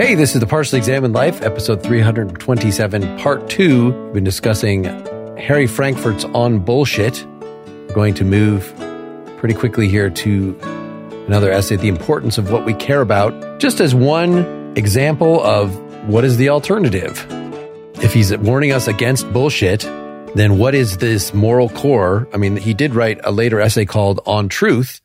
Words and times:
Hey, 0.00 0.14
this 0.14 0.32
is 0.32 0.40
the 0.40 0.46
Partially 0.46 0.78
Examined 0.78 1.12
Life, 1.12 1.42
episode 1.42 1.82
327, 1.82 3.18
part 3.18 3.50
two. 3.50 3.90
We've 3.90 4.14
been 4.14 4.24
discussing 4.24 4.84
Harry 5.36 5.66
Frankfurt's 5.66 6.24
On 6.24 6.58
Bullshit. 6.58 7.22
We're 7.66 7.94
going 7.94 8.14
to 8.14 8.24
move 8.24 8.72
pretty 9.36 9.54
quickly 9.54 9.88
here 9.88 10.08
to 10.08 10.58
another 11.26 11.52
essay, 11.52 11.76
The 11.76 11.88
Importance 11.88 12.38
of 12.38 12.50
What 12.50 12.64
We 12.64 12.72
Care 12.72 13.02
About, 13.02 13.60
just 13.60 13.78
as 13.78 13.94
one 13.94 14.72
example 14.74 15.38
of 15.42 15.76
what 16.08 16.24
is 16.24 16.38
the 16.38 16.48
alternative. 16.48 17.26
If 18.02 18.14
he's 18.14 18.34
warning 18.38 18.72
us 18.72 18.88
against 18.88 19.30
bullshit, 19.34 19.80
then 20.34 20.56
what 20.56 20.74
is 20.74 20.96
this 20.96 21.34
moral 21.34 21.68
core? 21.68 22.26
I 22.32 22.38
mean, 22.38 22.56
he 22.56 22.72
did 22.72 22.94
write 22.94 23.20
a 23.22 23.30
later 23.30 23.60
essay 23.60 23.84
called 23.84 24.20
On 24.24 24.48
Truth, 24.48 25.02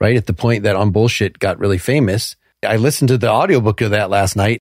right? 0.00 0.16
At 0.16 0.24
the 0.24 0.32
point 0.32 0.62
that 0.62 0.74
On 0.74 0.90
Bullshit 0.90 1.38
got 1.38 1.58
really 1.58 1.76
famous. 1.76 2.34
I 2.64 2.76
listened 2.76 3.08
to 3.08 3.18
the 3.18 3.30
audiobook 3.30 3.80
of 3.80 3.90
that 3.90 4.10
last 4.10 4.36
night 4.36 4.60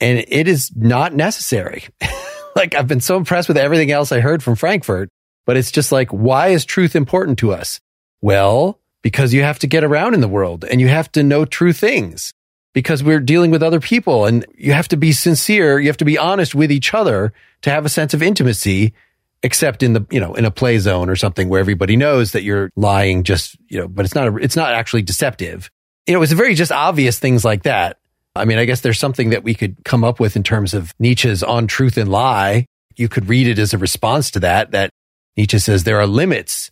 and 0.00 0.24
it 0.28 0.48
is 0.48 0.70
not 0.74 1.14
necessary. 1.14 1.84
like 2.56 2.74
I've 2.74 2.88
been 2.88 3.00
so 3.00 3.16
impressed 3.16 3.48
with 3.48 3.56
everything 3.56 3.90
else 3.90 4.12
I 4.12 4.20
heard 4.20 4.42
from 4.42 4.56
Frankfurt, 4.56 5.10
but 5.46 5.56
it's 5.56 5.70
just 5.70 5.92
like, 5.92 6.10
why 6.10 6.48
is 6.48 6.64
truth 6.64 6.96
important 6.96 7.38
to 7.38 7.52
us? 7.52 7.80
Well, 8.20 8.80
because 9.02 9.32
you 9.32 9.42
have 9.42 9.58
to 9.60 9.66
get 9.66 9.84
around 9.84 10.14
in 10.14 10.20
the 10.20 10.28
world 10.28 10.64
and 10.64 10.80
you 10.80 10.88
have 10.88 11.10
to 11.12 11.22
know 11.22 11.44
true 11.44 11.72
things 11.72 12.32
because 12.74 13.02
we're 13.02 13.20
dealing 13.20 13.50
with 13.50 13.62
other 13.62 13.80
people 13.80 14.26
and 14.26 14.44
you 14.56 14.72
have 14.72 14.88
to 14.88 14.96
be 14.96 15.12
sincere. 15.12 15.78
You 15.78 15.88
have 15.88 15.96
to 15.98 16.04
be 16.04 16.18
honest 16.18 16.54
with 16.54 16.70
each 16.70 16.94
other 16.94 17.32
to 17.62 17.70
have 17.70 17.86
a 17.86 17.88
sense 17.88 18.14
of 18.14 18.22
intimacy, 18.22 18.92
except 19.42 19.82
in 19.82 19.92
the, 19.92 20.06
you 20.10 20.20
know, 20.20 20.34
in 20.34 20.44
a 20.44 20.50
play 20.50 20.78
zone 20.78 21.08
or 21.08 21.16
something 21.16 21.48
where 21.48 21.60
everybody 21.60 21.96
knows 21.96 22.32
that 22.32 22.42
you're 22.42 22.70
lying 22.76 23.22
just, 23.22 23.56
you 23.68 23.80
know, 23.80 23.88
but 23.88 24.04
it's 24.04 24.14
not, 24.14 24.28
a, 24.28 24.36
it's 24.36 24.56
not 24.56 24.74
actually 24.74 25.02
deceptive 25.02 25.70
you 26.08 26.14
know, 26.14 26.22
it's 26.22 26.32
very 26.32 26.54
just 26.54 26.72
obvious 26.72 27.18
things 27.18 27.44
like 27.44 27.64
that. 27.64 27.98
I 28.34 28.46
mean, 28.46 28.58
I 28.58 28.64
guess 28.64 28.80
there's 28.80 28.98
something 28.98 29.30
that 29.30 29.44
we 29.44 29.54
could 29.54 29.76
come 29.84 30.04
up 30.04 30.18
with 30.18 30.36
in 30.36 30.42
terms 30.42 30.72
of 30.72 30.94
Nietzsche's 30.98 31.42
on 31.42 31.66
truth 31.66 31.98
and 31.98 32.08
lie. 32.08 32.64
You 32.96 33.08
could 33.08 33.28
read 33.28 33.46
it 33.46 33.58
as 33.58 33.74
a 33.74 33.78
response 33.78 34.30
to 34.32 34.40
that, 34.40 34.70
that 34.70 34.90
Nietzsche 35.36 35.58
says 35.58 35.84
there 35.84 36.00
are 36.00 36.06
limits 36.06 36.70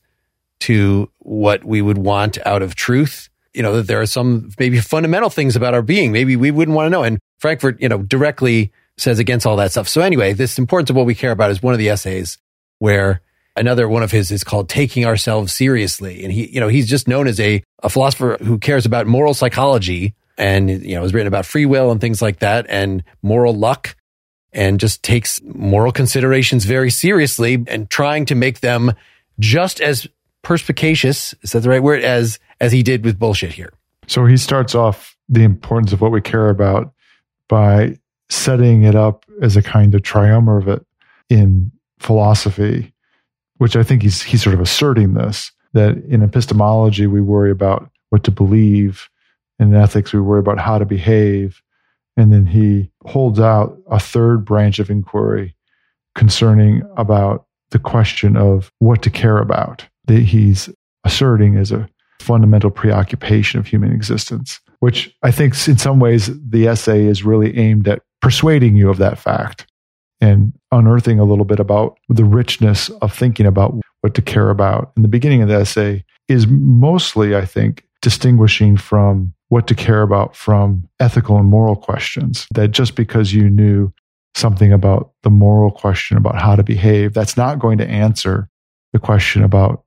to 0.61 1.11
what 1.19 1.65
we 1.65 1.83
would 1.83 1.99
want 1.99 2.39
out 2.47 2.63
of 2.63 2.75
truth. 2.75 3.29
You 3.53 3.63
know, 3.63 3.77
that 3.77 3.87
there 3.87 4.01
are 4.01 4.07
some 4.07 4.51
maybe 4.59 4.81
fundamental 4.81 5.31
things 5.31 5.55
about 5.55 5.75
our 5.75 5.83
being. 5.83 6.13
Maybe 6.13 6.37
we 6.37 6.51
wouldn't 6.51 6.75
want 6.75 6.87
to 6.87 6.91
know. 6.91 7.03
And 7.03 7.19
Frankfurt, 7.39 7.81
you 7.81 7.91
know, 7.91 7.99
directly 7.99 8.73
says 8.97 9.19
against 9.19 9.47
all 9.47 9.57
that 9.57 9.71
stuff. 9.71 9.89
So 9.89 10.01
anyway, 10.01 10.33
this 10.33 10.59
importance 10.59 10.89
of 10.89 10.97
what 10.97 11.07
we 11.07 11.15
care 11.15 11.31
about 11.31 11.51
is 11.51 11.63
one 11.63 11.75
of 11.75 11.79
the 11.79 11.91
essays 11.91 12.39
where 12.79 13.21
Another 13.57 13.89
one 13.89 14.03
of 14.03 14.11
his 14.11 14.31
is 14.31 14.45
called 14.45 14.69
Taking 14.69 15.07
Ourselves 15.07 15.51
Seriously. 15.51 16.23
And 16.25 16.33
he, 16.33 16.47
you 16.49 16.61
know, 16.61 16.69
he's 16.69 16.87
just 16.87 17.09
known 17.09 17.27
as 17.27 17.41
a, 17.41 17.63
a 17.83 17.89
philosopher 17.89 18.37
who 18.43 18.59
cares 18.59 18.87
about 18.87 19.07
moral 19.07 19.35
psychology 19.35 20.15
and, 20.39 20.71
you 20.71 20.95
know, 20.95 21.03
has 21.03 21.15
written 21.15 21.27
about 21.27 21.47
free 21.47 21.67
will 21.67 21.91
and 21.91 22.01
things 22.01 22.21
like 22.21 22.41
that 22.41 22.67
and 22.69 23.03
moral 23.23 23.55
luck 23.55 23.97
and 24.53 24.81
just 24.81 25.03
takes 25.03 25.41
moral 25.43 25.93
considerations 25.93 26.65
very 26.65 26.91
seriously 26.91 27.63
and 27.69 27.91
trying 27.91 28.25
to 28.27 28.35
make 28.35 28.61
them 28.61 28.93
just 29.39 29.81
as 29.81 30.07
perspicacious, 30.43 31.35
is 31.43 31.53
that 31.53 31.61
the 31.61 31.69
right 31.69 31.83
word, 31.83 32.03
as, 32.03 32.39
as 32.61 32.73
he 32.73 32.83
did 32.83 33.05
with 33.05 33.19
bullshit 33.19 33.53
here. 33.53 33.73
So 34.07 34.25
he 34.25 34.37
starts 34.37 34.75
off 34.75 35.17
the 35.29 35.43
importance 35.43 35.93
of 35.93 36.01
what 36.01 36.13
we 36.13 36.21
care 36.21 36.49
about 36.49 36.93
by 37.49 37.99
setting 38.29 38.85
it 38.85 38.95
up 38.95 39.25
as 39.43 39.57
a 39.57 39.63
kind 39.63 39.95
of 39.95 40.03
triumvirate 40.03 40.87
in 41.29 41.73
philosophy 41.99 42.93
which 43.59 43.77
I 43.77 43.83
think 43.83 44.03
he's 44.03 44.23
he's 44.23 44.43
sort 44.43 44.55
of 44.55 44.61
asserting 44.61 45.15
this 45.15 45.53
that 45.77 46.03
in 46.09 46.23
epistemology 46.23 47.07
we 47.07 47.21
worry 47.21 47.51
about 47.51 47.91
what 48.09 48.25
to 48.25 48.31
believe, 48.31 49.09
in 49.59 49.75
ethics 49.75 50.13
we 50.13 50.21
worry 50.21 50.41
about 50.41 50.59
how 50.59 50.79
to 50.79 50.87
behave, 50.87 51.63
and 52.17 52.33
then 52.33 52.47
he 52.47 52.91
holds 53.05 53.39
out 53.39 53.79
a 53.91 54.01
third 54.01 54.45
branch 54.45 54.79
of 54.79 54.91
inquiry 54.91 55.55
concerning 56.15 56.83
about 56.97 57.47
the 57.73 57.79
question 57.79 58.37
of 58.37 58.73
what 58.79 59.03
to 59.03 59.11
care 59.11 59.39
about 59.39 59.85
that 60.07 60.23
he's 60.23 60.71
asserting 61.05 61.57
as 61.57 61.71
a 61.73 61.89
fundamental 62.21 62.71
preoccupation 62.71 63.61
of 63.61 63.67
human 63.67 63.93
existence, 63.93 64.61
which 64.81 65.15
I 65.23 65.31
think 65.31 65.53
in 65.69 65.77
some 65.77 66.01
ways 66.01 66.31
the 66.49 66.69
essay 66.69 67.05
is 67.05 67.23
really 67.23 67.57
aimed 67.59 67.87
at 67.87 68.03
persuading 68.23 68.77
you 68.77 68.89
of 68.89 68.97
that 68.97 69.19
fact 69.19 69.67
and 70.21 70.53
unearthing 70.73 71.19
a 71.19 71.25
little 71.25 71.45
bit 71.45 71.61
about 71.61 71.99
the 72.09 72.25
richness 72.25 72.89
of 73.03 73.13
thinking 73.13 73.47
about 73.47 73.75
what 74.01 74.15
to 74.15 74.23
care 74.23 74.51
about. 74.51 74.93
In 74.97 75.03
the 75.03 75.09
beginning 75.09 75.43
of 75.43 75.49
the 75.49 75.57
essay 75.57 76.05
is 76.29 76.47
mostly, 76.47 77.37
I 77.37 77.45
think, 77.45 77.85
distinguishing 78.03 78.77
from 78.77 79.35
what 79.49 79.67
to 79.69 79.75
care 79.75 80.03
about 80.03 80.35
from 80.35 80.89
ethical 81.01 81.37
and 81.37 81.47
moral 81.47 81.77
questions. 81.77 82.47
That 82.55 82.69
just 82.69 82.95
because 82.95 83.33
you 83.33 83.49
knew 83.49 83.93
something 84.35 84.73
about 84.73 85.13
the 85.23 85.31
moral 85.31 85.71
question 85.71 86.17
about 86.17 86.41
how 86.41 86.57
to 86.57 86.63
behave, 86.63 87.15
that's 87.15 87.37
not 87.37 87.59
going 87.59 87.79
to 87.79 87.89
answer 87.89 88.49
the 88.93 88.99
question 88.99 89.43
about 89.43 89.85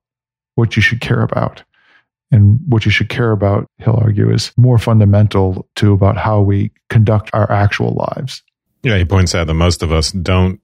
what 0.54 0.76
you 0.76 0.82
should 0.82 1.00
care 1.00 1.22
about. 1.22 1.62
And 2.32 2.60
what 2.68 2.84
you 2.84 2.92
should 2.92 3.08
care 3.08 3.32
about, 3.32 3.66
he'll 3.78 3.98
argue, 4.00 4.32
is 4.32 4.52
more 4.56 4.78
fundamental 4.78 5.68
to 5.76 5.92
about 5.92 6.16
how 6.16 6.40
we 6.40 6.70
conduct 6.88 7.28
our 7.32 7.50
actual 7.50 7.94
lives. 7.94 8.42
Yeah, 8.82 8.96
he 8.96 9.04
points 9.04 9.34
out 9.34 9.46
that 9.46 9.54
most 9.54 9.82
of 9.82 9.92
us 9.92 10.10
don't 10.10 10.60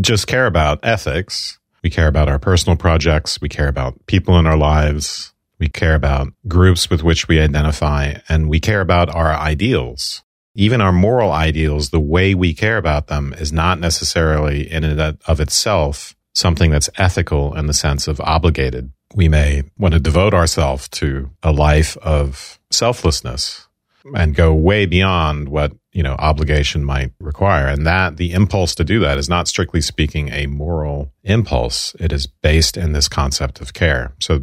just 0.00 0.26
care 0.26 0.46
about 0.46 0.80
ethics. 0.82 1.58
We 1.82 1.90
care 1.90 2.08
about 2.08 2.28
our 2.28 2.38
personal 2.38 2.76
projects. 2.76 3.40
We 3.40 3.48
care 3.48 3.68
about 3.68 4.06
people 4.06 4.38
in 4.38 4.46
our 4.46 4.56
lives. 4.56 5.32
We 5.58 5.68
care 5.68 5.94
about 5.94 6.32
groups 6.46 6.90
with 6.90 7.02
which 7.02 7.28
we 7.28 7.40
identify 7.40 8.14
and 8.28 8.48
we 8.48 8.60
care 8.60 8.80
about 8.80 9.14
our 9.14 9.32
ideals. 9.32 10.22
Even 10.54 10.80
our 10.80 10.92
moral 10.92 11.32
ideals, 11.32 11.90
the 11.90 12.00
way 12.00 12.34
we 12.34 12.54
care 12.54 12.78
about 12.78 13.08
them 13.08 13.34
is 13.34 13.52
not 13.52 13.78
necessarily 13.78 14.70
in 14.70 14.84
and 14.84 15.18
of 15.26 15.40
itself 15.40 16.14
something 16.34 16.70
that's 16.70 16.90
ethical 16.98 17.54
in 17.56 17.66
the 17.66 17.72
sense 17.72 18.08
of 18.08 18.20
obligated. 18.20 18.92
We 19.14 19.28
may 19.28 19.64
want 19.78 19.94
to 19.94 20.00
devote 20.00 20.34
ourselves 20.34 20.88
to 20.90 21.30
a 21.42 21.52
life 21.52 21.96
of 21.98 22.58
selflessness 22.70 23.66
and 24.14 24.34
go 24.34 24.54
way 24.54 24.86
beyond 24.86 25.48
what 25.48 25.72
you 25.92 26.02
know 26.02 26.14
obligation 26.18 26.84
might 26.84 27.12
require. 27.20 27.66
And 27.66 27.86
that 27.86 28.16
the 28.16 28.32
impulse 28.32 28.74
to 28.76 28.84
do 28.84 29.00
that 29.00 29.18
is 29.18 29.28
not 29.28 29.48
strictly 29.48 29.80
speaking 29.80 30.28
a 30.28 30.46
moral 30.46 31.12
impulse. 31.24 31.94
It 31.98 32.12
is 32.12 32.26
based 32.26 32.76
in 32.76 32.92
this 32.92 33.08
concept 33.08 33.60
of 33.60 33.72
care. 33.72 34.14
So 34.20 34.40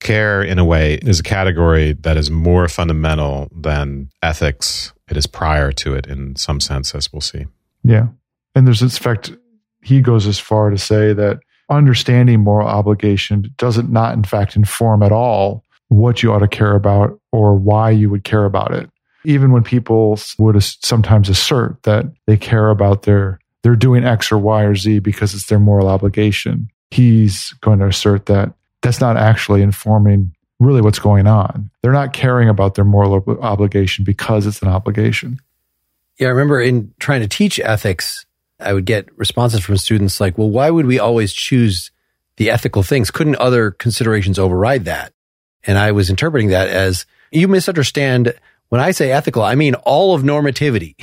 care 0.00 0.42
in 0.42 0.58
a 0.58 0.64
way 0.64 0.94
is 0.94 1.20
a 1.20 1.22
category 1.22 1.92
that 1.92 2.16
is 2.16 2.30
more 2.30 2.68
fundamental 2.68 3.48
than 3.54 4.10
ethics. 4.22 4.92
It 5.08 5.16
is 5.16 5.26
prior 5.26 5.72
to 5.72 5.94
it 5.94 6.06
in 6.06 6.36
some 6.36 6.60
sense 6.60 6.94
as 6.94 7.12
we'll 7.12 7.20
see. 7.20 7.46
Yeah. 7.84 8.08
And 8.54 8.66
there's 8.66 8.80
this 8.80 8.98
fact 8.98 9.32
he 9.82 10.00
goes 10.00 10.26
as 10.26 10.38
far 10.38 10.70
to 10.70 10.78
say 10.78 11.12
that 11.12 11.40
understanding 11.70 12.40
moral 12.40 12.68
obligation 12.68 13.52
doesn't 13.56 13.90
not 13.90 14.14
in 14.14 14.24
fact 14.24 14.56
inform 14.56 15.02
at 15.02 15.12
all 15.12 15.64
what 15.88 16.22
you 16.22 16.32
ought 16.32 16.40
to 16.40 16.48
care 16.48 16.74
about 16.74 17.18
or 17.32 17.54
why 17.54 17.90
you 17.90 18.10
would 18.10 18.24
care 18.24 18.44
about 18.44 18.72
it 18.72 18.90
even 19.24 19.52
when 19.52 19.62
people 19.62 20.18
would 20.38 20.62
sometimes 20.62 21.28
assert 21.28 21.82
that 21.84 22.06
they 22.26 22.36
care 22.36 22.70
about 22.70 23.02
their 23.02 23.38
they're 23.62 23.76
doing 23.76 24.04
X 24.04 24.32
or 24.32 24.38
Y 24.38 24.62
or 24.62 24.74
Z 24.74 25.00
because 25.00 25.34
it's 25.34 25.46
their 25.46 25.58
moral 25.58 25.88
obligation, 25.88 26.70
he's 26.90 27.52
going 27.60 27.78
to 27.80 27.86
assert 27.86 28.26
that 28.26 28.54
that's 28.82 29.00
not 29.00 29.16
actually 29.16 29.62
informing 29.62 30.34
really 30.58 30.80
what's 30.80 30.98
going 30.98 31.26
on. 31.26 31.70
They're 31.82 31.92
not 31.92 32.12
caring 32.12 32.48
about 32.48 32.74
their 32.74 32.84
moral 32.84 33.14
ob- 33.14 33.40
obligation 33.40 34.04
because 34.04 34.46
it's 34.46 34.62
an 34.62 34.68
obligation. 34.68 35.40
Yeah, 36.18 36.28
I 36.28 36.30
remember 36.30 36.60
in 36.60 36.92
trying 36.98 37.20
to 37.20 37.28
teach 37.28 37.58
ethics, 37.60 38.26
I 38.58 38.72
would 38.72 38.84
get 38.84 39.08
responses 39.18 39.60
from 39.60 39.78
students 39.78 40.20
like, 40.20 40.36
well, 40.36 40.50
why 40.50 40.70
would 40.70 40.86
we 40.86 40.98
always 40.98 41.32
choose 41.32 41.90
the 42.36 42.50
ethical 42.50 42.82
things? 42.82 43.10
Couldn't 43.10 43.36
other 43.36 43.70
considerations 43.70 44.38
override 44.38 44.84
that? 44.84 45.12
And 45.64 45.78
I 45.78 45.92
was 45.92 46.10
interpreting 46.10 46.50
that 46.50 46.68
as 46.68 47.06
you 47.30 47.48
misunderstand 47.48 48.34
when 48.70 48.80
I 48.80 48.92
say 48.92 49.12
ethical, 49.12 49.42
I 49.42 49.54
mean 49.54 49.74
all 49.74 50.14
of 50.14 50.22
normativity. 50.22 50.94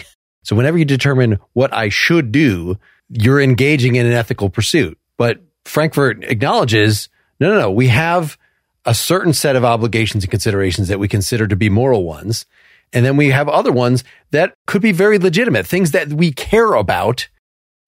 So 0.44 0.56
whenever 0.56 0.78
you 0.78 0.86
determine 0.86 1.40
what 1.54 1.74
I 1.74 1.90
should 1.90 2.32
do, 2.32 2.78
you're 3.10 3.42
engaging 3.42 3.96
in 3.96 4.06
an 4.06 4.14
ethical 4.14 4.50
pursuit. 4.50 4.98
But 5.18 5.42
Frankfurt 5.66 6.24
acknowledges, 6.24 7.10
no, 7.40 7.54
no, 7.54 7.60
no, 7.60 7.72
we 7.72 7.90
have 7.90 8.38
a 8.86 8.94
certain 8.94 9.34
set 9.34 9.58
of 9.58 9.66
obligations 9.66 10.24
and 10.24 10.32
considerations 10.32 10.88
that 10.88 11.00
we 11.00 11.08
consider 11.08 11.46
to 11.48 11.56
be 11.56 11.70
moral 11.70 12.06
ones. 12.06 12.46
And 12.94 13.06
then 13.06 13.18
we 13.18 13.32
have 13.32 13.50
other 13.50 13.72
ones 13.72 14.06
that 14.32 14.54
could 14.66 14.82
be 14.82 14.94
very 14.94 15.20
legitimate, 15.20 15.68
things 15.68 15.92
that 15.92 16.08
we 16.08 16.32
care 16.32 16.74
about. 16.74 17.28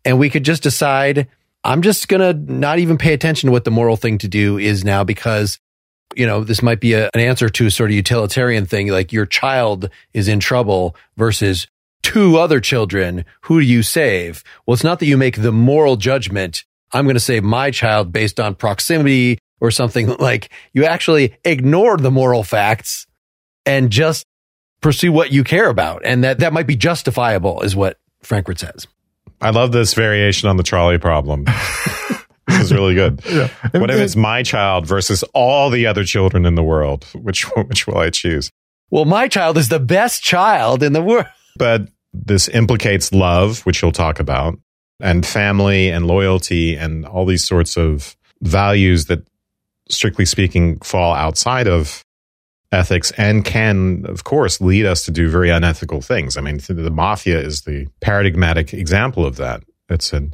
And 0.03 0.19
we 0.19 0.29
could 0.29 0.43
just 0.43 0.61
decide, 0.61 1.29
I'm 1.63 1.81
just 1.81 2.09
going 2.09 2.21
to 2.21 2.53
not 2.53 2.79
even 2.79 2.97
pay 2.97 3.13
attention 3.13 3.47
to 3.47 3.51
what 3.51 3.63
the 3.63 3.71
moral 3.71 3.95
thing 3.95 4.17
to 4.17 4.27
do 4.27 4.57
is 4.57 4.83
now 4.83 5.05
because 5.05 5.59
you 6.15 6.25
know, 6.25 6.43
this 6.43 6.61
might 6.61 6.79
be 6.79 6.93
a, 6.93 7.09
an 7.13 7.19
answer 7.19 7.49
to 7.49 7.67
a 7.67 7.71
sort 7.71 7.89
of 7.91 7.95
utilitarian 7.95 8.65
thing, 8.65 8.87
like 8.87 9.13
your 9.13 9.25
child 9.25 9.89
is 10.13 10.27
in 10.27 10.39
trouble 10.39 10.95
versus 11.17 11.67
two 12.01 12.37
other 12.37 12.59
children. 12.59 13.25
Who 13.41 13.59
do 13.59 13.65
you 13.65 13.83
save? 13.83 14.43
Well, 14.65 14.73
it's 14.73 14.83
not 14.83 14.99
that 14.99 15.05
you 15.05 15.17
make 15.17 15.41
the 15.41 15.51
moral 15.51 15.95
judgment. 15.95 16.63
I'm 16.91 17.05
going 17.05 17.15
to 17.15 17.19
save 17.19 17.43
my 17.43 17.71
child 17.71 18.11
based 18.11 18.39
on 18.39 18.55
proximity 18.55 19.37
or 19.61 19.71
something 19.71 20.07
like 20.19 20.49
you 20.73 20.85
actually 20.85 21.37
ignore 21.43 21.97
the 21.97 22.11
moral 22.11 22.43
facts 22.43 23.05
and 23.65 23.91
just 23.91 24.25
pursue 24.81 25.11
what 25.11 25.31
you 25.31 25.43
care 25.43 25.69
about. 25.69 26.01
And 26.05 26.23
that, 26.23 26.39
that 26.39 26.53
might 26.53 26.67
be 26.67 26.75
justifiable 26.75 27.61
is 27.61 27.75
what 27.75 27.97
Frankfurt 28.23 28.59
says. 28.59 28.87
I 29.41 29.51
love 29.51 29.71
this 29.71 29.93
variation 29.93 30.49
on 30.49 30.57
the 30.57 30.63
trolley 30.63 30.97
problem. 30.97 31.45
this 32.49 32.61
is 32.61 32.73
really 32.73 32.95
good. 32.95 33.21
Yeah. 33.29 33.49
What 33.71 33.91
if 33.91 33.99
it's 33.99 34.15
my 34.15 34.43
child 34.43 34.87
versus 34.87 35.23
all 35.33 35.69
the 35.69 35.85
other 35.85 36.03
children 36.03 36.45
in 36.45 36.55
the 36.55 36.63
world? 36.63 37.05
Which 37.13 37.43
which 37.55 37.87
will 37.87 37.97
I 37.97 38.09
choose? 38.09 38.49
Well, 38.89 39.05
my 39.05 39.27
child 39.27 39.57
is 39.57 39.69
the 39.69 39.79
best 39.79 40.23
child 40.23 40.81
in 40.81 40.93
the 40.93 41.01
world. 41.01 41.27
But 41.57 41.89
this 42.11 42.47
implicates 42.49 43.13
love, 43.13 43.59
which 43.65 43.81
you'll 43.81 43.91
talk 43.91 44.19
about, 44.19 44.57
and 44.99 45.25
family 45.25 45.89
and 45.89 46.07
loyalty 46.07 46.75
and 46.75 47.05
all 47.05 47.25
these 47.25 47.45
sorts 47.45 47.77
of 47.77 48.15
values 48.41 49.05
that 49.05 49.27
strictly 49.89 50.25
speaking 50.25 50.79
fall 50.79 51.13
outside 51.13 51.67
of 51.67 52.03
ethics 52.71 53.11
and 53.17 53.43
can, 53.43 54.05
of 54.07 54.23
course, 54.23 54.61
lead 54.61 54.85
us 54.85 55.03
to 55.05 55.11
do 55.11 55.29
very 55.29 55.49
unethical 55.49 56.01
things. 56.01 56.37
I 56.37 56.41
mean, 56.41 56.59
the 56.67 56.91
mafia 56.91 57.39
is 57.39 57.61
the 57.61 57.87
paradigmatic 57.99 58.73
example 58.73 59.25
of 59.25 59.37
that. 59.37 59.63
It's 59.89 60.13
an 60.13 60.33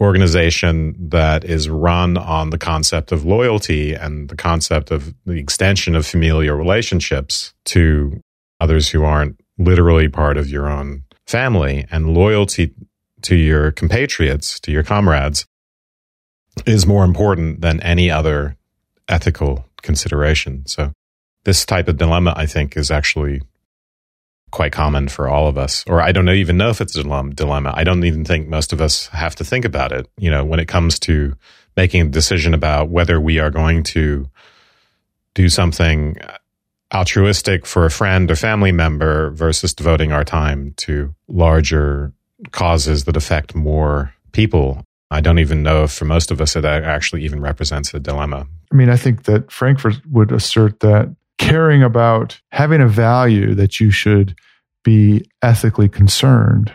organization 0.00 0.94
that 1.08 1.44
is 1.44 1.68
run 1.68 2.16
on 2.16 2.50
the 2.50 2.58
concept 2.58 3.10
of 3.10 3.24
loyalty 3.24 3.94
and 3.94 4.28
the 4.28 4.36
concept 4.36 4.90
of 4.90 5.14
the 5.26 5.32
extension 5.32 5.96
of 5.96 6.06
familial 6.06 6.56
relationships 6.56 7.52
to 7.64 8.20
others 8.60 8.88
who 8.90 9.02
aren't 9.02 9.40
literally 9.58 10.08
part 10.08 10.36
of 10.36 10.48
your 10.48 10.68
own 10.68 11.02
family 11.26 11.84
and 11.90 12.14
loyalty 12.14 12.72
to 13.22 13.34
your 13.34 13.72
compatriots, 13.72 14.60
to 14.60 14.70
your 14.70 14.84
comrades 14.84 15.46
is 16.66 16.86
more 16.86 17.04
important 17.04 17.60
than 17.60 17.80
any 17.80 18.10
other 18.10 18.56
ethical 19.08 19.64
consideration. 19.82 20.64
So 20.66 20.92
this 21.44 21.64
type 21.64 21.88
of 21.88 21.96
dilemma, 21.96 22.34
I 22.36 22.46
think, 22.46 22.76
is 22.76 22.90
actually 22.90 23.42
quite 24.50 24.72
common 24.72 25.08
for 25.08 25.28
all 25.28 25.48
of 25.48 25.58
us. 25.58 25.84
Or 25.86 26.00
I 26.00 26.12
don't 26.12 26.28
even 26.28 26.56
know 26.56 26.70
if 26.70 26.80
it's 26.80 26.96
a 26.96 27.02
dilemma. 27.02 27.72
I 27.74 27.84
don't 27.84 28.04
even 28.04 28.24
think 28.24 28.48
most 28.48 28.72
of 28.72 28.80
us 28.80 29.06
have 29.08 29.34
to 29.36 29.44
think 29.44 29.64
about 29.64 29.92
it. 29.92 30.08
You 30.16 30.30
know, 30.30 30.44
when 30.44 30.60
it 30.60 30.68
comes 30.68 30.98
to 31.00 31.36
making 31.76 32.00
a 32.00 32.08
decision 32.08 32.54
about 32.54 32.88
whether 32.88 33.20
we 33.20 33.38
are 33.38 33.50
going 33.50 33.82
to 33.84 34.28
do 35.34 35.48
something 35.48 36.20
uh, 36.20 36.36
altruistic 36.92 37.66
for 37.66 37.84
a 37.84 37.90
friend 37.90 38.30
or 38.30 38.36
family 38.36 38.72
member 38.72 39.30
versus 39.30 39.74
devoting 39.74 40.10
our 40.10 40.24
time 40.24 40.74
to 40.76 41.14
larger 41.28 42.12
causes 42.50 43.04
that 43.04 43.16
affect 43.16 43.54
more 43.54 44.12
people. 44.32 44.84
I 45.10 45.20
don't 45.20 45.38
even 45.38 45.62
know 45.62 45.84
if 45.84 45.92
for 45.92 46.04
most 46.04 46.30
of 46.30 46.40
us 46.40 46.56
it 46.56 46.64
actually 46.64 47.24
even 47.24 47.40
represents 47.40 47.94
a 47.94 48.00
dilemma. 48.00 48.46
I 48.72 48.74
mean, 48.74 48.90
I 48.90 48.96
think 48.96 49.24
that 49.24 49.50
Frankfurt 49.50 50.04
would 50.10 50.32
assert 50.32 50.80
that 50.80 51.14
caring 51.38 51.82
about 51.82 52.40
having 52.52 52.80
a 52.80 52.88
value 52.88 53.54
that 53.54 53.80
you 53.80 53.90
should 53.90 54.36
be 54.84 55.24
ethically 55.42 55.88
concerned 55.88 56.74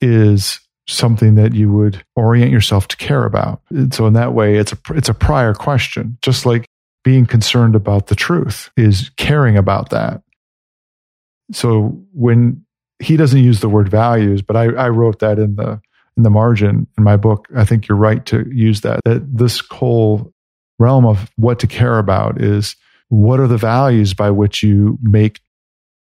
is 0.00 0.60
something 0.88 1.36
that 1.36 1.54
you 1.54 1.72
would 1.72 2.04
orient 2.16 2.50
yourself 2.50 2.88
to 2.88 2.96
care 2.96 3.24
about. 3.24 3.62
And 3.70 3.94
so 3.94 4.06
in 4.06 4.14
that 4.14 4.34
way, 4.34 4.56
it's 4.56 4.72
a 4.72 4.78
it's 4.90 5.08
a 5.08 5.14
prior 5.14 5.54
question, 5.54 6.18
just 6.22 6.44
like 6.44 6.66
being 7.04 7.26
concerned 7.26 7.74
about 7.74 8.06
the 8.08 8.14
truth 8.14 8.70
is 8.76 9.10
caring 9.16 9.56
about 9.56 9.90
that. 9.90 10.22
So 11.52 12.00
when 12.12 12.64
he 13.00 13.16
doesn't 13.16 13.42
use 13.42 13.60
the 13.60 13.68
word 13.68 13.88
values, 13.88 14.42
but 14.42 14.56
I, 14.56 14.64
I 14.64 14.88
wrote 14.88 15.18
that 15.20 15.38
in 15.38 15.56
the 15.56 15.80
in 16.16 16.22
the 16.22 16.30
margin 16.30 16.86
in 16.98 17.04
my 17.04 17.16
book. 17.16 17.48
I 17.56 17.64
think 17.64 17.88
you're 17.88 17.96
right 17.96 18.24
to 18.26 18.48
use 18.52 18.82
that. 18.82 19.00
That 19.04 19.36
this 19.36 19.60
whole 19.70 20.32
realm 20.78 21.06
of 21.06 21.30
what 21.36 21.58
to 21.60 21.66
care 21.66 21.98
about 21.98 22.40
is 22.40 22.76
what 23.12 23.38
are 23.40 23.46
the 23.46 23.58
values 23.58 24.14
by 24.14 24.30
which 24.30 24.62
you 24.62 24.98
make 25.02 25.40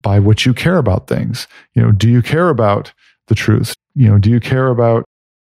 by 0.01 0.19
which 0.19 0.45
you 0.45 0.53
care 0.53 0.77
about 0.77 1.07
things? 1.07 1.47
You 1.73 1.81
know 1.81 1.91
do 1.93 2.09
you 2.09 2.21
care 2.21 2.49
about 2.49 2.91
the 3.27 3.35
truth? 3.35 3.73
You 3.95 4.09
know 4.09 4.17
do 4.17 4.29
you 4.29 4.41
care 4.41 4.67
about 4.67 5.05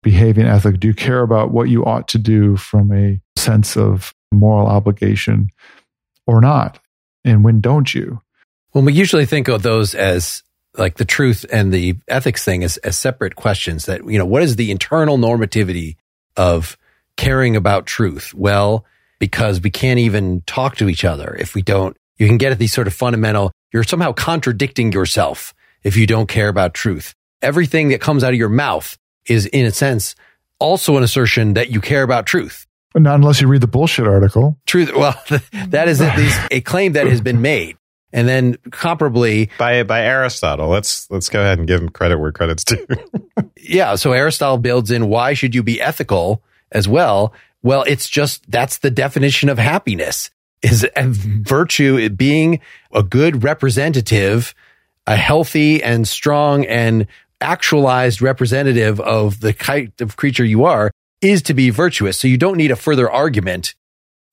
behaving 0.02 0.46
ethic? 0.46 0.80
Do 0.80 0.88
you 0.88 0.94
care 0.94 1.22
about 1.22 1.52
what 1.52 1.68
you 1.68 1.84
ought 1.84 2.08
to 2.08 2.18
do 2.18 2.56
from 2.56 2.92
a 2.92 3.20
sense 3.38 3.76
of 3.76 4.12
moral 4.32 4.66
obligation 4.66 5.48
or 6.26 6.40
not? 6.40 6.80
And 7.24 7.44
when 7.44 7.60
don't 7.60 7.94
you? 7.94 8.20
Well 8.72 8.82
we 8.82 8.92
usually 8.92 9.24
think 9.24 9.46
of 9.46 9.62
those 9.62 9.94
as 9.94 10.42
like 10.76 10.96
the 10.96 11.04
truth 11.04 11.46
and 11.52 11.72
the 11.72 11.94
ethics 12.08 12.44
thing 12.44 12.64
as, 12.64 12.78
as 12.78 12.98
separate 12.98 13.36
questions 13.36 13.86
that 13.86 14.04
you 14.10 14.18
know 14.18 14.26
what 14.26 14.42
is 14.42 14.56
the 14.56 14.72
internal 14.72 15.18
normativity 15.18 15.98
of 16.36 16.76
caring 17.16 17.54
about 17.54 17.86
truth? 17.86 18.34
Well 18.34 18.84
because 19.24 19.58
we 19.58 19.70
can't 19.70 19.98
even 19.98 20.42
talk 20.42 20.76
to 20.76 20.86
each 20.86 21.02
other 21.02 21.34
if 21.40 21.54
we 21.54 21.62
don't. 21.62 21.96
You 22.18 22.26
can 22.26 22.36
get 22.36 22.52
at 22.52 22.58
these 22.58 22.74
sort 22.74 22.86
of 22.86 22.92
fundamental, 22.92 23.52
you're 23.72 23.82
somehow 23.82 24.12
contradicting 24.12 24.92
yourself 24.92 25.54
if 25.82 25.96
you 25.96 26.06
don't 26.06 26.28
care 26.28 26.48
about 26.48 26.74
truth. 26.74 27.14
Everything 27.40 27.88
that 27.88 28.02
comes 28.02 28.22
out 28.22 28.34
of 28.34 28.38
your 28.38 28.50
mouth 28.50 28.98
is, 29.26 29.46
in 29.46 29.64
a 29.64 29.70
sense, 29.70 30.14
also 30.58 30.98
an 30.98 31.02
assertion 31.02 31.54
that 31.54 31.70
you 31.70 31.80
care 31.80 32.02
about 32.02 32.26
truth. 32.26 32.66
Not 32.94 33.14
unless 33.14 33.40
you 33.40 33.48
read 33.48 33.62
the 33.62 33.66
bullshit 33.66 34.06
article. 34.06 34.58
Truth. 34.66 34.94
Well, 34.94 35.18
that 35.68 35.88
is 35.88 36.02
at 36.02 36.18
least 36.18 36.38
a 36.50 36.60
claim 36.60 36.92
that 36.92 37.06
has 37.06 37.22
been 37.22 37.40
made. 37.40 37.78
And 38.12 38.28
then 38.28 38.56
comparably 38.68 39.48
by 39.56 39.84
by 39.84 40.02
Aristotle. 40.02 40.68
Let's 40.68 41.10
let's 41.10 41.30
go 41.30 41.40
ahead 41.40 41.58
and 41.58 41.66
give 41.66 41.80
him 41.80 41.88
credit 41.88 42.18
where 42.18 42.30
credit's 42.30 42.62
due. 42.62 42.86
yeah, 43.56 43.94
so 43.94 44.12
Aristotle 44.12 44.58
builds 44.58 44.90
in 44.90 45.08
why 45.08 45.32
should 45.32 45.54
you 45.54 45.62
be 45.62 45.80
ethical 45.80 46.42
as 46.70 46.86
well? 46.86 47.32
Well, 47.64 47.82
it's 47.88 48.08
just 48.08 48.48
that's 48.48 48.78
the 48.78 48.90
definition 48.90 49.48
of 49.48 49.58
happiness 49.58 50.30
is 50.62 50.86
virtue 50.96 52.08
being 52.10 52.60
a 52.92 53.02
good 53.02 53.42
representative, 53.42 54.54
a 55.06 55.16
healthy 55.16 55.82
and 55.82 56.06
strong 56.06 56.64
and 56.66 57.06
actualized 57.40 58.22
representative 58.22 59.00
of 59.00 59.40
the 59.40 59.52
kind 59.52 59.92
of 60.00 60.16
creature 60.16 60.44
you 60.44 60.64
are 60.64 60.90
is 61.20 61.42
to 61.42 61.54
be 61.54 61.70
virtuous. 61.70 62.18
So 62.18 62.28
you 62.28 62.38
don't 62.38 62.56
need 62.56 62.70
a 62.70 62.76
further 62.76 63.10
argument. 63.10 63.74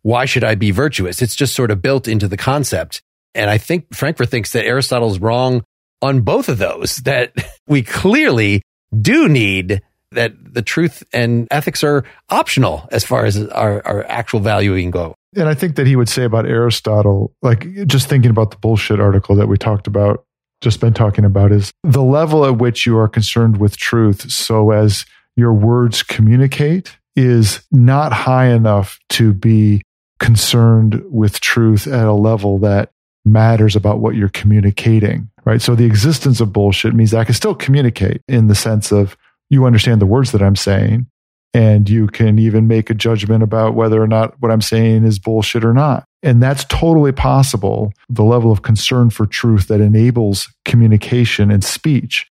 Why 0.03 0.25
should 0.25 0.43
I 0.43 0.55
be 0.55 0.71
virtuous? 0.71 1.21
It's 1.21 1.35
just 1.35 1.55
sort 1.55 1.71
of 1.71 1.81
built 1.81 2.07
into 2.07 2.27
the 2.27 2.37
concept. 2.37 3.01
And 3.33 3.49
I 3.49 3.57
think 3.57 3.93
Frankfurt 3.93 4.29
thinks 4.29 4.51
that 4.51 4.65
Aristotle's 4.65 5.19
wrong 5.19 5.63
on 6.01 6.21
both 6.21 6.49
of 6.49 6.57
those, 6.57 6.97
that 6.97 7.33
we 7.67 7.81
clearly 7.81 8.61
do 8.99 9.29
need 9.29 9.81
that 10.11 10.33
the 10.53 10.61
truth 10.61 11.03
and 11.13 11.47
ethics 11.51 11.83
are 11.83 12.03
optional 12.29 12.87
as 12.91 13.03
far 13.03 13.25
as 13.25 13.37
our, 13.47 13.85
our 13.85 14.05
actual 14.05 14.39
valuing 14.39 14.91
go. 14.91 15.15
And 15.35 15.47
I 15.47 15.53
think 15.53 15.77
that 15.77 15.87
he 15.87 15.95
would 15.95 16.09
say 16.09 16.23
about 16.23 16.45
Aristotle, 16.45 17.33
like 17.41 17.65
just 17.87 18.09
thinking 18.09 18.31
about 18.31 18.51
the 18.51 18.57
bullshit 18.57 18.99
article 18.99 19.35
that 19.35 19.47
we 19.47 19.57
talked 19.57 19.87
about, 19.87 20.25
just 20.59 20.81
been 20.81 20.93
talking 20.93 21.23
about, 21.23 21.51
is 21.51 21.71
the 21.83 22.03
level 22.03 22.45
at 22.45 22.57
which 22.57 22.85
you 22.85 22.97
are 22.97 23.07
concerned 23.07 23.57
with 23.57 23.77
truth 23.77 24.29
so 24.29 24.71
as 24.71 25.05
your 25.37 25.53
words 25.53 26.03
communicate 26.03 26.97
is 27.15 27.65
not 27.71 28.11
high 28.11 28.47
enough 28.47 28.99
to 29.09 29.33
be 29.33 29.81
concerned 30.19 31.01
with 31.09 31.39
truth 31.39 31.87
at 31.87 32.05
a 32.05 32.13
level 32.13 32.59
that 32.59 32.91
matters 33.25 33.75
about 33.75 33.99
what 33.99 34.15
you're 34.15 34.29
communicating, 34.29 35.29
right? 35.45 35.61
So 35.61 35.75
the 35.75 35.85
existence 35.85 36.41
of 36.41 36.53
bullshit 36.53 36.93
means 36.93 37.13
I 37.13 37.23
can 37.23 37.33
still 37.33 37.55
communicate 37.55 38.21
in 38.27 38.47
the 38.47 38.55
sense 38.55 38.91
of 38.91 39.15
you 39.51 39.65
understand 39.65 40.01
the 40.01 40.07
words 40.07 40.31
that 40.31 40.41
I'm 40.41 40.55
saying 40.55 41.05
and 41.53 41.89
you 41.89 42.07
can 42.07 42.39
even 42.39 42.67
make 42.67 42.89
a 42.89 42.93
judgment 42.93 43.43
about 43.43 43.75
whether 43.75 44.01
or 44.01 44.07
not 44.07 44.41
what 44.41 44.51
I'm 44.51 44.61
saying 44.61 45.03
is 45.03 45.19
bullshit 45.19 45.65
or 45.65 45.73
not. 45.73 46.05
And 46.23 46.41
that's 46.41 46.63
totally 46.65 47.11
possible. 47.11 47.91
The 48.09 48.23
level 48.23 48.51
of 48.51 48.61
concern 48.61 49.09
for 49.09 49.25
truth 49.25 49.67
that 49.67 49.81
enables 49.81 50.47
communication 50.63 51.51
and 51.51 51.63
speech 51.63 52.31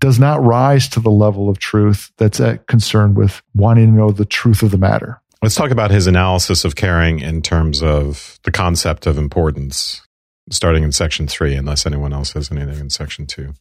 does 0.00 0.18
not 0.18 0.42
rise 0.42 0.88
to 0.88 1.00
the 1.00 1.10
level 1.10 1.50
of 1.50 1.58
truth 1.58 2.10
that's 2.16 2.40
concerned 2.66 3.16
with 3.16 3.42
wanting 3.54 3.86
to 3.86 3.92
know 3.92 4.10
the 4.10 4.24
truth 4.24 4.62
of 4.62 4.70
the 4.70 4.78
matter. 4.78 5.20
Let's 5.42 5.54
talk 5.54 5.70
about 5.70 5.90
his 5.90 6.06
analysis 6.06 6.64
of 6.64 6.76
caring 6.76 7.20
in 7.20 7.42
terms 7.42 7.82
of 7.82 8.38
the 8.44 8.50
concept 8.50 9.06
of 9.06 9.18
importance, 9.18 10.00
starting 10.50 10.82
in 10.82 10.92
section 10.92 11.26
three, 11.26 11.54
unless 11.54 11.84
anyone 11.84 12.12
else 12.12 12.32
has 12.32 12.50
anything 12.50 12.78
in 12.78 12.90
section 12.90 13.26
two, 13.26 13.52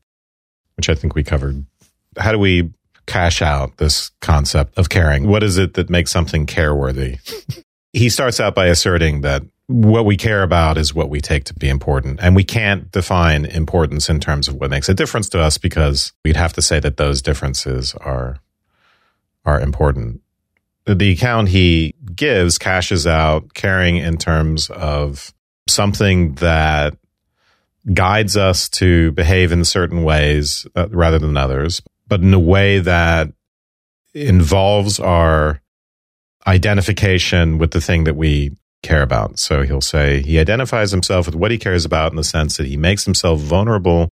which 0.77 0.89
I 0.89 0.96
think 0.96 1.13
we 1.13 1.24
covered. 1.24 1.65
How 2.17 2.32
do 2.32 2.39
we 2.39 2.72
cash 3.08 3.42
out 3.42 3.78
this 3.78 4.12
concept 4.22 4.78
of 4.78 4.90
caring. 4.90 5.28
What 5.28 5.42
is 5.42 5.58
it 5.58 5.74
that 5.74 5.90
makes 5.90 6.12
something 6.12 6.46
care 6.46 6.76
worthy? 6.76 7.18
he 7.94 8.10
starts 8.10 8.40
out 8.40 8.54
by 8.54 8.68
asserting 8.68 9.22
that 9.22 9.44
what 9.68 10.06
we 10.06 10.16
care 10.16 10.44
about 10.44 10.78
is 10.78 10.94
what 10.94 11.10
we 11.10 11.20
take 11.20 11.44
to 11.46 11.54
be 11.54 11.68
important. 11.68 12.20
And 12.22 12.36
we 12.36 12.44
can't 12.44 12.90
define 12.92 13.46
importance 13.46 14.10
in 14.10 14.20
terms 14.20 14.48
of 14.48 14.56
what 14.56 14.70
makes 14.70 14.88
a 14.88 14.94
difference 14.94 15.28
to 15.30 15.42
us 15.42 15.58
because 15.58 16.14
we'd 16.24 16.38
have 16.38 16.54
to 16.54 16.62
say 16.62 16.80
that 16.80 16.98
those 16.98 17.22
differences 17.22 17.94
are, 17.96 18.40
are 19.46 19.60
important. 19.60 20.22
The 20.86 21.12
account 21.12 21.50
he 21.50 21.96
gives 22.16 22.58
cashes 22.58 23.06
out 23.06 23.54
caring 23.54 23.98
in 23.98 24.18
terms 24.18 24.70
of 24.70 25.34
something 25.68 26.36
that 26.36 26.98
guides 27.94 28.38
us 28.38 28.70
to 28.70 29.12
behave 29.12 29.52
in 29.52 29.66
certain 29.66 30.04
ways 30.04 30.66
uh, 30.76 30.88
rather 30.90 31.20
than 31.20 31.36
others, 31.36 31.82
but 32.08 32.22
in 32.22 32.34
a 32.34 32.40
way 32.40 32.80
that 32.80 33.30
involves 34.14 35.00
our 35.00 35.62
identification 36.46 37.58
with 37.58 37.72
the 37.72 37.82
thing 37.82 38.06
that 38.06 38.16
we 38.16 38.56
care 38.84 39.02
about. 39.02 39.40
So 39.40 39.64
he'll 39.64 39.82
say 39.82 40.22
he 40.22 40.40
identifies 40.40 40.92
himself 40.92 41.26
with 41.26 41.36
what 41.36 41.52
he 41.52 41.58
cares 41.58 41.86
about 41.86 42.12
in 42.12 42.16
the 42.16 42.24
sense 42.24 42.58
that 42.58 42.68
he 42.68 42.78
makes 42.78 43.06
himself 43.06 43.40
vulnerable 43.40 44.10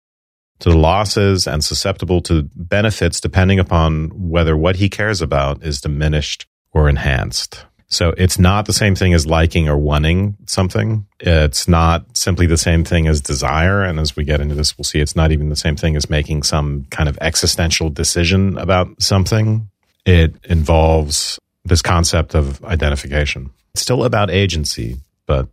to 0.59 0.69
the 0.69 0.77
losses 0.77 1.47
and 1.47 1.63
susceptible 1.63 2.21
to 2.21 2.49
benefits 2.55 3.19
depending 3.19 3.59
upon 3.59 4.11
whether 4.29 4.55
what 4.55 4.77
he 4.77 4.89
cares 4.89 5.21
about 5.21 5.63
is 5.63 5.81
diminished 5.81 6.45
or 6.71 6.87
enhanced. 6.87 7.65
So 7.91 8.13
it's 8.17 8.39
not 8.39 8.65
the 8.65 8.73
same 8.73 8.95
thing 8.95 9.13
as 9.13 9.27
liking 9.27 9.67
or 9.67 9.77
wanting 9.77 10.37
something. 10.47 11.05
It's 11.19 11.67
not 11.67 12.17
simply 12.17 12.45
the 12.47 12.57
same 12.57 12.85
thing 12.85 13.05
as 13.05 13.19
desire. 13.19 13.83
And 13.83 13.99
as 13.99 14.15
we 14.15 14.23
get 14.23 14.39
into 14.39 14.55
this, 14.55 14.77
we'll 14.77 14.85
see 14.85 14.99
it's 14.99 15.15
not 15.15 15.33
even 15.33 15.49
the 15.49 15.57
same 15.57 15.75
thing 15.75 15.97
as 15.97 16.09
making 16.09 16.43
some 16.43 16.85
kind 16.89 17.09
of 17.09 17.17
existential 17.19 17.89
decision 17.89 18.57
about 18.57 19.01
something. 19.01 19.69
It 20.05 20.33
involves 20.45 21.37
this 21.65 21.81
concept 21.81 22.33
of 22.33 22.63
identification. 22.63 23.51
It's 23.73 23.81
still 23.81 24.05
about 24.05 24.31
agency, 24.31 24.97
but 25.25 25.49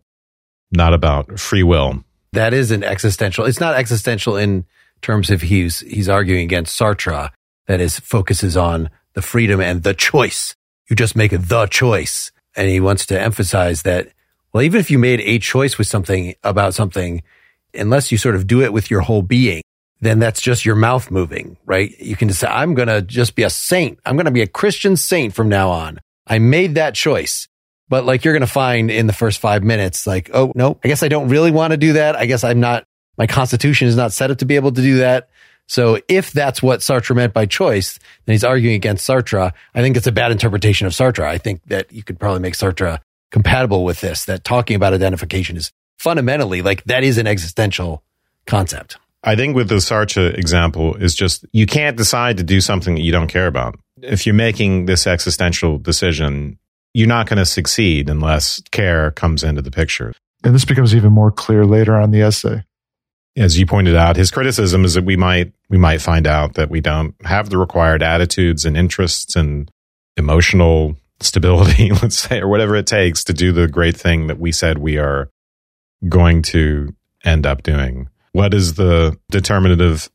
not 0.71 0.95
about 0.95 1.40
free 1.40 1.64
will. 1.64 2.04
That 2.33 2.54
is 2.54 2.71
an 2.71 2.85
existential. 2.85 3.47
It's 3.47 3.61
not 3.61 3.75
existential 3.75 4.37
in 4.37 4.64
terms 5.02 5.30
of 5.30 5.42
he's 5.42 5.80
he's 5.80 6.09
arguing 6.09 6.45
against 6.45 6.78
Sartre 6.78 7.30
that 7.66 7.80
is 7.80 7.99
focuses 7.99 8.57
on 8.57 8.90
the 9.14 9.23
freedom 9.23 9.61
and 9.61 9.83
the 9.83 9.95
choice. 9.95 10.54
You 10.88 10.97
just 10.97 11.16
make 11.16 11.33
the 11.33 11.66
choice. 11.66 12.33
And 12.57 12.68
he 12.68 12.80
wants 12.80 13.07
to 13.07 13.21
emphasize 13.21 13.83
that, 13.83 14.09
well, 14.52 14.62
even 14.62 14.80
if 14.80 14.90
you 14.90 14.99
made 14.99 15.21
a 15.21 15.38
choice 15.38 15.78
with 15.78 15.87
something 15.87 16.35
about 16.42 16.75
something, 16.75 17.23
unless 17.75 18.11
you 18.11 18.18
sort 18.18 18.35
of 18.35 18.47
do 18.47 18.62
it 18.62 18.73
with 18.73 18.90
your 18.90 19.00
whole 19.00 19.23
being, 19.23 19.62
then 20.00 20.18
that's 20.18 20.40
just 20.40 20.64
your 20.64 20.76
mouth 20.76 21.11
moving, 21.11 21.57
right? 21.66 21.99
You 22.00 22.16
can 22.16 22.28
just 22.28 22.40
say, 22.40 22.47
I'm 22.47 22.75
going 22.75 22.88
to 22.88 23.02
just 23.02 23.35
be 23.35 23.42
a 23.42 23.50
saint. 23.50 23.99
I'm 24.04 24.16
going 24.16 24.26
to 24.26 24.33
be 24.33 24.42
a 24.42 24.47
Christian 24.47 24.97
saint 24.97 25.35
from 25.35 25.49
now 25.49 25.71
on. 25.71 25.99
I 26.26 26.38
made 26.38 26.76
that 26.76 26.95
choice. 26.95 27.49
But 27.88 28.04
like 28.04 28.25
you're 28.25 28.35
going 28.35 28.42
to 28.42 28.47
find 28.47 28.90
in 28.90 29.07
the 29.07 29.12
first 29.12 29.40
five 29.40 29.62
minutes, 29.62 30.07
like, 30.07 30.30
oh, 30.35 30.52
no, 30.54 30.78
I 30.85 30.88
guess 30.88 31.02
I 31.02 31.09
don't 31.09 31.28
really 31.28 31.50
want 31.50 31.73
to 31.73 31.76
do 31.76 31.95
that. 31.95 32.16
I 32.16 32.26
guess 32.26 32.45
I'm 32.45 32.61
not 32.61 32.85
my 33.18 33.26
constitution 33.26 33.88
is 33.88 33.97
not 33.97 34.12
set 34.12 34.30
up 34.30 34.38
to 34.38 34.47
be 34.47 34.57
able 34.57 34.73
to 34.73 34.80
do 34.80 34.99
that. 34.99 35.28
So 35.68 36.00
if 36.08 36.32
that's 36.32 36.62
what 36.62 36.80
Sartre 36.80 37.14
meant 37.14 37.34
by 37.34 37.46
choice, 37.46 37.98
then 38.25 38.32
he's 38.32 38.44
arguing 38.44 38.75
against 38.75 39.06
Sartre. 39.06 39.52
I 39.75 39.82
think 39.82 39.96
it's 39.96 40.06
a 40.06 40.12
bad 40.12 40.32
interpretation 40.32 40.87
of 40.87 40.94
Sartre. 40.94 41.25
I 41.25 41.38
think 41.38 41.62
that 41.66 41.92
you 41.92 42.02
could 42.02 42.18
probably 42.18 42.40
make 42.40 42.54
Sartre 42.54 42.98
compatible 43.30 43.84
with 43.84 44.00
this, 44.00 44.25
that 44.25 44.44
talking 44.44 44.75
about 44.76 44.94
identification 44.94 45.56
is 45.56 45.70
fundamentally 45.98 46.62
like 46.62 46.82
that 46.84 47.04
is 47.04 47.18
an 47.18 47.26
existential 47.26 48.02
concept. 48.46 48.96
I 49.25 49.37
think 49.37 49.54
with 49.54 49.68
the 49.68 49.76
Sartre 49.76 50.32
example 50.38 50.94
is 50.94 51.14
just 51.14 51.44
you 51.52 51.66
can't 51.66 51.96
decide 51.96 52.38
to 52.38 52.44
do 52.44 52.60
something 52.60 52.94
that 52.94 53.02
you 53.02 53.12
don't 53.12 53.28
care 53.28 53.46
about. 53.46 53.78
If 54.00 54.26
you're 54.26 54.34
making 54.34 54.87
this 54.87 55.06
existential 55.06 55.76
decision, 55.76 56.58
you're 56.94 57.08
not 57.08 57.28
going 57.28 57.38
to 57.38 57.44
succeed 57.44 58.08
unless 58.08 58.62
care 58.70 59.10
comes 59.10 59.44
into 59.44 59.60
the 59.60 59.70
picture. 59.70 60.14
And 60.44 60.54
this 60.54 60.64
becomes 60.64 60.94
even 60.94 61.12
more 61.12 61.32
clear 61.32 61.66
later 61.66 61.96
on 61.96 62.10
the 62.12 62.22
essay 62.22 62.62
as 63.38 63.59
you 63.59 63.66
pointed 63.66 63.95
out, 63.97 64.16
his 64.16 64.30
criticism 64.30 64.85
is 64.85 64.95
that 64.95 65.04
we 65.04 65.16
might 65.16 65.52
we 65.71 65.78
might 65.78 66.02
find 66.02 66.26
out 66.26 66.54
that 66.54 66.71
we 66.71 66.80
don't 66.80 67.14
have 67.25 67.50
the 67.50 67.59
required 67.59 68.02
attitudes 68.02 68.64
and 68.64 68.76
interests 68.76 69.37
and 69.37 69.71
emotional 70.16 70.97
stability, 71.21 71.90
let's 72.02 72.16
say, 72.16 72.40
or 72.40 72.49
whatever 72.49 72.76
it 72.76 72.87
takes 72.87 73.25
to 73.25 73.33
do 73.33 73.52
the 73.52 73.68
great 73.68 73.97
thing 73.97 74.26
that 74.26 74.38
we 74.38 74.52
said 74.52 74.78
we 74.78 74.99
are 74.99 75.30
going 76.09 76.42
to 76.42 76.95
end 77.25 77.47
up 77.47 77.62
doing. 77.62 78.09
What 78.33 78.54
is 78.54 78.75
the 78.75 79.18
determinative 79.30 80.11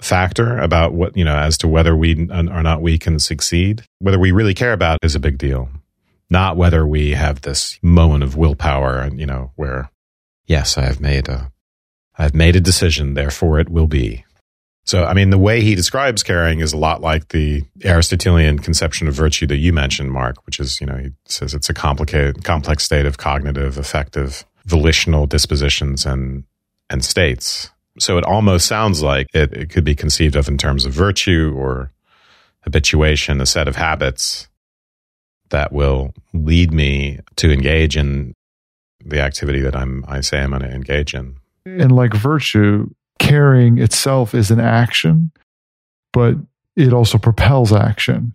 factor 0.00 0.58
about 0.58 0.92
what, 0.94 1.16
you 1.16 1.24
know, 1.24 1.36
as 1.36 1.58
to 1.58 1.68
whether 1.68 1.94
we 1.94 2.28
or 2.30 2.62
not 2.62 2.82
we 2.82 2.98
can 2.98 3.18
succeed? 3.18 3.84
Whether 3.98 4.18
we 4.18 4.32
really 4.32 4.54
care 4.54 4.72
about 4.72 4.98
is 5.02 5.14
a 5.14 5.20
big 5.20 5.38
deal, 5.38 5.68
not 6.30 6.56
whether 6.56 6.86
we 6.86 7.12
have 7.12 7.42
this 7.42 7.78
moment 7.82 8.24
of 8.24 8.36
willpower 8.36 8.98
and, 8.98 9.20
you 9.20 9.26
know, 9.26 9.52
where, 9.56 9.90
yes, 10.46 10.76
I 10.76 10.82
have 10.82 11.00
made 11.00 11.28
a 11.28 11.51
I've 12.18 12.34
made 12.34 12.56
a 12.56 12.60
decision, 12.60 13.14
therefore 13.14 13.58
it 13.58 13.68
will 13.68 13.86
be. 13.86 14.24
So, 14.84 15.04
I 15.04 15.14
mean, 15.14 15.30
the 15.30 15.38
way 15.38 15.62
he 15.62 15.74
describes 15.74 16.22
caring 16.22 16.58
is 16.60 16.72
a 16.72 16.76
lot 16.76 17.00
like 17.00 17.28
the 17.28 17.62
Aristotelian 17.84 18.58
conception 18.58 19.06
of 19.06 19.14
virtue 19.14 19.46
that 19.46 19.58
you 19.58 19.72
mentioned, 19.72 20.10
Mark, 20.10 20.44
which 20.44 20.58
is, 20.58 20.80
you 20.80 20.86
know, 20.86 20.96
he 20.96 21.10
says 21.24 21.54
it's 21.54 21.70
a 21.70 21.74
complicated, 21.74 22.42
complex 22.42 22.84
state 22.84 23.06
of 23.06 23.16
cognitive, 23.16 23.78
affective, 23.78 24.44
volitional 24.64 25.26
dispositions 25.26 26.04
and, 26.04 26.44
and 26.90 27.04
states. 27.04 27.70
So 27.98 28.18
it 28.18 28.24
almost 28.24 28.66
sounds 28.66 29.02
like 29.02 29.28
it, 29.34 29.52
it 29.52 29.70
could 29.70 29.84
be 29.84 29.94
conceived 29.94 30.34
of 30.34 30.48
in 30.48 30.58
terms 30.58 30.84
of 30.84 30.92
virtue 30.92 31.54
or 31.56 31.92
habituation, 32.62 33.40
a 33.40 33.46
set 33.46 33.68
of 33.68 33.76
habits 33.76 34.48
that 35.50 35.72
will 35.72 36.12
lead 36.32 36.72
me 36.72 37.20
to 37.36 37.52
engage 37.52 37.96
in 37.96 38.34
the 39.04 39.20
activity 39.20 39.60
that 39.60 39.76
I'm, 39.76 40.04
I 40.08 40.22
say 40.22 40.40
I'm 40.40 40.50
going 40.50 40.62
to 40.62 40.70
engage 40.70 41.14
in. 41.14 41.36
And 41.64 41.92
like 41.92 42.14
virtue, 42.14 42.90
caring 43.18 43.78
itself 43.78 44.34
is 44.34 44.50
an 44.50 44.60
action, 44.60 45.30
but 46.12 46.36
it 46.76 46.92
also 46.92 47.18
propels 47.18 47.72
action, 47.72 48.32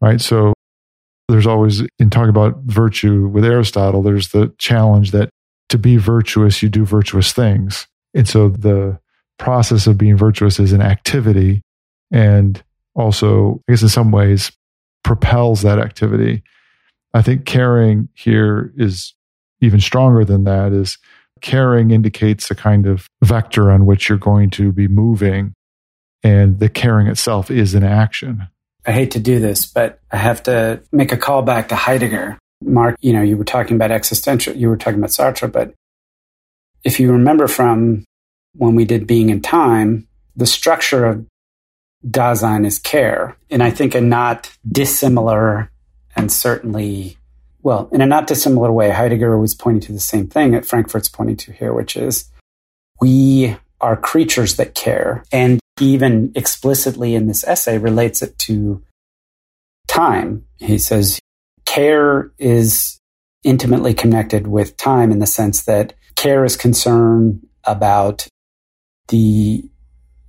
right? 0.00 0.20
So 0.20 0.52
there's 1.28 1.46
always, 1.46 1.82
in 1.98 2.10
talking 2.10 2.30
about 2.30 2.58
virtue 2.64 3.28
with 3.28 3.44
Aristotle, 3.44 4.02
there's 4.02 4.28
the 4.28 4.52
challenge 4.58 5.12
that 5.12 5.30
to 5.68 5.78
be 5.78 5.96
virtuous, 5.96 6.62
you 6.62 6.68
do 6.68 6.84
virtuous 6.84 7.32
things. 7.32 7.86
And 8.14 8.28
so 8.28 8.48
the 8.48 8.98
process 9.38 9.86
of 9.86 9.98
being 9.98 10.16
virtuous 10.16 10.60
is 10.60 10.72
an 10.72 10.82
activity 10.82 11.62
and 12.10 12.62
also, 12.94 13.60
I 13.68 13.72
guess, 13.72 13.82
in 13.82 13.88
some 13.88 14.10
ways, 14.12 14.52
propels 15.02 15.62
that 15.62 15.78
activity. 15.78 16.42
I 17.12 17.22
think 17.22 17.44
caring 17.44 18.08
here 18.14 18.72
is 18.76 19.14
even 19.60 19.80
stronger 19.80 20.24
than 20.24 20.44
that 20.44 20.72
is 20.72 20.98
caring 21.44 21.90
indicates 21.90 22.50
a 22.50 22.54
kind 22.54 22.86
of 22.86 23.06
vector 23.22 23.70
on 23.70 23.84
which 23.84 24.08
you're 24.08 24.16
going 24.16 24.48
to 24.48 24.72
be 24.72 24.88
moving. 24.88 25.52
And 26.22 26.58
the 26.58 26.70
caring 26.70 27.06
itself 27.06 27.50
is 27.50 27.74
an 27.74 27.84
action. 27.84 28.48
I 28.86 28.92
hate 28.92 29.10
to 29.10 29.20
do 29.20 29.38
this, 29.38 29.66
but 29.66 30.00
I 30.10 30.16
have 30.16 30.42
to 30.44 30.82
make 30.90 31.12
a 31.12 31.18
call 31.18 31.42
back 31.42 31.68
to 31.68 31.76
Heidegger. 31.76 32.38
Mark, 32.62 32.96
you 33.02 33.12
know, 33.12 33.20
you 33.20 33.36
were 33.36 33.44
talking 33.44 33.76
about 33.76 33.90
existential, 33.90 34.56
you 34.56 34.70
were 34.70 34.78
talking 34.78 34.98
about 34.98 35.10
Sartre, 35.10 35.52
but 35.52 35.74
if 36.82 36.98
you 36.98 37.12
remember 37.12 37.46
from 37.46 38.04
when 38.54 38.74
we 38.74 38.86
did 38.86 39.06
Being 39.06 39.28
in 39.28 39.42
Time, 39.42 40.08
the 40.34 40.46
structure 40.46 41.04
of 41.04 41.26
Dasein 42.06 42.64
is 42.64 42.78
care. 42.78 43.36
And 43.50 43.62
I 43.62 43.70
think 43.70 43.94
a 43.94 44.00
not 44.00 44.50
dissimilar 44.66 45.70
and 46.16 46.32
certainly 46.32 47.18
well, 47.64 47.88
in 47.92 48.02
a 48.02 48.06
not 48.06 48.26
dissimilar 48.26 48.70
way, 48.70 48.90
Heidegger 48.90 49.38
was 49.38 49.54
pointing 49.54 49.80
to 49.82 49.92
the 49.92 49.98
same 49.98 50.28
thing 50.28 50.52
that 50.52 50.66
Frankfurt's 50.66 51.08
pointing 51.08 51.36
to 51.38 51.52
here, 51.52 51.72
which 51.72 51.96
is 51.96 52.30
we 53.00 53.56
are 53.80 53.96
creatures 53.96 54.56
that 54.56 54.74
care. 54.74 55.24
And 55.32 55.58
even 55.80 56.30
explicitly 56.34 57.14
in 57.14 57.26
this 57.26 57.42
essay 57.42 57.78
relates 57.78 58.22
it 58.22 58.38
to 58.40 58.82
time. 59.88 60.44
He 60.58 60.78
says 60.78 61.18
care 61.64 62.32
is 62.38 62.98
intimately 63.42 63.94
connected 63.94 64.46
with 64.46 64.76
time 64.76 65.10
in 65.10 65.18
the 65.18 65.26
sense 65.26 65.64
that 65.64 65.94
care 66.16 66.44
is 66.44 66.56
concern 66.56 67.40
about 67.64 68.26
the 69.08 69.64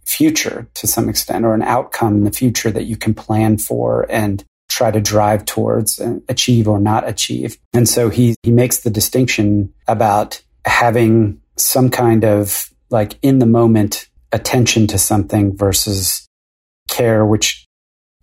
future 0.06 0.68
to 0.74 0.88
some 0.88 1.10
extent 1.10 1.44
or 1.44 1.54
an 1.54 1.64
outcome 1.64 2.16
in 2.16 2.24
the 2.24 2.32
future 2.32 2.72
that 2.72 2.86
you 2.86 2.96
can 2.96 3.14
plan 3.14 3.58
for 3.58 4.06
and 4.10 4.46
try 4.76 4.92
to 4.92 5.00
drive 5.00 5.46
towards 5.46 6.00
and 6.00 6.22
achieve 6.28 6.68
or 6.68 6.80
not 6.80 7.08
achieve. 7.08 7.58
And 7.74 7.88
so 7.88 8.10
he, 8.10 8.36
he 8.44 8.52
makes 8.52 8.80
the 8.80 8.90
distinction 8.90 9.74
about 9.88 10.42
having 10.66 11.40
some 11.56 11.90
kind 11.90 12.26
of 12.26 12.70
like 12.90 13.18
in 13.22 13.40
the 13.40 13.46
moment 13.46 14.10
attention 14.34 14.86
to 14.88 14.98
something 14.98 15.56
versus 15.56 16.28
care, 16.90 17.26
which 17.26 17.66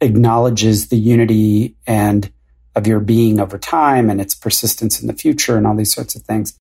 acknowledges 0.02 0.88
the 0.88 0.98
unity 0.98 1.74
and 1.86 2.30
of 2.74 2.86
your 2.86 3.00
being 3.00 3.40
over 3.40 3.56
time 3.56 4.10
and 4.10 4.20
its 4.20 4.34
persistence 4.34 5.00
in 5.00 5.06
the 5.06 5.14
future 5.14 5.56
and 5.56 5.66
all 5.66 5.74
these 5.74 5.94
sorts 5.94 6.14
of 6.14 6.22
things. 6.22 6.58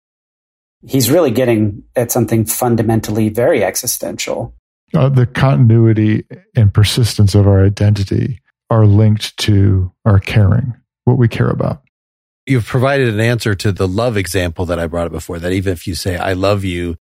He's 0.87 1.11
really 1.11 1.31
getting 1.31 1.83
at 1.97 2.13
something 2.13 2.45
fundamentally 2.45 3.27
very 3.27 3.61
existential. 3.61 4.55
Uh, 4.93 5.09
the 5.09 5.25
continuity 5.25 6.25
and 6.55 6.73
persistence 6.73 7.35
of 7.35 7.45
our 7.45 7.65
identity 7.65 8.39
are 8.71 8.85
linked 8.85 9.35
to 9.35 9.91
our 10.05 10.17
caring, 10.17 10.73
what 11.03 11.17
we 11.17 11.27
care 11.27 11.49
about. 11.49 11.81
You've 12.47 12.65
provided 12.65 13.13
an 13.13 13.19
answer 13.19 13.53
to 13.53 13.71
the 13.73 13.87
love 13.87 14.15
example 14.15 14.65
that 14.67 14.79
I 14.79 14.87
brought 14.87 15.07
up 15.07 15.11
before 15.11 15.39
that 15.39 15.51
even 15.51 15.73
if 15.73 15.85
you 15.85 15.93
say, 15.93 16.15
I 16.15 16.33
love 16.33 16.63
you 16.63 16.95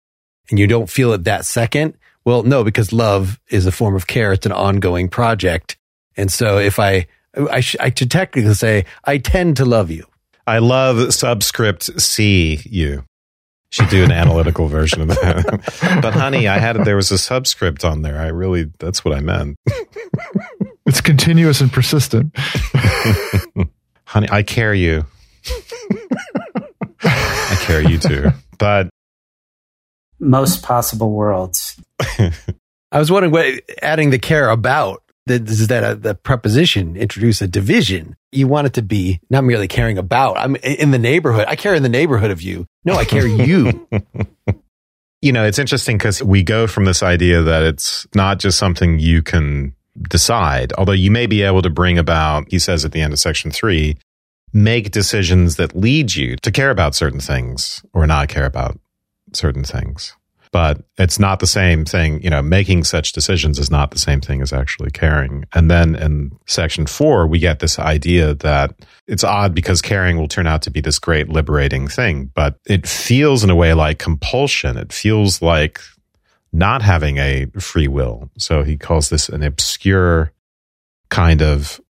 and 0.49 0.59
you 0.59 0.67
don't 0.67 0.89
feel 0.89 1.13
it 1.13 1.25
that 1.25 1.45
second, 1.45 1.95
well, 2.25 2.43
no, 2.43 2.65
because 2.65 2.91
love 2.91 3.39
is 3.51 3.67
a 3.67 3.73
form 3.73 3.95
of 3.95 4.07
care. 4.07 4.33
It's 4.33 4.47
an 4.47 4.53
ongoing 4.53 5.11
project. 5.11 5.77
And 6.17 6.33
so 6.33 6.59
if 6.59 6.79
I, 6.79 7.07
I, 7.51 7.61
sh- 7.61 7.77
I 7.79 7.93
should 7.95 8.11
technically 8.11 8.55
say, 8.55 8.87
I 9.05 9.19
tend 9.19 9.59
to 9.59 9.67
love 9.67 9.91
you. 9.91 10.07
I 10.47 10.59
love 10.59 11.13
subscript 11.13 12.01
C 12.01 12.61
you. 12.65 13.05
Should 13.71 13.91
do 13.91 14.03
an 14.03 14.11
analytical 14.11 14.69
version 14.69 15.03
of 15.03 15.09
that. 15.09 16.01
but 16.01 16.15
honey, 16.15 16.49
I 16.49 16.59
had 16.59 16.83
there 16.87 16.97
was 16.97 17.11
a 17.11 17.19
subscript 17.19 17.85
on 17.85 18.01
there. 18.01 18.19
I 18.19 18.29
really 18.29 18.73
that's 18.79 19.05
what 19.05 19.15
I 19.15 19.21
meant. 19.21 19.59
It's 20.88 21.02
continuous 21.02 21.61
and 21.61 21.71
persistent. 21.71 22.35
Honey, 24.07 24.26
I 24.30 24.42
care 24.42 24.73
you. 24.73 25.04
I 27.04 27.57
care 27.61 27.83
you 27.83 27.99
too. 27.99 28.30
But 28.59 28.88
most 30.18 30.62
possible 30.62 31.12
worlds. 31.12 31.78
I 32.00 32.99
was 32.99 33.12
wondering 33.12 33.33
what 33.33 33.61
adding 33.83 34.09
the 34.09 34.18
care 34.18 34.49
about. 34.49 35.02
Is 35.26 35.66
that 35.66 35.85
a, 35.85 35.95
the 35.95 36.14
preposition 36.14 36.97
introduce 36.97 37.42
a 37.42 37.47
division? 37.47 38.16
You 38.33 38.49
want 38.49 38.68
it 38.68 38.73
to 38.73 38.83
be 38.83 39.21
not 39.28 39.45
merely 39.45 39.68
caring 39.68 39.99
about. 39.99 40.38
I'm 40.38 40.57
in 40.57 40.90
the 40.90 40.99
neighborhood. 40.99 41.45
I 41.49 41.57
care 41.57 41.75
in 41.75 41.83
the 41.83 41.90
neighborhood 41.90 42.30
of 42.30 42.40
you. 42.40 42.66
No, 42.87 42.95
I 42.95 43.04
care 43.04 43.26
you. 43.26 43.87
you 45.21 45.33
know, 45.33 45.45
it's 45.45 45.59
interesting 45.59 45.99
because 45.99 46.23
we 46.23 46.42
go 46.42 46.66
from 46.66 46.87
this 46.87 47.02
idea 47.02 47.42
that 47.42 47.62
it's 47.62 48.07
not 48.14 48.38
just 48.38 48.59
something 48.59 48.99
you 48.99 49.21
can 49.23 49.75
decide, 50.09 50.73
although 50.78 50.93
you 50.93 51.11
may 51.11 51.26
be 51.26 51.43
able 51.43 51.62
to 51.62 51.71
bring 51.71 51.99
about, 51.99 52.47
he 52.49 52.59
says 52.59 52.85
at 52.85 52.93
the 52.93 53.00
end 53.00 53.12
of 53.12 53.19
section 53.19 53.50
three, 53.50 53.97
make 54.52 54.90
decisions 54.90 55.57
that 55.57 55.76
lead 55.76 56.14
you 56.14 56.37
to 56.37 56.50
care 56.50 56.71
about 56.71 56.95
certain 56.95 57.21
things 57.21 57.83
or 57.93 58.07
not 58.07 58.28
care 58.28 58.47
about 58.47 58.78
certain 59.33 59.64
things 59.64 60.17
but 60.50 60.83
it's 60.97 61.19
not 61.19 61.40
the 61.40 61.47
same 61.47 61.85
thing. 61.85 62.23
You 62.23 62.31
know, 62.31 62.43
making 62.43 62.85
such 62.85 63.12
decisions 63.12 63.59
is 63.59 63.71
not 63.71 63.90
the 63.90 63.99
same 63.99 64.21
thing 64.21 64.40
as 64.43 64.52
actually 64.52 64.90
caring. 64.90 65.45
And 65.55 65.71
then 65.71 65.95
in 65.95 66.33
section 66.47 66.87
four, 66.87 67.26
we 67.26 67.38
get 67.38 67.61
this 67.61 67.78
idea 67.78 68.35
that 68.35 68.75
it's 69.07 69.25
odd 69.25 69.55
because 69.55 69.83
caring 69.83 70.17
will 70.17 70.28
turn 70.28 70.47
out 70.47 70.62
to 70.62 70.71
be 70.71 70.81
this 70.81 70.99
great 70.99 71.28
liberating 71.28 71.88
thing, 71.88 72.31
but 72.35 72.59
it 72.67 72.87
feels 72.87 73.45
in 73.45 73.50
a 73.50 73.57
way 73.57 73.75
like 73.75 73.99
compulsion. 73.99 74.76
It 74.76 74.93
feels 74.93 75.43
like 75.43 75.81
not 76.52 76.83
having 76.83 77.19
a 77.19 77.47
free 77.59 77.88
will. 77.88 78.31
So 78.38 78.62
he 78.62 78.76
calls 78.76 79.09
this 79.09 79.28
an 79.28 79.43
obscure 79.43 80.33
kind 81.11 81.43
of 81.43 81.81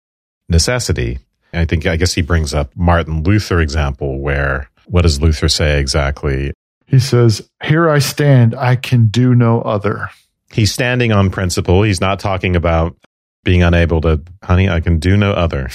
necessity. 0.49 1.19
I 1.53 1.65
think, 1.65 1.87
I 1.87 1.97
guess 1.97 2.13
he 2.13 2.23
brings 2.23 2.53
up 2.53 2.71
Martin 2.77 3.23
Luther 3.23 3.61
example 3.61 4.21
where 4.21 4.71
what 4.87 5.03
does 5.03 5.21
Luther 5.21 5.49
say 5.49 5.81
exactly? 5.81 6.53
He 6.87 6.99
says, 6.99 7.49
Here 7.63 7.89
I 7.89 7.99
stand, 7.99 8.55
I 8.55 8.77
can 8.77 9.09
do 9.09 9.35
no 9.35 9.61
other. 9.63 10.11
He's 10.51 10.73
standing 10.73 11.13
on 11.13 11.31
principle. 11.31 11.83
He's 11.83 12.01
not 12.01 12.21
talking 12.21 12.57
about 12.57 12.97
being 13.45 13.63
unable 13.63 14.01
to, 14.03 14.23
honey, 14.43 14.69
I 14.69 14.81
can 14.81 14.99
do 14.99 15.17
no 15.17 15.33
other. 15.33 15.69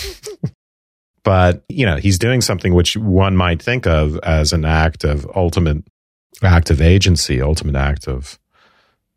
but, 1.24 1.64
you 1.70 1.86
know, 1.86 1.98
he's 1.98 2.18
doing 2.18 2.42
something 2.42 2.74
which 2.74 2.98
one 2.98 3.36
might 3.36 3.62
think 3.62 3.86
of 3.86 4.18
as 4.20 4.54
an 4.54 4.66
act 4.66 5.04
of 5.04 5.28
ultimate 5.36 5.84
act 6.42 6.72
of 6.72 6.82
agency, 6.82 7.42
ultimate 7.42 7.76
act 7.76 8.08
of 8.08 8.40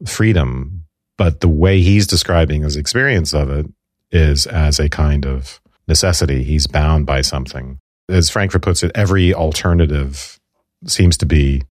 freedom. 0.04 0.84
But 1.18 1.40
the 1.40 1.48
way 1.48 1.80
he's 1.80 2.06
describing 2.06 2.62
his 2.62 2.76
experience 2.76 3.32
of 3.32 3.50
it 3.50 3.66
is 4.10 4.46
as 4.46 4.78
a 4.78 4.88
kind 4.88 5.24
of 5.24 5.60
necessity. 5.88 6.42
He's 6.42 6.66
bound 6.66 7.06
by 7.06 7.22
something. 7.22 7.78
As 8.08 8.30
Frankfurt 8.30 8.62
puts 8.62 8.82
it, 8.82 8.92
every 8.94 9.32
alternative 9.34 10.38
seems 10.86 11.16
to 11.18 11.26
be 11.26 11.62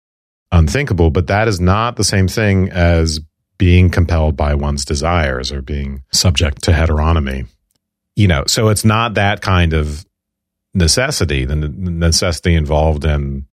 unthinkable, 0.50 1.10
but 1.10 1.26
that 1.26 1.48
is 1.48 1.60
not 1.60 1.96
the 1.96 2.04
same 2.04 2.28
thing 2.28 2.70
as 2.70 3.20
being 3.58 3.90
compelled 3.90 4.36
by 4.36 4.54
one's 4.54 4.84
desires 4.84 5.52
or 5.52 5.62
being 5.62 6.02
subject 6.12 6.62
to 6.62 6.72
heteronomy. 6.72 7.46
You 8.16 8.28
know, 8.28 8.44
so 8.46 8.68
it's 8.68 8.84
not 8.84 9.14
that 9.14 9.42
kind 9.42 9.72
of 9.72 10.04
necessity, 10.72 11.44
the 11.44 11.56
necessity 11.56 12.54
involved 12.54 13.04
in 13.04 13.46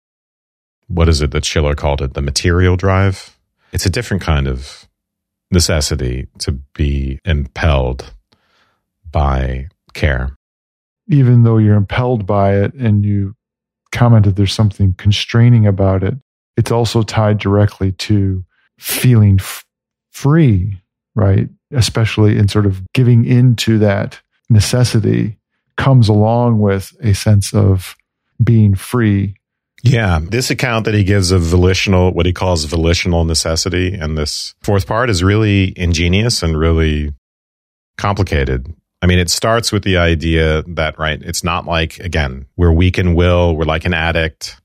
what 0.87 1.09
is 1.09 1.21
it 1.21 1.31
that 1.31 1.45
Schiller 1.45 1.75
called 1.75 2.01
it, 2.01 2.13
the 2.13 2.21
material 2.21 2.75
drive? 2.75 3.37
It's 3.71 3.85
a 3.85 3.89
different 3.89 4.23
kind 4.23 4.47
of 4.47 4.87
necessity 5.51 6.27
to 6.39 6.51
be 6.51 7.19
impelled 7.25 8.13
by 9.11 9.67
care. 9.93 10.35
Even 11.07 11.43
though 11.43 11.57
you're 11.57 11.75
impelled 11.75 12.25
by 12.25 12.55
it 12.55 12.73
and 12.73 13.03
you 13.03 13.35
commented 13.91 14.35
there's 14.35 14.53
something 14.53 14.93
constraining 14.97 15.65
about 15.65 16.03
it, 16.03 16.13
it's 16.57 16.71
also 16.71 17.01
tied 17.01 17.39
directly 17.39 17.91
to 17.93 18.43
feeling 18.77 19.37
f- 19.39 19.65
free, 20.11 20.79
right? 21.15 21.49
Especially 21.71 22.37
in 22.37 22.47
sort 22.47 22.65
of 22.65 22.81
giving 22.93 23.25
into 23.25 23.79
that 23.79 24.21
necessity 24.49 25.37
comes 25.77 26.09
along 26.09 26.59
with 26.59 26.93
a 27.01 27.13
sense 27.13 27.53
of 27.53 27.95
being 28.43 28.75
free. 28.75 29.35
Yeah. 29.83 30.19
This 30.21 30.49
account 30.49 30.85
that 30.85 30.93
he 30.93 31.03
gives 31.03 31.31
of 31.31 31.41
volitional, 31.41 32.11
what 32.11 32.25
he 32.25 32.33
calls 32.33 32.65
volitional 32.65 33.23
necessity, 33.25 33.93
and 33.93 34.17
this 34.17 34.53
fourth 34.61 34.87
part 34.87 35.09
is 35.09 35.23
really 35.23 35.73
ingenious 35.77 36.43
and 36.43 36.57
really 36.57 37.13
complicated. 37.97 38.73
I 39.01 39.07
mean, 39.07 39.19
it 39.19 39.29
starts 39.29 39.71
with 39.71 39.83
the 39.83 39.97
idea 39.97 40.63
that, 40.67 40.99
right, 40.99 41.21
it's 41.21 41.43
not 41.43 41.65
like, 41.65 41.99
again, 41.99 42.47
we're 42.57 42.73
weak 42.73 42.97
in 42.97 43.15
will, 43.15 43.55
we're 43.55 43.63
like 43.63 43.85
an 43.85 43.93
addict 43.93 44.59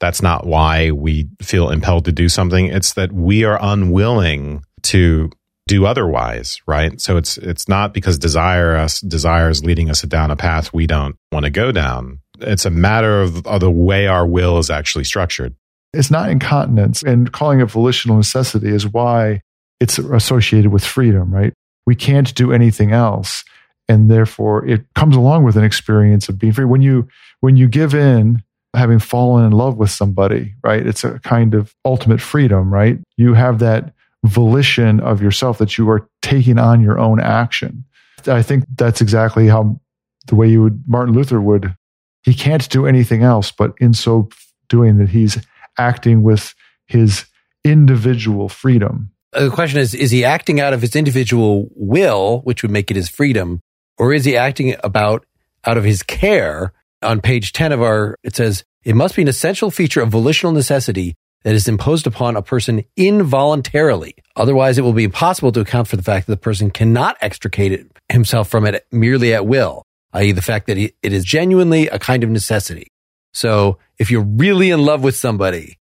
that's 0.00 0.22
not 0.22 0.46
why 0.46 0.90
we 0.90 1.28
feel 1.40 1.70
impelled 1.70 2.06
to 2.06 2.12
do 2.12 2.28
something. 2.28 2.66
It's 2.66 2.94
that 2.94 3.12
we 3.12 3.44
are 3.44 3.58
unwilling 3.60 4.64
to 4.84 5.30
do 5.68 5.86
otherwise, 5.86 6.60
right? 6.66 7.00
So 7.00 7.16
it's 7.16 7.36
it's 7.36 7.68
not 7.68 7.92
because 7.92 8.18
desire 8.18 8.74
us 8.76 9.00
desire 9.00 9.50
is 9.50 9.62
leading 9.62 9.90
us 9.90 10.02
down 10.02 10.30
a 10.30 10.36
path 10.36 10.72
we 10.72 10.86
don't 10.86 11.16
want 11.30 11.44
to 11.44 11.50
go 11.50 11.70
down. 11.70 12.20
It's 12.40 12.64
a 12.64 12.70
matter 12.70 13.22
of, 13.22 13.46
of 13.46 13.60
the 13.60 13.70
way 13.70 14.06
our 14.06 14.26
will 14.26 14.58
is 14.58 14.70
actually 14.70 15.04
structured. 15.04 15.54
It's 15.92 16.10
not 16.10 16.30
incontinence, 16.30 17.02
and 17.02 17.32
calling 17.32 17.60
it 17.60 17.66
volitional 17.66 18.16
necessity 18.16 18.68
is 18.68 18.86
why 18.86 19.42
it's 19.80 19.98
associated 19.98 20.70
with 20.70 20.84
freedom, 20.84 21.34
right? 21.34 21.52
We 21.86 21.96
can't 21.96 22.32
do 22.34 22.52
anything 22.52 22.92
else, 22.92 23.44
and 23.88 24.10
therefore 24.10 24.64
it 24.66 24.84
comes 24.94 25.16
along 25.16 25.44
with 25.44 25.56
an 25.56 25.64
experience 25.64 26.28
of 26.28 26.38
being 26.38 26.52
free. 26.52 26.64
When 26.64 26.82
you 26.82 27.08
when 27.40 27.56
you 27.56 27.68
give 27.68 27.94
in 27.94 28.42
having 28.74 29.00
fallen 29.00 29.44
in 29.44 29.52
love 29.52 29.76
with 29.76 29.90
somebody, 29.90 30.54
right? 30.62 30.86
It's 30.86 31.02
a 31.02 31.18
kind 31.20 31.54
of 31.54 31.74
ultimate 31.84 32.20
freedom, 32.20 32.72
right? 32.72 32.98
You 33.16 33.34
have 33.34 33.58
that 33.58 33.92
volition 34.24 35.00
of 35.00 35.22
yourself 35.22 35.58
that 35.58 35.76
you 35.76 35.88
are 35.90 36.06
taking 36.22 36.58
on 36.58 36.82
your 36.82 36.98
own 36.98 37.20
action. 37.20 37.84
I 38.26 38.42
think 38.42 38.64
that's 38.76 39.00
exactly 39.00 39.48
how 39.48 39.80
the 40.26 40.34
way 40.34 40.48
you 40.48 40.62
would, 40.62 40.84
Martin 40.86 41.14
Luther 41.14 41.40
would, 41.40 41.74
he 42.22 42.34
can't 42.34 42.68
do 42.68 42.86
anything 42.86 43.22
else, 43.22 43.50
but 43.50 43.72
in 43.78 43.94
so 43.94 44.28
doing 44.68 44.98
that, 44.98 45.08
he's 45.08 45.38
acting 45.78 46.22
with 46.22 46.54
his 46.86 47.26
individual 47.64 48.48
freedom. 48.48 49.10
Uh, 49.32 49.44
the 49.44 49.50
question 49.50 49.80
is, 49.80 49.94
is 49.94 50.10
he 50.10 50.24
acting 50.24 50.60
out 50.60 50.72
of 50.72 50.82
his 50.82 50.96
individual 50.96 51.68
will, 51.74 52.40
which 52.40 52.62
would 52.62 52.70
make 52.70 52.90
it 52.90 52.96
his 52.96 53.08
freedom, 53.08 53.60
or 53.98 54.12
is 54.12 54.24
he 54.24 54.36
acting 54.36 54.74
about 54.82 55.24
out 55.64 55.76
of 55.76 55.84
his 55.84 56.02
care, 56.02 56.72
on 57.02 57.20
page 57.20 57.52
10 57.52 57.72
of 57.72 57.82
our, 57.82 58.16
it 58.22 58.36
says, 58.36 58.64
it 58.82 58.96
must 58.96 59.16
be 59.16 59.22
an 59.22 59.28
essential 59.28 59.70
feature 59.70 60.00
of 60.00 60.08
volitional 60.08 60.52
necessity 60.52 61.14
that 61.42 61.54
is 61.54 61.68
imposed 61.68 62.06
upon 62.06 62.36
a 62.36 62.42
person 62.42 62.84
involuntarily. 62.96 64.14
Otherwise, 64.36 64.78
it 64.78 64.82
will 64.82 64.92
be 64.92 65.04
impossible 65.04 65.52
to 65.52 65.60
account 65.60 65.88
for 65.88 65.96
the 65.96 66.02
fact 66.02 66.26
that 66.26 66.32
the 66.32 66.40
person 66.40 66.70
cannot 66.70 67.16
extricate 67.20 67.86
himself 68.08 68.48
from 68.48 68.66
it 68.66 68.86
merely 68.90 69.34
at 69.34 69.46
will, 69.46 69.82
i.e. 70.12 70.32
the 70.32 70.42
fact 70.42 70.66
that 70.66 70.78
it 70.78 70.94
is 71.02 71.24
genuinely 71.24 71.88
a 71.88 71.98
kind 71.98 72.24
of 72.24 72.30
necessity. 72.30 72.88
So 73.32 73.78
if 73.98 74.10
you're 74.10 74.24
really 74.24 74.70
in 74.70 74.84
love 74.84 75.02
with 75.02 75.16
somebody, 75.16 75.78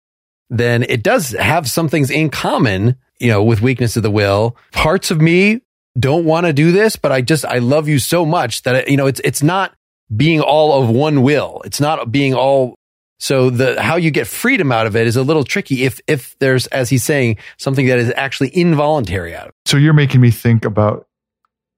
then 0.51 0.83
it 0.85 1.03
does 1.03 1.31
have 1.31 1.69
some 1.69 1.89
things 1.89 2.11
in 2.11 2.31
common, 2.31 2.97
you 3.19 3.29
know, 3.29 3.43
with 3.43 3.61
weakness 3.61 3.97
of 3.97 4.03
the 4.03 4.11
will. 4.11 4.57
Parts 4.73 5.11
of 5.11 5.21
me 5.21 5.61
don't 5.99 6.25
want 6.25 6.47
to 6.47 6.53
do 6.53 6.73
this, 6.73 6.97
but 6.97 7.13
I 7.13 7.21
just, 7.21 7.45
I 7.45 7.59
love 7.59 7.89
you 7.89 7.99
so 7.99 8.25
much 8.25 8.63
that, 8.63 8.89
you 8.89 8.97
know, 8.97 9.07
it's, 9.07 9.21
it's 9.25 9.43
not 9.43 9.75
being 10.15 10.41
all 10.41 10.83
of 10.83 10.91
one 10.91 11.23
will. 11.23 11.63
It's 11.65 11.81
not 11.81 12.11
being 12.11 12.35
all. 12.35 12.75
So 13.21 13.49
the, 13.49 13.81
how 13.81 13.97
you 13.97 14.11
get 14.11 14.27
freedom 14.27 14.73
out 14.73 14.87
of 14.87 14.97
it 14.97 15.07
is 15.07 15.17
a 15.17 15.23
little 15.23 15.45
tricky 15.45 15.85
if, 15.85 16.01
if 16.07 16.37
there's, 16.41 16.67
as 16.69 16.91
he's 16.91 17.05
saying, 17.05 17.39
something 17.59 17.87
that 17.87 17.99
is 17.99 18.13
actually 18.17 18.57
involuntary 18.57 19.35
out 19.35 19.45
of 19.45 19.49
it. 19.51 19.55
So 19.67 19.77
you're 19.77 19.95
making 19.95 20.21
me 20.21 20.31
think 20.31 20.65
about 20.65 21.07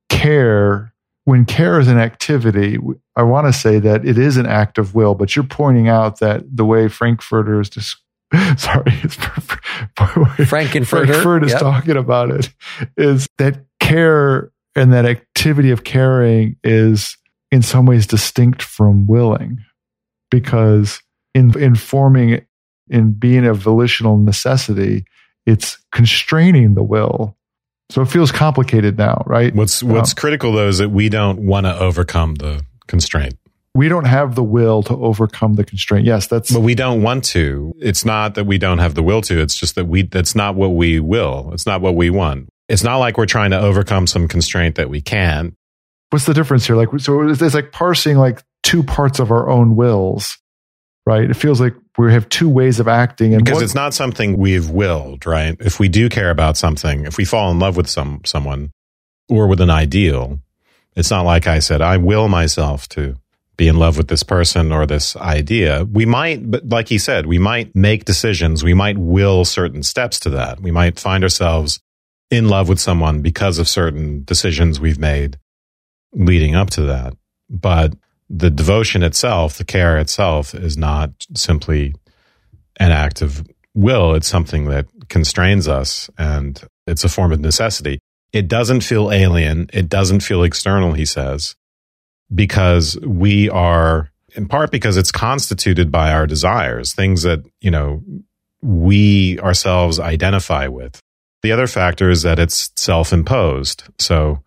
care. 0.08 0.92
When 1.26 1.44
care 1.44 1.78
is 1.78 1.88
an 1.88 1.98
activity, 1.98 2.78
I 3.14 3.22
want 3.22 3.46
to 3.46 3.52
say 3.52 3.78
that 3.80 4.06
it 4.06 4.16
is 4.16 4.36
an 4.36 4.46
act 4.46 4.78
of 4.78 4.94
will, 4.94 5.14
but 5.14 5.36
you're 5.36 5.44
pointing 5.44 5.88
out 5.88 6.20
that 6.20 6.44
the 6.50 6.64
way 6.64 6.88
Frankfurter 6.88 7.60
is 7.60 7.68
just, 7.68 7.96
sorry, 8.56 8.92
it's 9.02 9.16
Frankenfurter, 9.96 10.86
Frankfurt 10.86 11.44
is 11.44 11.50
yep. 11.50 11.60
talking 11.60 11.96
about 11.96 12.30
it 12.30 12.48
is 12.96 13.26
that 13.38 13.64
care 13.80 14.52
and 14.76 14.92
that 14.92 15.04
activity 15.04 15.70
of 15.70 15.84
caring 15.84 16.56
is 16.62 17.16
in 17.50 17.62
some 17.62 17.86
ways 17.86 18.06
distinct 18.06 18.62
from 18.62 19.06
willing 19.06 19.58
because 20.30 21.00
in 21.34 21.58
informing 21.58 22.44
in 22.88 23.12
being 23.12 23.46
a 23.46 23.54
volitional 23.54 24.16
necessity 24.16 25.04
it's 25.44 25.78
constraining 25.92 26.74
the 26.74 26.82
will 26.82 27.36
so 27.90 28.02
it 28.02 28.06
feels 28.06 28.32
complicated 28.32 28.98
now 28.98 29.22
right? 29.26 29.54
What's 29.54 29.82
what's 29.82 30.12
um, 30.12 30.16
critical 30.16 30.52
though 30.52 30.68
is 30.68 30.78
that 30.78 30.90
we 30.90 31.08
don't 31.08 31.46
want 31.46 31.66
to 31.66 31.78
overcome 31.78 32.36
the 32.36 32.64
constraint. 32.86 33.36
We 33.74 33.88
don't 33.88 34.06
have 34.06 34.34
the 34.34 34.42
will 34.42 34.82
to 34.84 34.94
overcome 34.94 35.54
the 35.54 35.64
constraint. 35.64 36.06
Yes 36.06 36.26
that's 36.26 36.52
but 36.52 36.60
we 36.60 36.74
don't 36.74 37.02
want 37.02 37.24
to. 37.26 37.74
It's 37.78 38.04
not 38.04 38.34
that 38.34 38.44
we 38.44 38.58
don't 38.58 38.78
have 38.78 38.94
the 38.94 39.02
will 39.02 39.20
to. 39.22 39.40
It's 39.40 39.58
just 39.58 39.74
that 39.74 39.86
we 39.86 40.02
that's 40.02 40.34
not 40.34 40.54
what 40.54 40.68
we 40.68 41.00
will. 41.00 41.50
It's 41.52 41.66
not 41.66 41.80
what 41.80 41.94
we 41.94 42.10
want. 42.10 42.48
It's 42.68 42.82
not 42.82 42.96
like 42.96 43.16
we're 43.16 43.26
trying 43.26 43.50
to 43.52 43.60
overcome 43.60 44.06
some 44.06 44.26
constraint 44.28 44.74
that 44.76 44.90
we 44.90 45.00
can't. 45.00 45.54
What's 46.10 46.26
the 46.26 46.34
difference 46.34 46.66
here? 46.66 46.76
Like, 46.76 46.88
so 46.98 47.28
it's, 47.28 47.42
it's 47.42 47.54
like 47.54 47.72
parsing 47.72 48.16
like 48.16 48.42
two 48.62 48.82
parts 48.82 49.18
of 49.18 49.30
our 49.30 49.48
own 49.48 49.76
wills. 49.76 50.38
Right? 51.06 51.30
It 51.30 51.34
feels 51.34 51.60
like 51.60 51.74
we 51.96 52.12
have 52.12 52.28
two 52.28 52.48
ways 52.48 52.80
of 52.80 52.88
acting, 52.88 53.34
and 53.34 53.44
because 53.44 53.62
it's 53.62 53.74
not 53.74 53.94
something 53.94 54.36
we've 54.36 54.68
willed, 54.68 55.24
right? 55.24 55.56
If 55.60 55.80
we 55.80 55.88
do 55.88 56.08
care 56.08 56.30
about 56.30 56.56
something, 56.56 57.06
if 57.06 57.16
we 57.16 57.24
fall 57.24 57.50
in 57.50 57.58
love 57.58 57.76
with 57.76 57.88
some 57.88 58.20
someone 58.24 58.72
or 59.28 59.46
with 59.46 59.60
an 59.60 59.70
ideal, 59.70 60.40
it's 60.94 61.10
not 61.10 61.24
like 61.24 61.46
I 61.46 61.60
said 61.60 61.80
I 61.80 61.96
will 61.96 62.28
myself 62.28 62.88
to 62.90 63.16
be 63.56 63.68
in 63.68 63.76
love 63.76 63.96
with 63.96 64.08
this 64.08 64.22
person 64.22 64.70
or 64.70 64.86
this 64.86 65.16
idea. 65.16 65.84
We 65.84 66.04
might, 66.04 66.50
but 66.50 66.68
like 66.68 66.88
he 66.88 66.98
said, 66.98 67.26
we 67.26 67.38
might 67.38 67.74
make 67.74 68.04
decisions. 68.04 68.62
We 68.62 68.74
might 68.74 68.98
will 68.98 69.44
certain 69.44 69.82
steps 69.82 70.20
to 70.20 70.30
that. 70.30 70.60
We 70.60 70.70
might 70.70 71.00
find 71.00 71.24
ourselves 71.24 71.80
in 72.30 72.48
love 72.48 72.68
with 72.68 72.78
someone 72.78 73.22
because 73.22 73.58
of 73.58 73.68
certain 73.68 74.24
decisions 74.24 74.78
we've 74.78 74.98
made 74.98 75.38
leading 76.12 76.54
up 76.54 76.70
to 76.70 76.82
that. 76.82 77.16
But 77.48 77.94
the 78.28 78.50
devotion 78.50 79.02
itself, 79.02 79.58
the 79.58 79.64
care 79.64 79.98
itself, 79.98 80.54
is 80.54 80.76
not 80.76 81.10
simply 81.34 81.94
an 82.78 82.90
act 82.90 83.22
of 83.22 83.46
will. 83.74 84.14
It's 84.14 84.26
something 84.26 84.66
that 84.66 84.86
constrains 85.08 85.68
us 85.68 86.10
and 86.18 86.60
it's 86.86 87.04
a 87.04 87.08
form 87.08 87.32
of 87.32 87.40
necessity. 87.40 88.00
It 88.32 88.48
doesn't 88.48 88.80
feel 88.80 89.12
alien. 89.12 89.70
It 89.72 89.88
doesn't 89.88 90.20
feel 90.20 90.42
external, 90.42 90.92
he 90.92 91.04
says, 91.04 91.54
because 92.34 92.98
we 93.00 93.48
are, 93.50 94.10
in 94.34 94.48
part 94.48 94.70
because 94.70 94.96
it's 94.96 95.12
constituted 95.12 95.90
by 95.90 96.12
our 96.12 96.26
desires, 96.26 96.92
things 96.92 97.22
that, 97.22 97.40
you 97.60 97.70
know, 97.70 98.02
we 98.62 99.38
ourselves 99.40 100.00
identify 100.00 100.66
with. 100.66 101.00
The 101.42 101.52
other 101.52 101.66
factor 101.66 102.10
is 102.10 102.22
that 102.22 102.38
it's 102.38 102.72
self 102.74 103.12
imposed. 103.12 103.84
So 103.98 104.42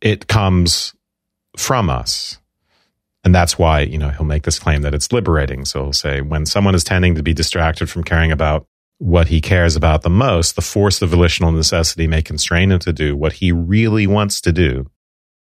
it 0.00 0.26
comes 0.26 0.94
from 1.56 1.90
us. 1.90 2.38
And 3.24 3.34
that's 3.34 3.58
why, 3.58 3.80
you 3.80 3.96
know, 3.96 4.10
he'll 4.10 4.26
make 4.26 4.42
this 4.42 4.58
claim 4.58 4.82
that 4.82 4.94
it's 4.94 5.10
liberating. 5.10 5.64
So 5.64 5.84
he'll 5.84 5.92
say 5.92 6.20
when 6.20 6.44
someone 6.44 6.74
is 6.74 6.84
tending 6.84 7.14
to 7.14 7.22
be 7.22 7.32
distracted 7.32 7.88
from 7.88 8.04
caring 8.04 8.30
about 8.30 8.66
what 8.98 9.28
he 9.28 9.40
cares 9.40 9.76
about 9.76 10.02
the 10.02 10.10
most, 10.10 10.56
the 10.56 10.62
force 10.62 11.02
of 11.02 11.10
volitional 11.10 11.50
necessity 11.50 12.06
may 12.06 12.22
constrain 12.22 12.70
him 12.70 12.78
to 12.80 12.92
do 12.92 13.16
what 13.16 13.34
he 13.34 13.50
really 13.50 14.06
wants 14.06 14.40
to 14.42 14.52
do. 14.52 14.86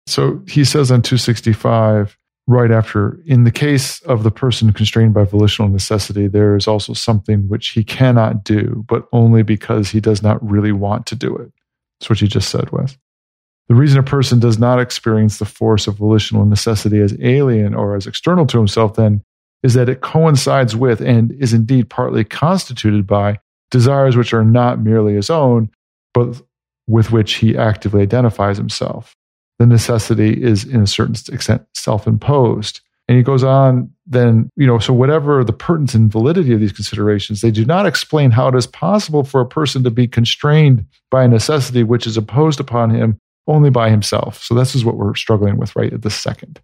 So 0.06 0.42
he 0.48 0.64
says 0.64 0.90
on 0.90 1.02
265, 1.02 2.16
right 2.46 2.70
after, 2.70 3.20
in 3.26 3.44
the 3.44 3.50
case 3.50 4.00
of 4.02 4.22
the 4.22 4.30
person 4.30 4.72
constrained 4.72 5.14
by 5.14 5.24
volitional 5.24 5.68
necessity, 5.68 6.28
there 6.28 6.56
is 6.56 6.66
also 6.66 6.92
something 6.92 7.48
which 7.48 7.68
he 7.70 7.84
cannot 7.84 8.42
do, 8.42 8.84
but 8.88 9.06
only 9.12 9.42
because 9.42 9.90
he 9.90 10.00
does 10.00 10.22
not 10.22 10.42
really 10.48 10.72
want 10.72 11.06
to 11.06 11.14
do 11.14 11.36
it. 11.36 11.52
That's 12.00 12.10
what 12.10 12.20
you 12.20 12.28
just 12.28 12.48
said, 12.48 12.70
Wes. 12.70 12.96
The 13.68 13.74
reason 13.74 13.98
a 13.98 14.02
person 14.02 14.38
does 14.38 14.58
not 14.58 14.80
experience 14.80 15.38
the 15.38 15.44
force 15.44 15.86
of 15.86 15.96
volitional 15.96 16.44
necessity 16.44 17.00
as 17.00 17.16
alien 17.20 17.74
or 17.74 17.96
as 17.96 18.06
external 18.06 18.46
to 18.46 18.58
himself, 18.58 18.94
then, 18.94 19.22
is 19.62 19.74
that 19.74 19.88
it 19.88 20.00
coincides 20.00 20.74
with 20.74 21.00
and 21.00 21.32
is 21.32 21.52
indeed 21.52 21.88
partly 21.88 22.24
constituted 22.24 23.06
by 23.06 23.38
desires 23.70 24.16
which 24.16 24.34
are 24.34 24.44
not 24.44 24.80
merely 24.80 25.14
his 25.14 25.30
own, 25.30 25.70
but 26.12 26.42
with 26.86 27.12
which 27.12 27.34
he 27.34 27.56
actively 27.56 28.02
identifies 28.02 28.58
himself 28.58 29.16
the 29.62 29.66
necessity 29.66 30.42
is 30.42 30.64
in 30.64 30.82
a 30.82 30.86
certain 30.88 31.14
extent 31.32 31.62
self 31.74 32.08
imposed. 32.08 32.80
And 33.06 33.16
he 33.16 33.22
goes 33.22 33.44
on, 33.44 33.92
then, 34.06 34.50
you 34.56 34.66
know, 34.66 34.80
so 34.80 34.92
whatever 34.92 35.44
the 35.44 35.52
pertinence 35.52 35.94
and 35.94 36.10
validity 36.10 36.52
of 36.52 36.58
these 36.58 36.72
considerations, 36.72 37.40
they 37.40 37.52
do 37.52 37.64
not 37.64 37.86
explain 37.86 38.32
how 38.32 38.48
it 38.48 38.56
is 38.56 38.66
possible 38.66 39.22
for 39.22 39.40
a 39.40 39.46
person 39.46 39.84
to 39.84 39.90
be 39.90 40.08
constrained 40.08 40.84
by 41.12 41.24
a 41.24 41.28
necessity 41.28 41.84
which 41.84 42.08
is 42.08 42.16
imposed 42.16 42.58
upon 42.58 42.90
him 42.90 43.18
only 43.46 43.70
by 43.70 43.90
himself. 43.90 44.42
So 44.42 44.54
this 44.54 44.74
is 44.74 44.84
what 44.84 44.96
we're 44.96 45.14
struggling 45.14 45.56
with 45.56 45.74
right 45.74 45.92
at 45.92 46.02
this 46.02 46.14
second 46.14 46.60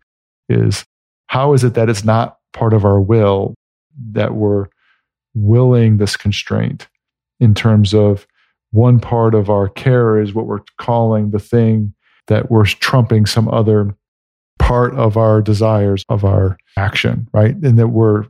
is 0.48 0.84
how 1.26 1.52
is 1.52 1.64
it 1.64 1.74
that 1.74 1.88
it's 1.88 2.04
not 2.04 2.38
part 2.52 2.72
of 2.72 2.84
our 2.84 3.00
will 3.00 3.54
that 4.12 4.34
we're 4.34 4.66
willing 5.34 5.98
this 5.98 6.16
constraint 6.16 6.88
in 7.40 7.54
terms 7.54 7.94
of 7.94 8.26
one 8.70 9.00
part 9.00 9.34
of 9.34 9.50
our 9.50 9.68
care 9.68 10.20
is 10.20 10.34
what 10.34 10.46
we're 10.46 10.62
calling 10.78 11.30
the 11.30 11.38
thing 11.38 11.94
that 12.26 12.50
we're 12.50 12.66
trumping 12.66 13.26
some 13.26 13.48
other 13.48 13.94
part 14.58 14.94
of 14.94 15.16
our 15.16 15.40
desires 15.40 16.04
of 16.08 16.24
our 16.24 16.58
action, 16.76 17.28
right? 17.32 17.54
And 17.56 17.78
that 17.78 17.88
we're 17.88 18.24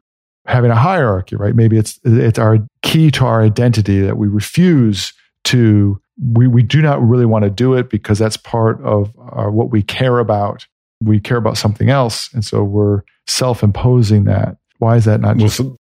having 0.47 0.71
a 0.71 0.77
hierarchy, 0.77 1.37
right? 1.37 1.55
Maybe 1.55 1.77
it's 1.77 1.99
it's 2.05 2.39
our 2.39 2.59
key 2.83 3.11
to 3.13 3.25
our 3.25 3.43
identity 3.43 4.01
that 4.01 4.17
we 4.17 4.29
refuse 4.29 5.13
to 5.45 6.01
we 6.21 6.47
we 6.47 6.63
do 6.63 6.83
not 6.83 7.01
really 7.03 7.27
want 7.27 7.45
to 7.45 7.51
do 7.51 7.75
it 7.75 7.91
because 7.91 8.19
that's 8.19 8.37
part 8.37 8.81
of 8.83 9.13
our, 9.19 9.51
what 9.51 9.71
we 9.71 9.83
care 9.83 10.19
about. 10.19 10.67
We 11.01 11.21
care 11.21 11.37
about 11.37 11.57
something 11.57 11.91
else, 11.91 12.33
and 12.33 12.45
so 12.45 12.65
we're 12.65 13.03
self-imposing 13.27 14.25
that. 14.25 14.57
Why 14.79 14.97
is 14.97 15.05
that 15.05 15.21
not 15.21 15.37
just 15.37 15.61
well, 15.61 15.77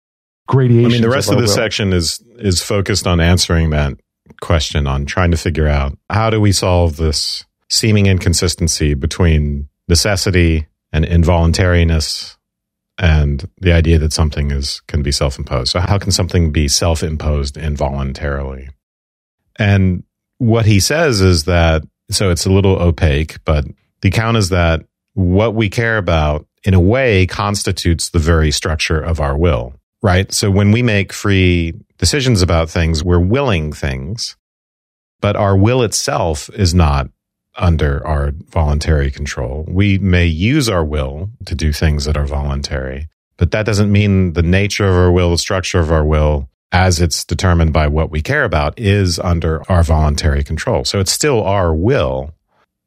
gradation? 0.47 0.85
I 0.85 0.89
mean, 0.89 1.01
the 1.01 1.09
rest 1.09 1.29
of, 1.29 1.35
of 1.35 1.41
this 1.41 1.49
will? 1.49 1.55
section 1.55 1.93
is 1.93 2.23
is 2.37 2.61
focused 2.61 3.07
on 3.07 3.19
answering 3.19 3.71
that 3.71 3.93
question, 4.41 4.85
on 4.85 5.05
trying 5.05 5.31
to 5.31 5.37
figure 5.37 5.67
out 5.67 5.97
how 6.09 6.29
do 6.29 6.39
we 6.39 6.51
solve 6.51 6.97
this 6.97 7.45
seeming 7.69 8.05
inconsistency 8.05 8.93
between 8.93 9.67
necessity 9.87 10.67
and 10.91 11.03
involuntariness 11.05 12.37
and 12.97 13.49
the 13.59 13.71
idea 13.71 13.99
that 13.99 14.13
something 14.13 14.51
is 14.51 14.81
can 14.87 15.01
be 15.01 15.11
self-imposed. 15.11 15.71
So 15.71 15.79
how 15.79 15.97
can 15.97 16.11
something 16.11 16.51
be 16.51 16.67
self-imposed 16.67 17.57
involuntarily? 17.57 18.69
And 19.59 20.03
what 20.37 20.65
he 20.65 20.79
says 20.79 21.21
is 21.21 21.45
that 21.45 21.83
so 22.09 22.29
it's 22.29 22.45
a 22.45 22.51
little 22.51 22.81
opaque, 22.81 23.43
but 23.43 23.65
the 24.01 24.09
account 24.09 24.37
is 24.37 24.49
that 24.49 24.85
what 25.13 25.55
we 25.55 25.69
care 25.69 25.97
about 25.97 26.45
in 26.63 26.73
a 26.73 26.79
way 26.79 27.25
constitutes 27.25 28.09
the 28.09 28.19
very 28.19 28.51
structure 28.51 28.99
of 28.99 29.19
our 29.19 29.37
will, 29.37 29.73
right? 30.01 30.31
So 30.31 30.49
when 30.49 30.71
we 30.71 30.81
make 30.81 31.11
free 31.11 31.73
decisions 31.97 32.41
about 32.41 32.69
things, 32.69 33.03
we're 33.03 33.19
willing 33.19 33.73
things, 33.73 34.37
but 35.19 35.35
our 35.35 35.57
will 35.57 35.81
itself 35.83 36.49
is 36.53 36.73
not 36.73 37.09
under 37.55 38.05
our 38.05 38.31
voluntary 38.49 39.09
control. 39.09 39.65
We 39.67 39.97
may 39.97 40.25
use 40.25 40.69
our 40.69 40.85
will 40.85 41.31
to 41.45 41.55
do 41.55 41.73
things 41.73 42.05
that 42.05 42.15
are 42.15 42.27
voluntary, 42.27 43.09
but 43.37 43.51
that 43.51 43.65
doesn't 43.65 43.91
mean 43.91 44.33
the 44.33 44.43
nature 44.43 44.87
of 44.87 44.95
our 44.95 45.11
will, 45.11 45.31
the 45.31 45.37
structure 45.37 45.79
of 45.79 45.91
our 45.91 46.05
will, 46.05 46.49
as 46.71 46.99
it's 46.99 47.23
determined 47.23 47.73
by 47.73 47.87
what 47.87 48.11
we 48.11 48.21
care 48.21 48.43
about, 48.43 48.77
is 48.77 49.19
under 49.19 49.63
our 49.71 49.83
voluntary 49.83 50.43
control. 50.43 50.83
So 50.83 50.99
it's 50.99 51.11
still 51.11 51.43
our 51.43 51.73
will, 51.73 52.33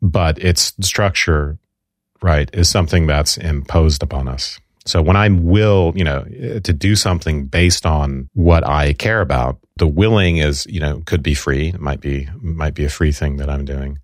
but 0.02 0.38
its 0.38 0.74
structure, 0.80 1.58
right, 2.22 2.50
is 2.52 2.68
something 2.68 3.06
that's 3.06 3.36
imposed 3.36 4.02
upon 4.02 4.28
us. 4.28 4.60
So 4.86 5.02
when 5.02 5.16
I 5.16 5.28
will, 5.28 5.92
you 5.94 6.04
know, 6.04 6.24
to 6.24 6.72
do 6.72 6.96
something 6.96 7.46
based 7.46 7.84
on 7.86 8.28
what 8.32 8.66
I 8.66 8.92
care 8.94 9.20
about, 9.20 9.58
the 9.76 9.86
willing 9.86 10.38
is, 10.38 10.66
you 10.66 10.80
know, 10.80 11.02
could 11.06 11.22
be 11.22 11.34
free. 11.34 11.68
It 11.68 11.80
might 11.80 12.00
be, 12.00 12.28
might 12.40 12.74
be 12.74 12.84
a 12.84 12.90
free 12.90 13.12
thing 13.12 13.36
that 13.36 13.50
I'm 13.50 13.64
doing. 13.64 13.98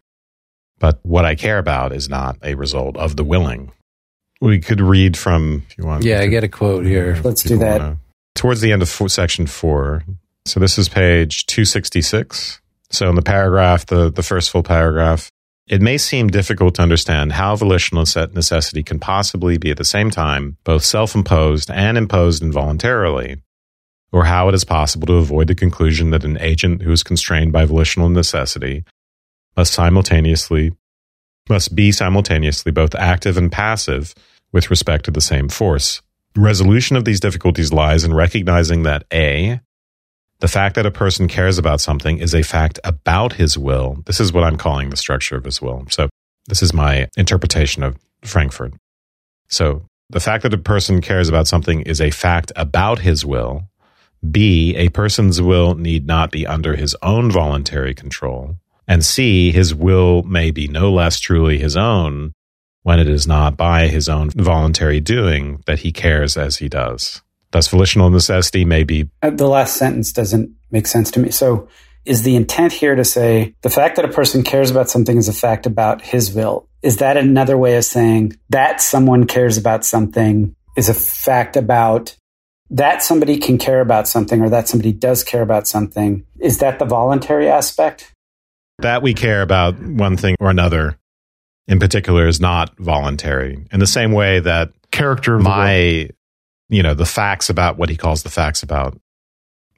But 0.78 1.00
what 1.02 1.24
I 1.24 1.34
care 1.34 1.58
about 1.58 1.92
is 1.92 2.08
not 2.08 2.36
a 2.42 2.54
result 2.54 2.96
of 2.98 3.16
the 3.16 3.24
willing. 3.24 3.72
We 4.40 4.60
could 4.60 4.80
read 4.80 5.16
from, 5.16 5.64
if 5.68 5.78
you 5.78 5.86
want. 5.86 6.04
Yeah, 6.04 6.20
I 6.20 6.26
get 6.26 6.44
a 6.44 6.48
quote 6.48 6.84
here. 6.84 7.18
Let's 7.24 7.42
do 7.42 7.56
that. 7.58 7.80
Wanna, 7.80 7.98
towards 8.36 8.60
the 8.60 8.72
end 8.72 8.82
of 8.82 8.88
section 8.88 9.46
four. 9.46 10.04
So 10.44 10.60
this 10.60 10.78
is 10.78 10.88
page 10.88 11.46
266. 11.46 12.60
So 12.90 13.08
in 13.08 13.16
the 13.16 13.22
paragraph, 13.22 13.86
the, 13.86 14.10
the 14.10 14.22
first 14.22 14.50
full 14.50 14.62
paragraph, 14.62 15.30
it 15.66 15.82
may 15.82 15.98
seem 15.98 16.28
difficult 16.28 16.76
to 16.76 16.82
understand 16.82 17.32
how 17.32 17.56
volitional 17.56 18.04
necessity 18.04 18.84
can 18.84 19.00
possibly 19.00 19.58
be 19.58 19.72
at 19.72 19.76
the 19.76 19.84
same 19.84 20.10
time 20.10 20.56
both 20.62 20.84
self 20.84 21.16
imposed 21.16 21.70
and 21.70 21.98
imposed 21.98 22.42
involuntarily, 22.42 23.42
or 24.12 24.26
how 24.26 24.48
it 24.48 24.54
is 24.54 24.64
possible 24.64 25.06
to 25.08 25.14
avoid 25.14 25.48
the 25.48 25.54
conclusion 25.56 26.10
that 26.10 26.24
an 26.24 26.38
agent 26.38 26.82
who 26.82 26.92
is 26.92 27.02
constrained 27.02 27.52
by 27.52 27.64
volitional 27.64 28.08
necessity 28.08 28.84
must 29.56 29.72
simultaneously 29.72 30.72
must 31.48 31.74
be 31.74 31.92
simultaneously 31.92 32.72
both 32.72 32.94
active 32.94 33.36
and 33.36 33.50
passive 33.50 34.14
with 34.52 34.70
respect 34.70 35.04
to 35.04 35.10
the 35.10 35.20
same 35.20 35.48
force. 35.48 36.02
Resolution 36.36 36.96
of 36.96 37.04
these 37.04 37.20
difficulties 37.20 37.72
lies 37.72 38.04
in 38.04 38.12
recognizing 38.12 38.82
that 38.82 39.04
A, 39.12 39.60
the 40.40 40.48
fact 40.48 40.74
that 40.74 40.84
a 40.84 40.90
person 40.90 41.28
cares 41.28 41.56
about 41.56 41.80
something 41.80 42.18
is 42.18 42.34
a 42.34 42.42
fact 42.42 42.78
about 42.84 43.34
his 43.34 43.56
will. 43.56 44.02
This 44.04 44.20
is 44.20 44.32
what 44.32 44.44
I'm 44.44 44.58
calling 44.58 44.90
the 44.90 44.96
structure 44.96 45.36
of 45.36 45.44
his 45.44 45.62
will. 45.62 45.84
So, 45.88 46.10
this 46.46 46.62
is 46.62 46.74
my 46.74 47.08
interpretation 47.16 47.82
of 47.82 47.96
Frankfurt. 48.22 48.74
So, 49.48 49.86
the 50.10 50.20
fact 50.20 50.42
that 50.42 50.54
a 50.54 50.58
person 50.58 51.00
cares 51.00 51.28
about 51.28 51.48
something 51.48 51.80
is 51.80 52.00
a 52.00 52.10
fact 52.10 52.52
about 52.54 53.00
his 53.00 53.24
will. 53.24 53.64
B, 54.30 54.76
a 54.76 54.90
person's 54.90 55.40
will 55.40 55.74
need 55.74 56.06
not 56.06 56.30
be 56.30 56.46
under 56.46 56.76
his 56.76 56.94
own 57.02 57.30
voluntary 57.30 57.94
control. 57.94 58.56
And 58.86 59.04
C, 59.04 59.50
his 59.52 59.74
will 59.74 60.22
may 60.22 60.50
be 60.50 60.68
no 60.68 60.92
less 60.92 61.18
truly 61.18 61.58
his 61.58 61.76
own 61.76 62.34
when 62.86 63.00
it 63.00 63.08
is 63.08 63.26
not 63.26 63.56
by 63.56 63.88
his 63.88 64.08
own 64.08 64.30
voluntary 64.30 65.00
doing 65.00 65.60
that 65.66 65.80
he 65.80 65.90
cares 65.90 66.36
as 66.36 66.58
he 66.58 66.68
does. 66.68 67.20
Thus, 67.50 67.66
volitional 67.66 68.10
necessity 68.10 68.64
may 68.64 68.84
be. 68.84 69.10
Uh, 69.22 69.30
the 69.30 69.48
last 69.48 69.76
sentence 69.76 70.12
doesn't 70.12 70.54
make 70.70 70.86
sense 70.86 71.10
to 71.10 71.18
me. 71.18 71.32
So, 71.32 71.68
is 72.04 72.22
the 72.22 72.36
intent 72.36 72.72
here 72.72 72.94
to 72.94 73.04
say 73.04 73.56
the 73.62 73.70
fact 73.70 73.96
that 73.96 74.04
a 74.04 74.12
person 74.12 74.44
cares 74.44 74.70
about 74.70 74.88
something 74.88 75.16
is 75.16 75.26
a 75.26 75.32
fact 75.32 75.66
about 75.66 76.00
his 76.00 76.32
will? 76.32 76.68
Is 76.80 76.98
that 76.98 77.16
another 77.16 77.58
way 77.58 77.76
of 77.76 77.84
saying 77.84 78.38
that 78.50 78.80
someone 78.80 79.26
cares 79.26 79.58
about 79.58 79.84
something 79.84 80.54
is 80.76 80.88
a 80.88 80.94
fact 80.94 81.56
about 81.56 82.16
that 82.70 83.02
somebody 83.02 83.38
can 83.38 83.58
care 83.58 83.80
about 83.80 84.06
something 84.06 84.40
or 84.40 84.48
that 84.50 84.68
somebody 84.68 84.92
does 84.92 85.24
care 85.24 85.42
about 85.42 85.66
something, 85.66 86.24
is 86.38 86.58
that 86.58 86.78
the 86.78 86.84
voluntary 86.84 87.48
aspect? 87.48 88.12
That 88.78 89.02
we 89.02 89.12
care 89.12 89.42
about 89.42 89.76
one 89.76 90.16
thing 90.16 90.36
or 90.38 90.50
another 90.50 90.96
in 91.68 91.78
particular 91.78 92.26
is 92.26 92.40
not 92.40 92.76
voluntary. 92.78 93.66
In 93.72 93.80
the 93.80 93.86
same 93.86 94.12
way 94.12 94.40
that 94.40 94.72
Character 94.92 95.38
my, 95.38 96.08
you 96.68 96.82
know, 96.82 96.94
the 96.94 97.04
facts 97.04 97.50
about 97.50 97.76
what 97.76 97.90
he 97.90 97.96
calls 97.96 98.22
the 98.22 98.30
facts 98.30 98.62
about 98.62 98.98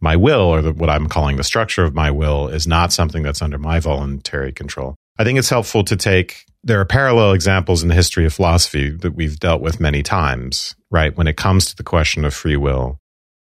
my 0.01 0.17
will 0.17 0.43
or 0.43 0.63
the, 0.63 0.73
what 0.73 0.91
I'm 0.91 1.09
calling 1.09 1.37
the 1.37 1.45
structure 1.45 1.85
of 1.85 1.95
my 1.95 2.11
will 2.11 2.49
is 2.49 2.67
not 2.67 2.93
something 2.93 3.23
that's 3.23 3.43
under 3.43 3.59
my 3.59 3.81
voluntary 3.81 4.53
control. 4.53 4.95
I 5.19 5.25
think 5.25 5.39
it's 5.39 5.51
helpful 5.51 5.83
to 5.85 5.97
take, 5.97 6.45
there 6.63 6.81
are 6.81 6.85
parallel 6.85 7.33
examples 7.33 7.83
in 7.83 7.89
the 7.89 7.95
history 7.95 8.25
of 8.27 8.33
philosophy 8.33 8.91
that 8.91 9.15
we've 9.15 9.41
dealt 9.41 9.61
with 9.61 9.81
many 9.81 10.03
times, 10.03 10.77
right? 10.91 11.17
When 11.17 11.27
it 11.27 11.37
comes 11.37 11.67
to 11.67 11.77
the 11.77 11.83
question 11.83 12.25
of 12.25 12.33
free 12.33 12.57
will, 12.57 12.99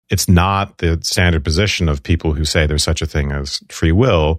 it's 0.09 0.29
not 0.29 0.79
the 0.79 1.01
standard 1.03 1.43
position 1.43 1.89
of 1.89 2.05
people 2.05 2.35
who 2.35 2.45
say 2.45 2.67
there's 2.67 2.85
such 2.85 3.03
a 3.03 3.07
thing 3.07 3.33
as 3.33 3.61
free 3.71 3.91
will 3.91 4.39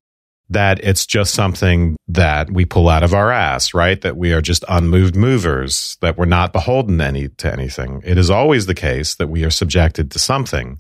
that 0.50 0.80
it's 0.84 1.06
just 1.06 1.34
something 1.34 1.98
that 2.08 2.50
we 2.52 2.66
pull 2.66 2.88
out 2.88 3.04
of 3.04 3.14
our 3.14 3.32
ass, 3.32 3.74
right? 3.74 4.00
That 4.02 4.16
we 4.16 4.32
are 4.34 4.42
just 4.42 4.64
unmoved 4.70 5.16
movers, 5.16 5.98
that 6.02 6.18
we're 6.18 6.26
not 6.26 6.54
beholden 6.54 7.02
any 7.02 7.28
to 7.28 7.52
anything. 7.52 8.02
It 8.06 8.18
is 8.18 8.30
always 8.30 8.66
the 8.66 8.76
case 8.76 9.16
that 9.16 9.28
we 9.28 9.44
are 9.44 9.50
subjected 9.50 10.12
to 10.12 10.20
something 10.20 10.80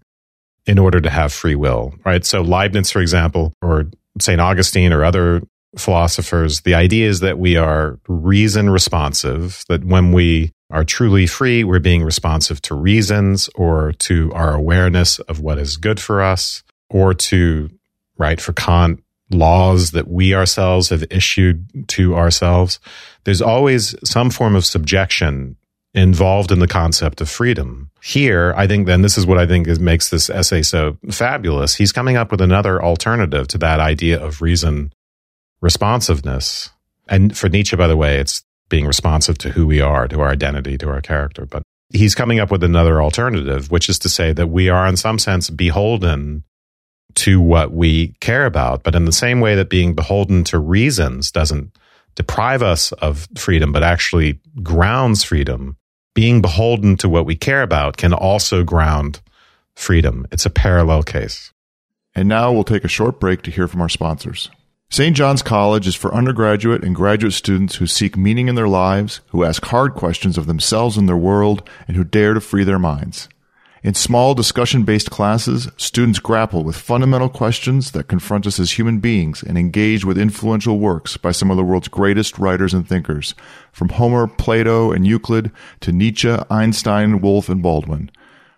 in 0.65 0.79
order 0.79 0.99
to 1.01 1.09
have 1.09 1.33
free 1.33 1.55
will, 1.55 1.93
right? 2.05 2.25
So 2.25 2.41
Leibniz, 2.41 2.91
for 2.91 3.01
example, 3.01 3.53
or 3.61 3.87
St. 4.19 4.39
Augustine 4.39 4.93
or 4.93 5.03
other 5.03 5.41
philosophers, 5.77 6.61
the 6.61 6.73
idea 6.73 7.07
is 7.07 7.19
that 7.21 7.37
we 7.37 7.57
are 7.57 7.99
reason 8.07 8.69
responsive, 8.69 9.63
that 9.69 9.83
when 9.83 10.11
we 10.11 10.51
are 10.69 10.83
truly 10.83 11.27
free, 11.27 11.63
we're 11.63 11.79
being 11.79 12.03
responsive 12.03 12.61
to 12.63 12.75
reasons 12.75 13.49
or 13.55 13.93
to 13.93 14.31
our 14.33 14.53
awareness 14.53 15.19
of 15.19 15.39
what 15.39 15.57
is 15.57 15.77
good 15.77 15.99
for 15.99 16.21
us 16.21 16.63
or 16.89 17.13
to, 17.13 17.69
right, 18.17 18.41
for 18.41 18.53
Kant, 18.53 19.01
laws 19.29 19.91
that 19.91 20.07
we 20.07 20.33
ourselves 20.33 20.89
have 20.89 21.03
issued 21.09 21.87
to 21.89 22.15
ourselves. 22.15 22.79
There's 23.23 23.41
always 23.41 23.95
some 24.03 24.29
form 24.29 24.55
of 24.55 24.65
subjection 24.65 25.57
involved 25.93 26.51
in 26.51 26.59
the 26.59 26.67
concept 26.67 27.21
of 27.21 27.29
freedom. 27.29 27.89
Here, 28.01 28.53
I 28.55 28.67
think 28.67 28.85
then 28.85 29.01
this 29.01 29.17
is 29.17 29.25
what 29.25 29.37
I 29.37 29.47
think 29.47 29.67
is, 29.67 29.79
makes 29.79 30.09
this 30.09 30.29
essay 30.29 30.61
so 30.61 30.97
fabulous. 31.09 31.75
He's 31.75 31.91
coming 31.91 32.15
up 32.15 32.31
with 32.31 32.41
another 32.41 32.81
alternative 32.81 33.47
to 33.49 33.57
that 33.57 33.79
idea 33.79 34.23
of 34.23 34.41
reason 34.41 34.93
responsiveness. 35.59 36.69
And 37.09 37.35
for 37.35 37.49
Nietzsche, 37.49 37.75
by 37.75 37.87
the 37.87 37.97
way, 37.97 38.19
it's 38.19 38.43
being 38.69 38.85
responsive 38.85 39.37
to 39.39 39.49
who 39.51 39.65
we 39.65 39.81
are, 39.81 40.07
to 40.07 40.21
our 40.21 40.29
identity, 40.29 40.77
to 40.77 40.89
our 40.89 41.01
character. 41.01 41.45
But 41.45 41.63
he's 41.91 42.15
coming 42.15 42.39
up 42.39 42.51
with 42.51 42.63
another 42.63 43.01
alternative, 43.01 43.71
which 43.71 43.89
is 43.89 43.97
to 43.99 44.09
say 44.09 44.33
that 44.33 44.47
we 44.47 44.69
are 44.69 44.87
in 44.87 44.97
some 44.97 45.17
sense 45.17 45.49
beholden 45.49 46.43
to 47.17 47.41
what 47.41 47.71
we 47.71 48.09
care 48.19 48.45
about. 48.45 48.83
But 48.83 48.95
in 48.95 49.05
the 49.05 49.11
same 49.11 49.39
way 49.39 49.55
that 49.55 49.69
being 49.69 49.95
beholden 49.95 50.43
to 50.45 50.59
reasons 50.59 51.31
doesn't 51.31 51.71
deprive 52.15 52.61
us 52.61 52.91
of 52.93 53.27
freedom, 53.35 53.71
but 53.71 53.83
actually 53.83 54.39
grounds 54.61 55.23
freedom, 55.23 55.77
being 56.13 56.41
beholden 56.41 56.95
to 56.97 57.09
what 57.09 57.25
we 57.25 57.35
care 57.35 57.61
about 57.61 57.97
can 57.97 58.13
also 58.13 58.63
ground 58.63 59.21
freedom. 59.75 60.27
It's 60.31 60.45
a 60.45 60.51
parallel 60.51 61.03
case. 61.03 61.51
And 62.15 62.27
now 62.27 62.51
we'll 62.51 62.63
take 62.63 62.83
a 62.83 62.89
short 62.89 63.19
break 63.19 63.41
to 63.43 63.51
hear 63.51 63.67
from 63.67 63.81
our 63.81 63.89
sponsors. 63.89 64.49
St. 64.89 65.15
John's 65.15 65.41
College 65.41 65.85
is 65.85 65.95
for 65.95 66.13
undergraduate 66.13 66.83
and 66.83 66.95
graduate 66.95 67.33
students 67.33 67.75
who 67.75 67.87
seek 67.87 68.15
meaning 68.15 68.47
in 68.47 68.55
their 68.55 68.69
lives, 68.69 69.21
who 69.29 69.43
ask 69.43 69.65
hard 69.65 69.95
questions 69.95 70.37
of 70.37 70.47
themselves 70.47 70.97
and 70.97 71.09
their 71.09 71.17
world, 71.17 71.67
and 71.87 71.97
who 71.97 72.03
dare 72.03 72.33
to 72.33 72.41
free 72.41 72.63
their 72.63 72.79
minds. 72.79 73.27
In 73.83 73.93
small 73.93 74.33
discussion 74.33 74.83
based 74.83 75.11
classes, 75.11 75.69
students 75.77 76.19
grapple 76.19 76.63
with 76.63 76.75
fundamental 76.75 77.29
questions 77.29 77.91
that 77.91 78.07
confront 78.07 78.47
us 78.47 78.59
as 78.59 78.71
human 78.71 78.99
beings 78.99 79.43
and 79.43 79.57
engage 79.57 80.03
with 80.03 80.17
influential 80.17 80.79
works 80.79 81.15
by 81.15 81.31
some 81.31 81.51
of 81.51 81.57
the 81.57 81.63
world's 81.63 81.87
greatest 81.87 82.39
writers 82.39 82.73
and 82.73 82.87
thinkers, 82.87 83.35
from 83.71 83.89
Homer, 83.89 84.25
Plato, 84.25 84.91
and 84.91 85.05
Euclid 85.05 85.51
to 85.81 85.91
Nietzsche, 85.91 86.35
Einstein, 86.49 87.21
Woolf, 87.21 87.49
and 87.49 87.61
Baldwin. 87.61 88.09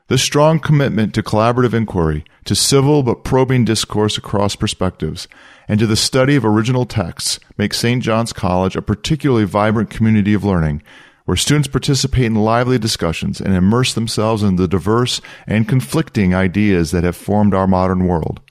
This 0.07 0.23
strong 0.23 0.59
commitment 0.59 1.13
to 1.13 1.21
collaborative 1.21 1.73
inquiry, 1.73 2.23
to 2.45 2.55
civil 2.55 3.03
but 3.03 3.23
probing 3.23 3.65
discourse 3.65 4.17
across 4.17 4.55
perspectives, 4.55 5.27
and 5.67 5.79
to 5.79 5.85
the 5.85 5.95
study 5.95 6.35
of 6.35 6.45
original 6.45 6.85
texts 6.85 7.39
makes 7.57 7.77
St. 7.77 8.01
John's 8.01 8.33
College 8.33 8.75
a 8.75 8.81
particularly 8.81 9.43
vibrant 9.43 9.89
community 9.89 10.33
of 10.33 10.45
learning 10.45 10.81
where 11.29 11.35
students 11.35 11.67
participate 11.67 12.25
in 12.25 12.33
lively 12.33 12.79
discussions 12.79 13.39
and 13.39 13.53
immerse 13.53 13.93
themselves 13.93 14.41
in 14.41 14.55
the 14.55 14.67
diverse 14.67 15.21
and 15.45 15.67
conflicting 15.67 16.33
ideas 16.33 16.89
that 16.89 17.03
have 17.03 17.15
formed 17.15 17.53
our 17.53 17.67
modern 17.67 18.07
world. 18.07 18.41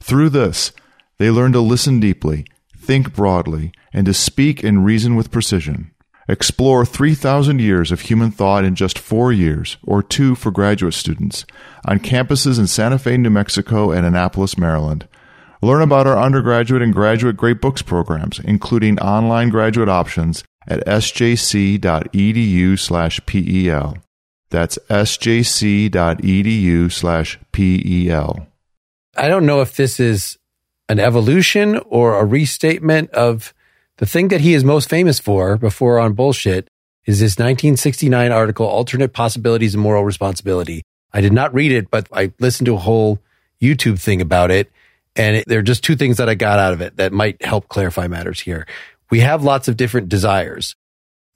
Through 0.00 0.30
this, 0.30 0.72
they 1.18 1.30
learn 1.30 1.52
to 1.52 1.60
listen 1.60 2.00
deeply, 2.00 2.46
think 2.78 3.14
broadly, 3.14 3.72
and 3.92 4.06
to 4.06 4.14
speak 4.14 4.64
and 4.64 4.86
reason 4.86 5.16
with 5.16 5.30
precision. 5.30 5.90
Explore 6.26 6.86
3,000 6.86 7.60
years 7.60 7.92
of 7.92 8.00
human 8.00 8.30
thought 8.30 8.64
in 8.64 8.74
just 8.74 8.98
four 8.98 9.30
years, 9.30 9.76
or 9.82 10.02
two 10.02 10.34
for 10.34 10.50
graduate 10.50 10.94
students, 10.94 11.44
on 11.84 11.98
campuses 11.98 12.58
in 12.58 12.66
Santa 12.66 12.98
Fe, 12.98 13.18
New 13.18 13.28
Mexico, 13.28 13.90
and 13.90 14.06
Annapolis, 14.06 14.56
Maryland. 14.56 15.06
Learn 15.60 15.82
about 15.82 16.06
our 16.06 16.18
undergraduate 16.18 16.80
and 16.80 16.94
graduate 16.94 17.36
Great 17.36 17.60
Books 17.60 17.82
programs, 17.82 18.38
including 18.38 18.98
online 18.98 19.50
graduate 19.50 19.90
options 19.90 20.42
at 20.66 20.84
sjc.edu 20.86 22.78
slash 22.78 23.20
PEL. 23.26 23.98
That's 24.50 24.78
sjc.edu 24.88 25.92
slash 26.92 27.38
PEL. 27.52 28.46
I 29.16 29.28
don't 29.28 29.46
know 29.46 29.60
if 29.60 29.76
this 29.76 30.00
is 30.00 30.38
an 30.88 31.00
evolution 31.00 31.78
or 31.86 32.18
a 32.18 32.24
restatement 32.24 33.10
of 33.10 33.54
the 33.98 34.06
thing 34.06 34.28
that 34.28 34.40
he 34.40 34.54
is 34.54 34.64
most 34.64 34.88
famous 34.90 35.18
for 35.18 35.56
before 35.56 35.98
on 35.98 36.14
bullshit 36.14 36.68
is 37.06 37.20
this 37.20 37.32
1969 37.32 38.32
article, 38.32 38.66
Alternate 38.66 39.12
Possibilities 39.12 39.74
and 39.74 39.82
Moral 39.82 40.04
Responsibility. 40.04 40.82
I 41.12 41.20
did 41.20 41.32
not 41.32 41.54
read 41.54 41.70
it, 41.70 41.90
but 41.90 42.08
I 42.12 42.32
listened 42.40 42.66
to 42.66 42.74
a 42.74 42.78
whole 42.78 43.20
YouTube 43.60 44.00
thing 44.00 44.20
about 44.20 44.50
it. 44.50 44.70
And 45.16 45.36
it, 45.36 45.44
there 45.46 45.60
are 45.60 45.62
just 45.62 45.84
two 45.84 45.94
things 45.94 46.16
that 46.16 46.28
I 46.28 46.34
got 46.34 46.58
out 46.58 46.72
of 46.72 46.80
it 46.80 46.96
that 46.96 47.12
might 47.12 47.40
help 47.44 47.68
clarify 47.68 48.08
matters 48.08 48.40
here. 48.40 48.66
We 49.10 49.20
have 49.20 49.44
lots 49.44 49.68
of 49.68 49.76
different 49.76 50.08
desires. 50.08 50.76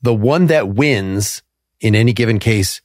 The 0.02 0.14
one 0.14 0.46
that 0.46 0.68
wins 0.68 1.42
in 1.80 1.94
any 1.94 2.12
given 2.12 2.38
case 2.38 2.80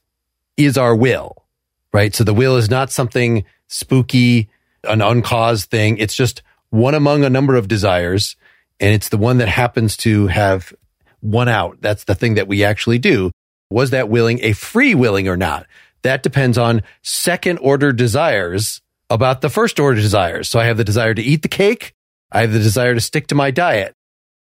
is 0.56 0.78
our 0.78 0.94
will, 0.94 1.44
right? 1.92 2.14
So 2.14 2.24
the 2.24 2.34
will 2.34 2.56
is 2.56 2.70
not 2.70 2.90
something 2.90 3.44
spooky, 3.66 4.48
an 4.84 5.00
uncaused 5.00 5.70
thing. 5.70 5.98
It's 5.98 6.14
just 6.14 6.42
one 6.70 6.94
among 6.94 7.24
a 7.24 7.30
number 7.30 7.56
of 7.56 7.68
desires. 7.68 8.36
And 8.80 8.92
it's 8.92 9.08
the 9.08 9.16
one 9.16 9.38
that 9.38 9.48
happens 9.48 9.96
to 9.98 10.26
have 10.26 10.72
won 11.22 11.48
out. 11.48 11.78
That's 11.80 12.04
the 12.04 12.14
thing 12.14 12.34
that 12.34 12.48
we 12.48 12.64
actually 12.64 12.98
do. 12.98 13.30
Was 13.70 13.90
that 13.90 14.08
willing 14.08 14.40
a 14.42 14.52
free 14.52 14.94
willing 14.94 15.28
or 15.28 15.36
not? 15.36 15.66
That 16.02 16.22
depends 16.22 16.58
on 16.58 16.82
second 17.02 17.58
order 17.58 17.92
desires 17.92 18.82
about 19.08 19.40
the 19.40 19.48
first 19.48 19.80
order 19.80 20.00
desires. 20.00 20.48
So 20.48 20.58
I 20.58 20.64
have 20.66 20.76
the 20.76 20.84
desire 20.84 21.14
to 21.14 21.22
eat 21.22 21.42
the 21.42 21.48
cake. 21.48 21.94
I 22.30 22.42
have 22.42 22.52
the 22.52 22.58
desire 22.58 22.94
to 22.94 23.00
stick 23.00 23.28
to 23.28 23.34
my 23.34 23.50
diet. 23.50 23.94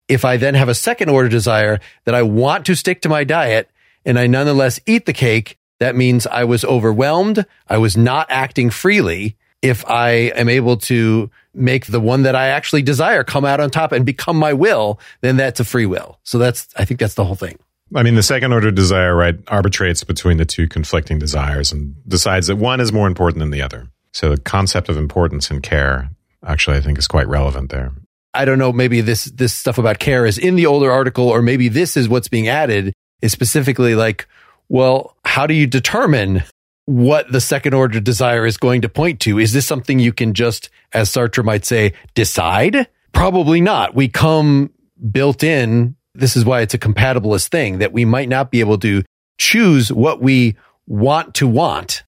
If 0.09 0.25
I 0.25 0.37
then 0.37 0.55
have 0.55 0.69
a 0.69 0.75
second 0.75 1.09
order 1.09 1.29
desire 1.29 1.81
that 2.05 2.15
I 2.15 2.23
want 2.23 2.67
to 2.67 2.75
stick 2.75 3.03
to 3.03 3.09
my 3.09 3.25
diet 3.25 3.71
and 4.05 4.19
I 4.19 4.27
nonetheless 4.27 4.81
eat 4.87 5.07
the 5.07 5.13
cake, 5.13 5.59
that 5.81 5.97
means 5.97 6.27
I 6.27 6.45
was 6.45 6.65
overwhelmed. 6.65 7.47
I 7.69 7.79
was 7.79 7.97
not 7.97 8.27
acting 8.31 8.71
freely. 8.71 9.37
If 9.63 9.89
I 9.89 10.11
am 10.11 10.49
able 10.49 10.77
to 10.79 11.31
make 11.55 11.87
the 11.87 12.01
one 12.01 12.23
that 12.23 12.35
I 12.35 12.49
actually 12.49 12.83
desire 12.83 13.23
come 13.25 13.45
out 13.45 13.61
on 13.61 13.71
top 13.71 13.93
and 13.93 14.05
become 14.05 14.37
my 14.37 14.53
will, 14.53 14.99
then 15.21 15.37
that's 15.37 15.61
a 15.61 15.65
free 15.65 15.87
will. 15.87 16.19
So 16.25 16.39
that's, 16.39 16.69
I 16.77 16.85
think 16.85 16.99
that's 16.99 17.15
the 17.15 17.25
whole 17.25 17.37
thing. 17.37 17.59
I 17.95 18.03
mean, 18.03 18.15
the 18.15 18.23
second 18.23 18.53
order 18.53 18.71
desire, 18.71 19.15
right, 19.15 19.37
arbitrates 19.49 20.03
between 20.03 20.39
the 20.39 20.47
two 20.47 20.67
conflicting 20.67 21.19
desires 21.19 21.73
and 21.73 21.95
decides 22.09 22.47
that 22.47 22.57
one 22.57 22.81
is 22.81 22.93
more 22.93 23.07
important 23.07 23.41
than 23.41 23.51
the 23.51 23.63
other. 23.63 23.89
So 24.13 24.31
the 24.31 24.41
concept 24.41 24.89
of 24.89 24.97
importance 24.97 25.51
and 25.51 25.63
care 25.63 26.11
actually, 26.45 26.77
I 26.77 26.81
think, 26.81 26.99
is 26.99 27.07
quite 27.07 27.29
relevant 27.29 27.71
there. 27.71 27.93
I 28.35 28.45
don't 28.45 28.59
know, 28.59 28.73
maybe 28.73 29.01
this, 29.01 29.25
this 29.27 29.53
stuff 29.53 29.79
about 29.79 29.99
care 29.99 30.25
is 30.25 30.39
in 30.39 30.57
the 30.57 30.67
older 30.67 30.91
article, 30.91 31.29
or 31.29 31.43
maybe 31.43 31.69
this 31.69 31.97
is 31.97 32.09
what's 32.09 32.29
being 32.29 32.49
added 32.49 32.93
is 33.21 33.33
specifically 33.33 33.95
like, 33.95 34.27
well, 34.69 35.17
how 35.25 35.47
do 35.47 35.55
you 35.55 35.67
determine 35.67 36.43
what 36.87 37.31
the 37.31 37.41
second 37.41 37.75
order 37.75 38.01
desire 38.01 38.47
is 38.47 38.57
going 38.57 38.83
to 38.83 38.89
point 38.89 39.21
to? 39.21 39.39
Is 39.39 39.53
this 39.53 39.67
something 39.67 39.99
you 39.99 40.13
can 40.13 40.35
just, 40.35 40.71
as 40.93 41.11
Sartre 41.11 41.45
might 41.45 41.65
say, 41.65 41.93
decide? 42.15 42.89
Probably 43.13 43.61
not. 43.61 43.95
We 43.95 44.09
come 44.09 44.73
built 45.11 45.43
in. 45.43 45.97
This 46.15 46.37
is 46.37 46.45
why 46.45 46.61
it's 46.61 46.75
a 46.75 46.79
compatibilist 46.79 47.49
thing 47.49 47.79
that 47.79 47.93
we 47.93 48.05
might 48.05 48.29
not 48.29 48.51
be 48.51 48.61
able 48.61 48.79
to 48.79 49.03
choose 49.39 49.93
what 49.93 50.21
we 50.21 50.57
want 50.87 51.35
to 51.37 51.47
want. 51.47 52.03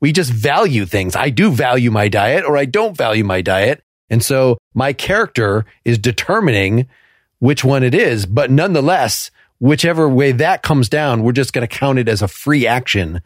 We 0.00 0.12
just 0.12 0.32
value 0.32 0.84
things. 0.84 1.16
I 1.16 1.30
do 1.30 1.50
value 1.50 1.90
my 1.90 2.08
diet 2.08 2.44
or 2.44 2.56
I 2.56 2.64
don't 2.64 2.96
value 2.96 3.24
my 3.24 3.40
diet. 3.40 3.82
And 4.10 4.24
so 4.24 4.58
my 4.74 4.92
character 4.92 5.64
is 5.84 5.98
determining 5.98 6.86
which 7.38 7.64
one 7.64 7.82
it 7.82 7.94
is. 7.94 8.26
But 8.26 8.50
nonetheless, 8.50 9.30
whichever 9.58 10.08
way 10.08 10.32
that 10.32 10.62
comes 10.62 10.88
down, 10.88 11.22
we're 11.22 11.32
just 11.32 11.52
going 11.52 11.66
to 11.66 11.74
count 11.74 11.98
it 11.98 12.08
as 12.08 12.22
a 12.22 12.28
free 12.28 12.66
action 12.66 13.22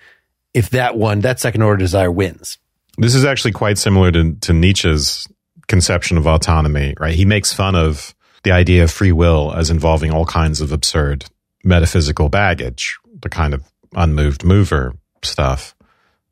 if 0.55 0.71
that 0.71 0.97
one, 0.97 1.21
that 1.21 1.39
second 1.41 1.63
order 1.63 1.79
desire 1.79 2.11
wins. 2.11 2.59
This 2.99 3.15
is 3.15 3.25
actually 3.25 3.53
quite 3.53 3.79
similar 3.79 4.11
to, 4.13 4.35
to 4.35 4.53
Nietzsche's 4.53 5.29
conception 5.69 6.17
of 6.17 6.27
autonomy, 6.27 6.95
right? 6.99 7.15
He 7.15 7.25
makes 7.25 7.53
fun 7.53 7.77
of 7.77 8.15
the 8.43 8.53
idea 8.53 8.83
of 8.83 8.91
free 8.91 9.13
will 9.13 9.53
as 9.55 9.71
involving 9.71 10.11
all 10.11 10.25
kinds 10.25 10.61
of 10.61 10.73
absurd 10.73 11.27
metaphysical 11.63 12.29
baggage, 12.29 12.99
the 13.21 13.29
kind 13.29 13.55
of 13.55 13.65
unmoved 13.95 14.45
mover 14.45 14.95
stuff. 15.23 15.75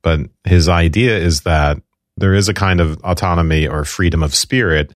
But 0.02 0.20
his 0.44 0.68
idea 0.68 1.16
is 1.18 1.42
that 1.42 1.80
there 2.18 2.34
is 2.34 2.48
a 2.48 2.54
kind 2.54 2.80
of 2.80 2.98
autonomy 3.04 3.66
or 3.66 3.84
freedom 3.84 4.22
of 4.22 4.34
spirit 4.34 4.92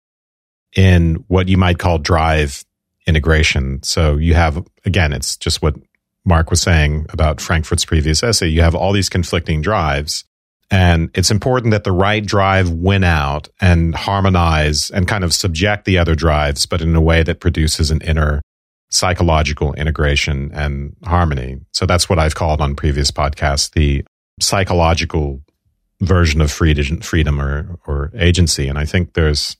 in 0.75 1.23
what 1.27 1.47
you 1.47 1.57
might 1.57 1.79
call 1.79 1.97
drive 1.97 2.63
integration. 3.07 3.81
So 3.83 4.17
you 4.17 4.33
have, 4.33 4.65
again, 4.85 5.13
it's 5.13 5.37
just 5.37 5.61
what 5.61 5.75
Mark 6.23 6.49
was 6.49 6.61
saying 6.61 7.07
about 7.09 7.41
Frankfurt's 7.41 7.85
previous 7.85 8.23
essay. 8.23 8.47
You 8.47 8.61
have 8.61 8.75
all 8.75 8.93
these 8.93 9.09
conflicting 9.09 9.61
drives. 9.61 10.23
And 10.69 11.09
it's 11.13 11.31
important 11.31 11.71
that 11.71 11.83
the 11.83 11.91
right 11.91 12.25
drive 12.25 12.69
win 12.69 13.03
out 13.03 13.49
and 13.59 13.93
harmonize 13.93 14.89
and 14.89 15.07
kind 15.07 15.23
of 15.23 15.33
subject 15.33 15.83
the 15.85 15.97
other 15.97 16.15
drives, 16.15 16.65
but 16.65 16.81
in 16.81 16.95
a 16.95 17.01
way 17.01 17.23
that 17.23 17.41
produces 17.41 17.91
an 17.91 17.99
inner 18.01 18.41
psychological 18.89 19.73
integration 19.73 20.51
and 20.53 20.95
harmony. 21.03 21.59
So 21.73 21.85
that's 21.85 22.09
what 22.09 22.19
I've 22.19 22.35
called 22.35 22.61
on 22.61 22.75
previous 22.75 23.11
podcasts 23.11 23.71
the 23.71 24.05
psychological 24.39 25.41
version 26.01 26.41
of 26.41 26.51
freedom, 26.51 27.41
or, 27.41 27.79
or 27.85 28.11
agency. 28.17 28.67
And 28.67 28.77
I 28.77 28.85
think 28.85 29.13
there's 29.13 29.55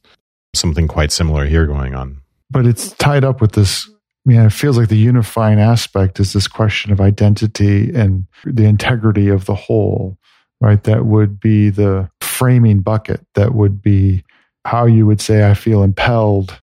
something 0.53 0.87
quite 0.87 1.11
similar 1.11 1.45
here 1.45 1.65
going 1.65 1.95
on. 1.95 2.21
But 2.49 2.65
it's 2.65 2.91
tied 2.93 3.23
up 3.23 3.39
with 3.39 3.53
this. 3.53 3.87
I 3.89 4.29
mean, 4.29 4.41
it 4.41 4.51
feels 4.51 4.77
like 4.77 4.89
the 4.89 4.97
unifying 4.97 5.59
aspect 5.59 6.19
is 6.19 6.33
this 6.33 6.47
question 6.47 6.91
of 6.91 7.01
identity 7.01 7.91
and 7.95 8.27
the 8.43 8.65
integrity 8.65 9.29
of 9.29 9.45
the 9.45 9.55
whole, 9.55 10.17
right? 10.59 10.83
That 10.83 11.05
would 11.05 11.39
be 11.39 11.69
the 11.69 12.09
framing 12.19 12.81
bucket. 12.81 13.25
That 13.35 13.55
would 13.55 13.81
be 13.81 14.23
how 14.65 14.85
you 14.85 15.05
would 15.07 15.21
say, 15.21 15.49
I 15.49 15.53
feel 15.53 15.81
impelled. 15.81 16.59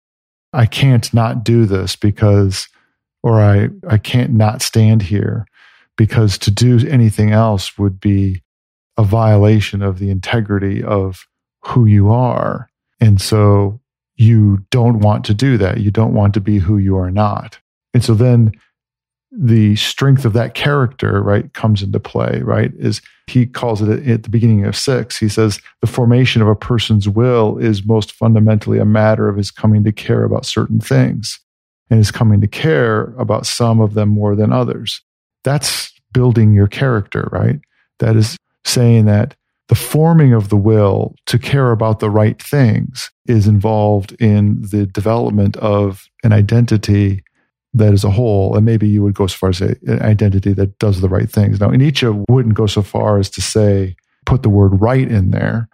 I 0.53 0.65
can't 0.65 1.11
not 1.13 1.43
do 1.43 1.65
this 1.65 1.95
because, 1.95 2.67
or 3.23 3.41
I, 3.41 3.69
I 3.87 3.97
can't 3.97 4.33
not 4.33 4.61
stand 4.61 5.01
here 5.01 5.45
because 5.97 6.37
to 6.39 6.51
do 6.51 6.87
anything 6.87 7.31
else 7.31 7.77
would 7.77 7.99
be 7.99 8.43
a 8.97 9.03
violation 9.03 9.81
of 9.81 9.99
the 9.99 10.09
integrity 10.09 10.83
of 10.83 11.27
who 11.61 11.85
you 11.85 12.11
are. 12.11 12.69
And 12.99 13.21
so 13.21 13.79
you 14.15 14.65
don't 14.71 14.99
want 14.99 15.23
to 15.25 15.33
do 15.33 15.57
that. 15.57 15.79
You 15.79 15.91
don't 15.91 16.13
want 16.13 16.33
to 16.33 16.41
be 16.41 16.57
who 16.57 16.77
you 16.77 16.97
are 16.97 17.11
not. 17.11 17.59
And 17.93 18.03
so 18.03 18.13
then 18.13 18.51
the 19.31 19.75
strength 19.75 20.25
of 20.25 20.33
that 20.33 20.55
character, 20.55 21.21
right, 21.21 21.53
comes 21.53 21.83
into 21.83 21.99
play, 21.99 22.41
right? 22.43 22.71
Is 22.79 23.01
he 23.27 23.45
calls 23.45 23.81
it 23.81 24.07
at 24.07 24.23
the 24.23 24.29
beginning 24.29 24.65
of 24.65 24.75
six. 24.75 25.17
He 25.17 25.29
says 25.29 25.59
the 25.81 25.87
formation 25.87 26.41
of 26.41 26.47
a 26.47 26.55
person's 26.55 27.07
will 27.07 27.57
is 27.57 27.85
most 27.85 28.13
fundamentally 28.13 28.79
a 28.79 28.85
matter 28.85 29.27
of 29.29 29.37
his 29.37 29.51
coming 29.51 29.83
to 29.83 29.91
care 29.91 30.23
about 30.23 30.45
certain 30.45 30.79
things 30.79 31.39
and 31.89 31.97
his 31.97 32.09
coming 32.09 32.41
to 32.41 32.47
care 32.47 33.13
about 33.17 33.45
some 33.45 33.79
of 33.79 33.93
them 33.93 34.09
more 34.09 34.35
than 34.35 34.51
others. 34.51 35.01
That's 35.43 35.93
building 36.13 36.53
your 36.53 36.67
character, 36.67 37.29
right? 37.31 37.59
That 37.99 38.15
is 38.15 38.37
saying 38.67 39.05
that 39.05 39.35
the 39.67 39.75
forming 39.75 40.33
of 40.33 40.49
the 40.49 40.57
will 40.57 41.15
to 41.25 41.37
care 41.37 41.71
about 41.71 41.99
the 41.99 42.09
right 42.09 42.41
things 42.41 43.11
is 43.25 43.47
involved 43.47 44.13
in 44.13 44.61
the 44.61 44.85
development 44.85 45.57
of 45.57 46.07
an 46.23 46.31
identity 46.31 47.23
that 47.73 47.93
is 47.93 48.03
a 48.03 48.11
whole. 48.11 48.55
And 48.55 48.65
maybe 48.65 48.87
you 48.87 49.03
would 49.03 49.13
go 49.13 49.27
so 49.27 49.37
far 49.37 49.49
as 49.49 49.57
say 49.57 49.75
an 49.85 50.01
identity 50.01 50.53
that 50.53 50.79
does 50.79 51.01
the 51.01 51.09
right 51.09 51.29
things. 51.29 51.59
Now, 51.59 51.69
Nietzsche 51.69 52.07
wouldn't 52.29 52.55
go 52.55 52.65
so 52.65 52.81
far 52.81 53.19
as 53.19 53.29
to 53.31 53.41
say, 53.41 53.95
put 54.25 54.41
the 54.43 54.49
word 54.49 54.81
right 54.81 55.09
in 55.09 55.31
there, 55.31 55.67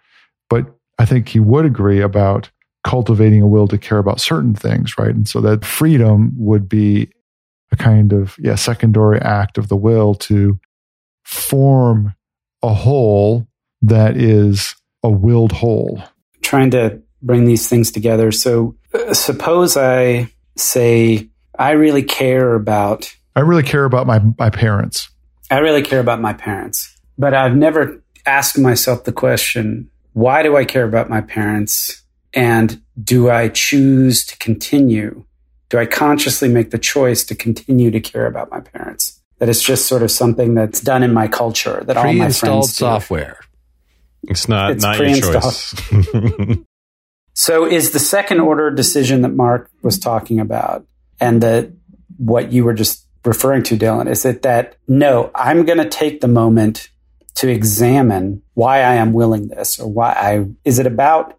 but 0.50 0.66
I 0.98 1.04
think 1.04 1.28
he 1.28 1.40
would 1.40 1.64
agree 1.64 2.00
about 2.00 2.50
cultivating 2.82 3.42
a 3.42 3.46
will 3.46 3.68
to 3.68 3.78
care 3.78 3.98
about 3.98 4.20
certain 4.20 4.54
things, 4.54 4.98
right? 4.98 5.14
And 5.14 5.28
so 5.28 5.40
that 5.40 5.64
freedom 5.64 6.32
would 6.36 6.68
be 6.68 7.10
a 7.72 7.76
kind 7.76 8.12
of, 8.12 8.36
yeah, 8.38 8.56
secondary 8.56 9.20
act 9.20 9.56
of 9.56 9.68
the 9.68 9.76
will 9.76 10.14
to 10.14 10.58
form 11.24 12.14
a 12.64 12.74
whole 12.74 13.46
that 13.82 14.16
is 14.16 14.74
a 15.02 15.10
willed 15.10 15.52
whole. 15.52 16.02
Trying 16.42 16.70
to 16.70 17.00
bring 17.22 17.44
these 17.44 17.68
things 17.68 17.90
together. 17.90 18.32
So, 18.32 18.76
uh, 18.92 19.12
suppose 19.14 19.76
I 19.76 20.30
say, 20.56 21.28
I 21.58 21.72
really 21.72 22.02
care 22.02 22.54
about. 22.54 23.14
I 23.36 23.40
really 23.40 23.62
care 23.62 23.84
about 23.84 24.06
my, 24.06 24.20
my 24.38 24.50
parents. 24.50 25.10
I 25.50 25.58
really 25.58 25.82
care 25.82 26.00
about 26.00 26.20
my 26.20 26.32
parents. 26.32 26.90
But 27.18 27.34
I've 27.34 27.56
never 27.56 28.02
asked 28.26 28.58
myself 28.58 29.04
the 29.04 29.12
question 29.12 29.90
why 30.14 30.42
do 30.44 30.56
I 30.56 30.64
care 30.64 30.84
about 30.84 31.10
my 31.10 31.20
parents? 31.20 32.02
And 32.32 32.80
do 33.02 33.30
I 33.30 33.48
choose 33.48 34.24
to 34.26 34.38
continue? 34.38 35.24
Do 35.70 35.78
I 35.78 35.86
consciously 35.86 36.48
make 36.48 36.70
the 36.70 36.78
choice 36.78 37.24
to 37.24 37.34
continue 37.34 37.90
to 37.90 38.00
care 38.00 38.26
about 38.26 38.50
my 38.50 38.60
parents? 38.60 39.20
That 39.44 39.50
it's 39.50 39.62
just 39.62 39.84
sort 39.84 40.02
of 40.02 40.10
something 40.10 40.54
that's 40.54 40.80
done 40.80 41.02
in 41.02 41.12
my 41.12 41.28
culture 41.28 41.84
that 41.84 41.98
all 41.98 42.10
my 42.14 42.30
friends 42.30 42.68
do. 42.68 42.84
software. 42.86 43.40
It's 44.22 44.48
not 44.48 44.70
it's 44.70 44.82
not 44.82 44.98
your 44.98 45.20
choice. 45.20 45.74
so 47.34 47.66
is 47.66 47.90
the 47.90 47.98
second 47.98 48.40
order 48.40 48.70
decision 48.70 49.20
that 49.20 49.34
Mark 49.34 49.70
was 49.82 49.98
talking 49.98 50.40
about 50.40 50.86
and 51.20 51.42
that 51.42 51.72
what 52.16 52.52
you 52.52 52.64
were 52.64 52.72
just 52.72 53.06
referring 53.22 53.64
to, 53.64 53.76
Dylan, 53.76 54.08
is 54.10 54.24
it 54.24 54.40
that 54.42 54.76
no, 54.88 55.30
I'm 55.34 55.66
going 55.66 55.76
to 55.76 55.90
take 55.90 56.22
the 56.22 56.28
moment 56.28 56.88
to 57.34 57.48
examine 57.48 58.40
why 58.54 58.78
I 58.78 58.94
am 58.94 59.12
willing 59.12 59.48
this 59.48 59.78
or 59.78 59.92
why 59.92 60.12
I 60.12 60.46
is 60.64 60.78
it 60.78 60.86
about 60.86 61.38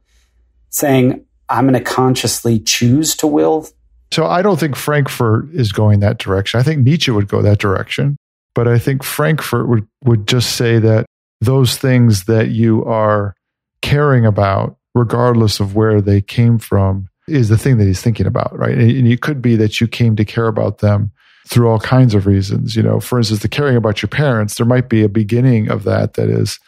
saying 0.69 1.25
I'm 1.49 1.65
going 1.65 1.73
to 1.73 1.91
consciously 1.91 2.59
choose 2.59 3.15
to 3.15 3.25
will? 3.25 3.67
So 4.11 4.25
I 4.25 4.41
don't 4.41 4.59
think 4.59 4.75
Frankfurt 4.75 5.49
is 5.53 5.71
going 5.71 5.99
that 5.99 6.17
direction. 6.17 6.59
I 6.59 6.63
think 6.63 6.83
Nietzsche 6.83 7.11
would 7.11 7.27
go 7.27 7.41
that 7.41 7.59
direction, 7.59 8.17
but 8.53 8.67
I 8.67 8.79
think 8.79 9.03
Frankfurt 9.03 9.67
would, 9.67 9.87
would 10.03 10.27
just 10.27 10.55
say 10.55 10.79
that 10.79 11.05
those 11.41 11.77
things 11.77 12.25
that 12.25 12.49
you 12.49 12.85
are 12.85 13.35
caring 13.81 14.25
about, 14.25 14.77
regardless 14.93 15.59
of 15.59 15.75
where 15.75 16.01
they 16.01 16.21
came 16.21 16.57
from, 16.59 17.09
is 17.27 17.49
the 17.49 17.57
thing 17.57 17.77
that 17.77 17.85
he's 17.85 18.01
thinking 18.01 18.27
about, 18.27 18.57
right? 18.57 18.77
And 18.77 19.07
it 19.07 19.21
could 19.21 19.41
be 19.41 19.55
that 19.55 19.81
you 19.81 19.87
came 19.87 20.15
to 20.15 20.25
care 20.25 20.47
about 20.47 20.77
them 20.77 21.11
through 21.47 21.67
all 21.67 21.79
kinds 21.79 22.13
of 22.13 22.27
reasons. 22.27 22.75
You 22.75 22.83
know, 22.83 22.99
for 22.99 23.17
instance, 23.17 23.41
the 23.41 23.47
caring 23.47 23.75
about 23.75 24.01
your 24.01 24.09
parents, 24.09 24.55
there 24.55 24.65
might 24.65 24.89
be 24.89 25.03
a 25.03 25.09
beginning 25.09 25.69
of 25.69 25.83
that 25.83 26.13
that 26.13 26.29
is, 26.29 26.59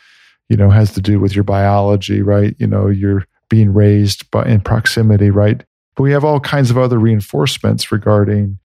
you 0.50 0.58
know, 0.58 0.69
has 0.69 0.93
to 0.93 1.02
do 1.02 1.19
with 1.19 1.36
your 1.36 1.43
biology, 1.43 2.21
right? 2.21 2.56
You 2.58 2.67
know, 2.67 2.88
you're 2.88 3.26
being 3.50 3.73
raised 3.73 4.30
by, 4.32 4.45
in 4.45 4.62
proximity, 4.62 5.30
right? 5.30 5.63
But 5.97 6.03
we 6.03 6.12
have 6.12 6.23
all 6.23 6.39
kinds 6.39 6.71
of 6.71 6.77
other 6.77 6.97
reinforcements 6.97 7.91
regarding 7.91 8.60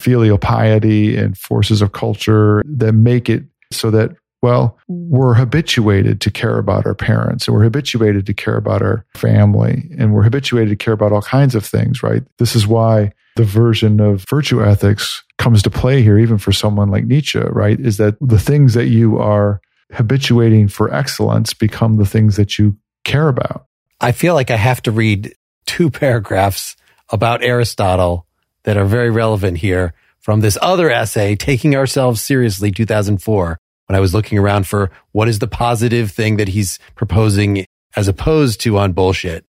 filial 0.00 0.38
piety 0.38 1.16
and 1.16 1.36
forces 1.36 1.82
of 1.82 1.92
culture 1.92 2.62
that 2.64 2.94
make 2.94 3.28
it 3.28 3.44
so 3.70 3.90
that 3.90 4.12
well, 4.42 4.78
we're 4.88 5.34
habituated 5.34 6.20
to 6.22 6.30
care 6.30 6.56
about 6.56 6.86
our 6.86 6.94
parents 6.94 7.46
and 7.46 7.54
we're 7.54 7.62
habituated 7.62 8.24
to 8.24 8.32
care 8.32 8.56
about 8.56 8.80
our 8.80 9.04
family 9.14 9.90
and 9.98 10.14
we're 10.14 10.22
habituated 10.22 10.70
to 10.70 10.82
care 10.82 10.94
about 10.94 11.12
all 11.12 11.20
kinds 11.20 11.54
of 11.54 11.64
things, 11.64 12.02
right? 12.02 12.22
This 12.38 12.56
is 12.56 12.66
why 12.66 13.12
the 13.36 13.44
version 13.44 14.00
of 14.00 14.24
virtue 14.28 14.64
ethics 14.64 15.22
comes 15.36 15.62
to 15.64 15.70
play 15.70 16.02
here, 16.02 16.18
even 16.18 16.38
for 16.38 16.52
someone 16.52 16.88
like 16.88 17.04
Nietzsche, 17.04 17.38
right? 17.38 17.78
Is 17.78 17.98
that 17.98 18.16
the 18.20 18.38
things 18.38 18.72
that 18.74 18.86
you 18.86 19.18
are 19.18 19.60
habituating 19.92 20.68
for 20.68 20.92
excellence 20.92 21.52
become 21.52 21.96
the 21.96 22.06
things 22.06 22.36
that 22.36 22.58
you 22.58 22.76
care 23.04 23.28
about. 23.28 23.66
I 24.00 24.12
feel 24.12 24.34
like 24.34 24.50
I 24.50 24.56
have 24.56 24.80
to 24.82 24.90
read 24.90 25.34
two 25.66 25.90
paragraphs 25.90 26.76
about 27.10 27.42
Aristotle 27.42 28.26
that 28.64 28.76
are 28.76 28.84
very 28.84 29.10
relevant 29.10 29.58
here 29.58 29.94
from 30.20 30.40
this 30.40 30.58
other 30.60 30.90
essay, 30.90 31.34
Taking 31.34 31.74
Ourselves 31.74 32.20
Seriously, 32.20 32.70
2004 32.70 33.58
when 33.90 33.96
I 33.96 34.00
was 34.00 34.14
looking 34.14 34.38
around 34.38 34.68
for 34.68 34.92
what 35.10 35.26
is 35.26 35.40
the 35.40 35.48
positive 35.48 36.12
thing 36.12 36.36
that 36.36 36.46
he's 36.46 36.78
proposing 36.94 37.66
as 37.96 38.06
opposed 38.06 38.60
to 38.60 38.78
on 38.78 38.92
bullshit, 38.92 39.44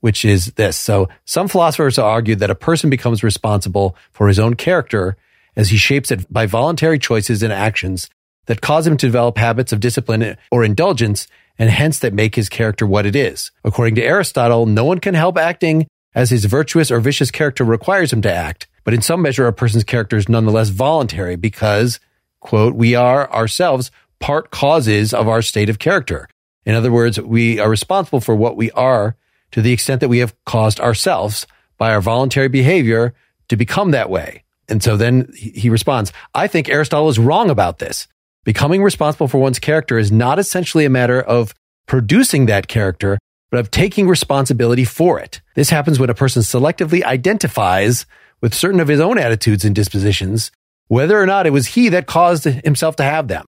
which 0.00 0.24
is 0.24 0.46
this. 0.52 0.78
So 0.78 1.10
some 1.26 1.48
philosophers 1.48 1.98
argue 1.98 2.34
that 2.36 2.48
a 2.48 2.54
person 2.54 2.88
becomes 2.88 3.22
responsible 3.22 3.94
for 4.10 4.26
his 4.26 4.38
own 4.38 4.54
character 4.54 5.18
as 5.54 5.68
he 5.68 5.76
shapes 5.76 6.10
it 6.10 6.32
by 6.32 6.46
voluntary 6.46 6.98
choices 6.98 7.42
and 7.42 7.52
actions 7.52 8.08
that 8.46 8.60
cause 8.60 8.86
him 8.86 8.96
to 8.96 9.06
develop 9.06 9.38
habits 9.38 9.72
of 9.72 9.80
discipline 9.80 10.36
or 10.50 10.64
indulgence 10.64 11.26
and 11.58 11.70
hence 11.70 11.98
that 12.00 12.12
make 12.12 12.34
his 12.34 12.48
character 12.48 12.86
what 12.86 13.06
it 13.06 13.14
is. 13.14 13.50
According 13.64 13.94
to 13.96 14.04
Aristotle, 14.04 14.66
no 14.66 14.84
one 14.84 14.98
can 14.98 15.14
help 15.14 15.38
acting 15.38 15.86
as 16.14 16.30
his 16.30 16.44
virtuous 16.44 16.90
or 16.90 17.00
vicious 17.00 17.30
character 17.30 17.64
requires 17.64 18.12
him 18.12 18.22
to 18.22 18.32
act. 18.32 18.66
But 18.84 18.94
in 18.94 19.02
some 19.02 19.22
measure, 19.22 19.46
a 19.46 19.52
person's 19.52 19.84
character 19.84 20.16
is 20.16 20.28
nonetheless 20.28 20.68
voluntary 20.68 21.36
because 21.36 22.00
quote, 22.40 22.74
we 22.74 22.94
are 22.94 23.30
ourselves 23.32 23.90
part 24.20 24.50
causes 24.50 25.12
of 25.12 25.28
our 25.28 25.42
state 25.42 25.68
of 25.68 25.78
character. 25.78 26.28
In 26.64 26.74
other 26.74 26.92
words, 26.92 27.20
we 27.20 27.58
are 27.58 27.68
responsible 27.68 28.20
for 28.20 28.34
what 28.36 28.56
we 28.56 28.70
are 28.72 29.16
to 29.50 29.62
the 29.62 29.72
extent 29.72 30.00
that 30.00 30.08
we 30.08 30.18
have 30.18 30.34
caused 30.44 30.80
ourselves 30.80 31.46
by 31.78 31.92
our 31.92 32.00
voluntary 32.00 32.48
behavior 32.48 33.14
to 33.48 33.56
become 33.56 33.90
that 33.90 34.10
way. 34.10 34.44
And 34.68 34.82
so 34.82 34.96
then 34.96 35.32
he 35.36 35.68
responds, 35.68 36.12
I 36.34 36.46
think 36.46 36.68
Aristotle 36.68 37.08
is 37.08 37.18
wrong 37.18 37.50
about 37.50 37.78
this. 37.78 38.08
Becoming 38.44 38.82
responsible 38.82 39.26
for 39.26 39.38
one's 39.38 39.58
character 39.58 39.98
is 39.98 40.12
not 40.12 40.38
essentially 40.38 40.84
a 40.84 40.90
matter 40.90 41.20
of 41.20 41.54
producing 41.86 42.46
that 42.46 42.68
character, 42.68 43.18
but 43.50 43.58
of 43.58 43.70
taking 43.70 44.06
responsibility 44.06 44.84
for 44.84 45.18
it. 45.18 45.40
This 45.54 45.70
happens 45.70 45.98
when 45.98 46.10
a 46.10 46.14
person 46.14 46.42
selectively 46.42 47.02
identifies 47.02 48.04
with 48.42 48.52
certain 48.52 48.80
of 48.80 48.88
his 48.88 49.00
own 49.00 49.18
attitudes 49.18 49.64
and 49.64 49.74
dispositions, 49.74 50.50
whether 50.88 51.18
or 51.18 51.24
not 51.24 51.46
it 51.46 51.52
was 51.52 51.68
he 51.68 51.88
that 51.88 52.06
caused 52.06 52.44
himself 52.44 52.96
to 52.96 53.02
have 53.02 53.28
them. 53.28 53.46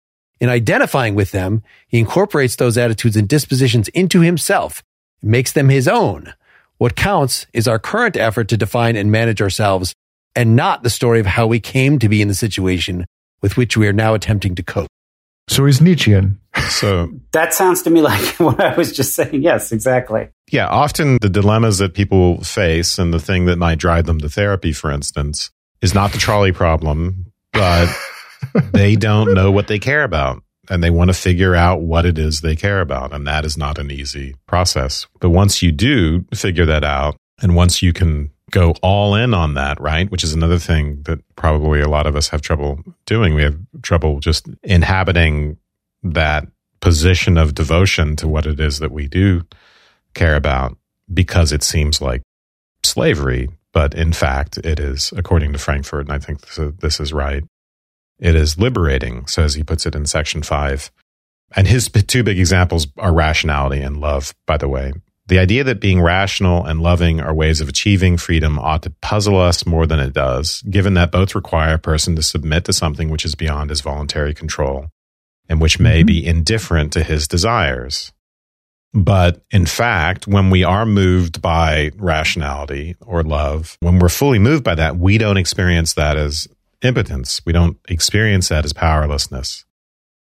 In 0.41 0.49
identifying 0.49 1.15
with 1.15 1.33
them, 1.33 1.63
he 1.87 1.99
incorporates 1.99 2.57
those 2.57 2.79
attitudes 2.79 3.17
and 3.17 3.29
dispositions 3.29 3.89
into 3.89 4.21
himself, 4.21 4.83
makes 5.21 5.53
them 5.53 5.69
his 5.69 5.87
own. 5.87 6.33
What 6.79 6.97
counts 6.97 7.47
is 7.53 7.69
our 7.69 7.79
current 7.79 8.17
effort 8.17 8.49
to 8.49 8.57
define 8.57 8.97
and 8.97 9.13
manage 9.13 9.43
ourselves 9.43 9.93
and 10.35 10.57
not 10.57 10.83
the 10.83 10.91
story 10.91 11.21
of 11.21 11.27
how 11.27 11.47
we 11.47 11.61
came 11.61 11.99
to 11.99 12.09
be 12.09 12.23
in 12.23 12.29
the 12.29 12.35
situation 12.35 13.05
with 13.43 13.57
which 13.57 13.77
we 13.77 13.87
are 13.87 13.93
now 13.93 14.15
attempting 14.15 14.55
to 14.57 14.63
cope. 14.63 14.89
So 15.49 15.65
he's 15.65 15.81
Nietzschean. 15.81 16.39
So 16.69 17.11
That 17.33 17.55
sounds 17.55 17.83
to 17.83 17.91
me 17.91 18.03
like 18.03 18.23
what 18.39 18.61
I 18.61 18.77
was 18.77 18.93
just 18.95 19.15
saying. 19.15 19.43
Yes, 19.43 19.73
exactly. 19.73 20.29
yeah, 20.51 20.67
often 20.67 21.19
the 21.21 21.31
dilemmas 21.31 21.79
that 21.79 21.95
people 21.95 22.43
face 22.45 22.99
and 22.99 23.13
the 23.15 23.21
thing 23.21 23.47
that 23.47 23.57
might 23.57 23.79
drive 23.79 24.07
them 24.07 24.19
to 24.21 24.29
therapy, 24.29 24.73
for 24.73 24.91
instance, 24.91 25.51
is 25.81 25.95
not 25.95 26.13
the 26.13 26.19
trolley 26.19 26.53
problem, 26.53 27.33
but 27.53 27.89
they 28.73 28.97
don't 28.97 29.33
know 29.35 29.51
what 29.51 29.69
they 29.69 29.79
care 29.79 30.05
about 30.05 30.43
and 30.71 30.83
they 30.83 30.91
want 30.91 31.09
to 31.09 31.15
figure 31.15 31.55
out 31.55 31.81
what 31.81 32.05
it 32.05 32.19
is 32.19 32.41
they 32.41 32.55
care 32.57 32.81
about. 32.81 33.13
And 33.15 33.27
that 33.27 33.45
is 33.45 33.57
not 33.57 33.79
an 33.79 33.91
easy 33.91 34.35
process. 34.47 35.07
But 35.21 35.31
once 35.31 35.63
you 35.63 35.73
do 35.73 36.27
figure 36.35 36.67
that 36.67 36.85
out 36.85 37.17
and 37.41 37.57
once 37.57 37.81
you 37.81 37.93
can 37.95 38.31
go 38.51 38.75
all 38.83 39.15
in 39.15 39.35
on 39.35 39.55
that, 39.55 39.81
right? 39.81 40.11
Which 40.11 40.25
is 40.25 40.33
another 40.33 40.59
thing 40.59 41.03
that 41.03 41.21
probably 41.37 41.81
a 41.81 41.89
lot 41.89 42.07
of 42.07 42.17
us 42.17 42.29
have 42.29 42.43
trouble 42.43 42.83
doing. 43.07 43.35
We 43.35 43.43
have 43.43 43.59
trouble 43.83 44.21
just 44.21 44.49
inhabiting 44.63 45.59
that 46.03 46.47
position 46.81 47.37
of 47.37 47.55
devotion 47.55 48.17
to 48.17 48.29
what 48.29 48.47
it 48.47 48.61
is 48.61 48.79
that 48.79 48.93
we 48.93 49.09
do 49.09 49.43
care 50.15 50.37
about 50.37 50.77
because 51.13 51.53
it 51.53 51.63
seems 51.63 52.01
like 52.01 52.23
slavery. 52.85 53.49
But 53.73 53.95
in 53.95 54.13
fact, 54.13 54.59
it 54.59 54.81
is, 54.81 55.13
according 55.17 55.53
to 55.53 55.59
Frankfurt, 55.59 56.07
and 56.07 56.13
I 56.13 56.19
think 56.19 56.41
this, 56.81 57.01
is 57.01 57.13
right, 57.13 57.45
it 58.19 58.35
is 58.35 58.59
liberating. 58.59 59.27
So 59.27 59.43
as 59.43 59.55
he 59.55 59.63
puts 59.63 59.87
it 59.87 59.95
in 59.95 60.07
section 60.07 60.43
five. 60.43 60.91
And 61.57 61.67
his 61.67 61.89
two 61.89 62.23
big 62.23 62.39
examples 62.39 62.89
are 62.99 63.13
rationality 63.13 63.81
and 63.81 63.97
love, 63.97 64.35
by 64.47 64.59
the 64.59 64.69
way. 64.69 64.93
The 65.29 65.39
idea 65.39 65.63
that 65.65 65.81
being 65.81 66.01
rational 66.01 66.65
and 66.65 66.81
loving 66.81 67.21
are 67.21 67.35
ways 67.35 67.61
of 67.61 67.69
achieving 67.69 68.17
freedom 68.17 68.59
ought 68.59 68.83
to 68.85 68.91
puzzle 69.03 69.39
us 69.39 69.67
more 69.67 69.87
than 69.87 70.01
it 70.01 70.15
does, 70.15 70.63
given 70.63 70.95
that 70.95 71.13
both 71.13 71.35
require 71.35 71.75
a 71.75 71.79
person 71.79 72.17
to 72.17 72.23
submit 72.23 72.65
to 72.65 72.73
something 72.73 73.11
which 73.11 73.27
is 73.27 73.35
beyond 73.35 73.69
his 73.69 73.83
voluntary 73.83 74.33
control 74.33 74.89
and 75.49 75.61
which 75.61 75.79
may 75.79 76.03
Mhm. 76.03 76.07
be 76.07 76.27
indifferent 76.27 76.93
to 76.95 77.03
his 77.03 77.29
desires. 77.29 78.11
But 78.95 79.43
in 79.51 79.67
fact, 79.67 80.27
when 80.27 80.49
we 80.49 80.65
are 80.65 80.87
moved 80.87 81.43
by 81.43 81.91
rationality 81.97 82.97
or 83.03 83.23
love, 83.23 83.77
when 83.81 83.99
we're 83.99 84.09
fully 84.09 84.39
moved 84.39 84.65
by 84.65 84.75
that, 84.77 84.97
we 84.97 85.19
don't 85.19 85.37
experience 85.37 85.93
that 85.93 86.17
as 86.17 86.49
impotence. 86.81 87.43
We 87.45 87.53
don't 87.53 87.77
experience 87.87 88.49
that 88.49 88.65
as 88.65 88.73
powerlessness. 88.73 89.67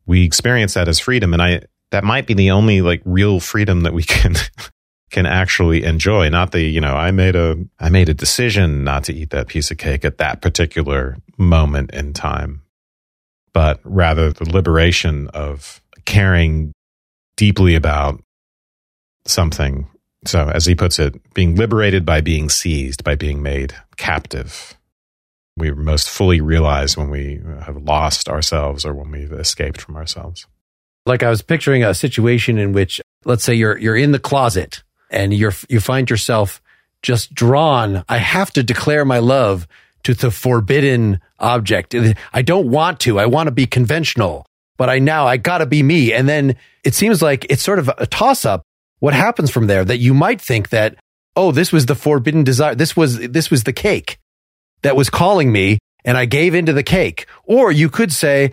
We 0.04 0.24
experience 0.24 0.74
that 0.74 0.88
as 0.88 0.98
freedom. 0.98 1.32
And 1.32 1.40
I, 1.40 1.62
that 1.92 2.02
might 2.02 2.26
be 2.26 2.34
the 2.34 2.50
only 2.50 2.80
like 2.82 3.02
real 3.04 3.38
freedom 3.38 3.82
that 3.82 3.92
we 3.94 4.02
can 4.02 4.34
can 5.10 5.26
actually 5.26 5.84
enjoy. 5.84 6.28
Not 6.28 6.52
the 6.52 6.62
you 6.62 6.80
know 6.80 6.94
i 6.94 7.10
made 7.10 7.36
a 7.36 7.56
i 7.78 7.88
made 7.88 8.08
a 8.08 8.14
decision 8.14 8.84
not 8.84 9.04
to 9.04 9.14
eat 9.14 9.30
that 9.30 9.48
piece 9.48 9.70
of 9.70 9.78
cake 9.78 10.04
at 10.04 10.18
that 10.18 10.40
particular 10.40 11.16
moment 11.36 11.90
in 11.92 12.12
time. 12.12 12.62
But 13.52 13.80
rather 13.84 14.32
the 14.32 14.48
liberation 14.48 15.28
of 15.28 15.82
caring 16.04 16.72
deeply 17.36 17.74
about 17.74 18.22
something. 19.26 19.88
So 20.26 20.48
as 20.48 20.66
he 20.66 20.74
puts 20.74 20.98
it 20.98 21.34
being 21.34 21.56
liberated 21.56 22.04
by 22.04 22.20
being 22.20 22.48
seized 22.48 23.04
by 23.04 23.14
being 23.14 23.42
made 23.42 23.74
captive. 23.96 24.76
We 25.56 25.72
most 25.72 26.08
fully 26.08 26.40
realize 26.40 26.96
when 26.96 27.10
we 27.10 27.40
have 27.62 27.76
lost 27.76 28.28
ourselves 28.28 28.84
or 28.84 28.94
when 28.94 29.10
we've 29.10 29.32
escaped 29.32 29.80
from 29.80 29.96
ourselves. 29.96 30.46
Like 31.06 31.22
I 31.22 31.28
was 31.28 31.42
picturing 31.42 31.82
a 31.82 31.92
situation 31.92 32.56
in 32.56 32.72
which, 32.72 33.00
let's 33.24 33.44
say 33.44 33.54
you're, 33.54 33.76
you're 33.76 33.96
in 33.96 34.12
the 34.12 34.18
closet 34.18 34.82
and 35.10 35.34
you're, 35.34 35.54
you 35.68 35.80
find 35.80 36.08
yourself 36.08 36.62
just 37.02 37.34
drawn. 37.34 38.04
I 38.08 38.18
have 38.18 38.52
to 38.52 38.62
declare 38.62 39.04
my 39.04 39.18
love 39.18 39.66
to 40.04 40.14
the 40.14 40.30
forbidden 40.30 41.20
object. 41.38 41.94
I 42.32 42.42
don't 42.42 42.70
want 42.70 43.00
to. 43.00 43.18
I 43.18 43.26
want 43.26 43.48
to 43.48 43.52
be 43.52 43.66
conventional, 43.66 44.46
but 44.76 44.88
I 44.88 44.98
now, 44.98 45.26
I 45.26 45.36
gotta 45.36 45.66
be 45.66 45.82
me. 45.82 46.12
And 46.12 46.28
then 46.28 46.56
it 46.84 46.94
seems 46.94 47.20
like 47.20 47.46
it's 47.50 47.62
sort 47.62 47.78
of 47.78 47.90
a 47.98 48.06
toss 48.06 48.44
up. 48.44 48.62
What 48.98 49.14
happens 49.14 49.50
from 49.50 49.66
there 49.66 49.84
that 49.84 49.98
you 49.98 50.12
might 50.12 50.40
think 50.40 50.70
that, 50.70 50.96
oh, 51.36 51.52
this 51.52 51.72
was 51.72 51.86
the 51.86 51.94
forbidden 51.94 52.44
desire. 52.44 52.74
This 52.74 52.96
was, 52.96 53.18
this 53.18 53.50
was 53.50 53.64
the 53.64 53.72
cake 53.72 54.18
that 54.82 54.96
was 54.96 55.10
calling 55.10 55.52
me 55.52 55.78
and 56.04 56.16
I 56.16 56.24
gave 56.26 56.54
into 56.54 56.72
the 56.72 56.82
cake. 56.82 57.26
Or 57.44 57.72
you 57.72 57.88
could 57.88 58.12
say, 58.12 58.52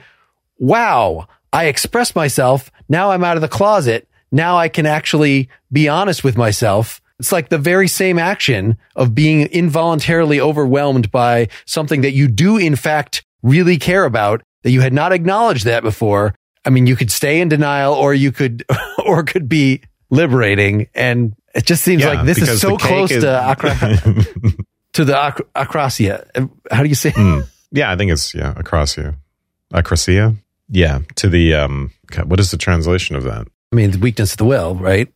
wow, 0.58 1.28
I 1.52 1.66
expressed 1.66 2.16
myself. 2.16 2.72
Now 2.90 3.12
I'm 3.12 3.24
out 3.24 3.38
of 3.38 3.42
the 3.42 3.48
closet. 3.48 4.08
Now 4.32 4.58
I 4.58 4.68
can 4.70 4.86
actually 4.86 5.50
be 5.72 5.88
honest 5.88 6.24
with 6.24 6.38
myself. 6.38 7.02
It's 7.20 7.32
like 7.32 7.50
the 7.50 7.58
very 7.58 7.88
same 7.88 8.20
action 8.20 8.78
of 8.96 9.16
being 9.16 9.48
involuntarily 9.48 10.40
overwhelmed 10.40 11.12
by 11.12 11.48
something 11.66 12.02
that 12.02 12.12
you 12.12 12.28
do 12.28 12.58
in 12.58 12.76
fact 12.76 13.26
really 13.42 13.78
care 13.78 14.06
about 14.06 14.42
that 14.64 14.72
you 14.72 14.82
had 14.82 14.94
not 14.94 15.12
acknowledged 15.12 15.66
that 15.66 15.82
before. 15.84 16.36
I 16.66 16.70
mean, 16.70 16.86
you 16.86 16.96
could 16.96 17.12
stay 17.12 17.40
in 17.40 17.50
denial 17.50 17.94
or 17.94 18.14
you 18.14 18.32
could, 18.32 18.64
or 19.06 19.24
could 19.24 19.48
be 19.50 19.82
liberating. 20.10 20.88
And 20.94 21.34
it 21.56 21.66
just 21.66 21.84
seems 21.84 22.04
Yeah, 22.04 22.10
like 22.14 22.26
this 22.26 22.38
is 22.40 22.60
so 22.62 22.78
close 22.78 23.10
is- 23.12 23.24
to, 23.24 23.30
acro- 23.32 23.74
to 24.94 25.06
the 25.06 25.18
ac- 25.28 25.44
akrasia. 25.56 26.50
How 26.70 26.84
do 26.84 26.90
you 26.90 26.96
say? 26.96 27.12
Hmm. 27.16 27.42
Yeah, 27.72 27.92
I 27.92 27.96
think 27.96 28.12
it's 28.12 28.34
yeah, 28.36 28.54
akrasia. 28.54 29.16
Akrasia? 29.74 30.36
Yeah, 30.70 31.00
to 31.16 31.30
the 31.30 31.54
um 31.56 31.92
God, 32.08 32.30
what 32.30 32.40
is 32.40 32.52
the 32.52 32.58
translation 32.58 33.16
of 33.16 33.24
that? 33.24 33.48
I 33.72 33.76
mean, 33.76 33.92
the 33.92 34.00
weakness 34.00 34.32
of 34.32 34.38
the 34.38 34.46
will, 34.46 34.76
right? 34.76 35.12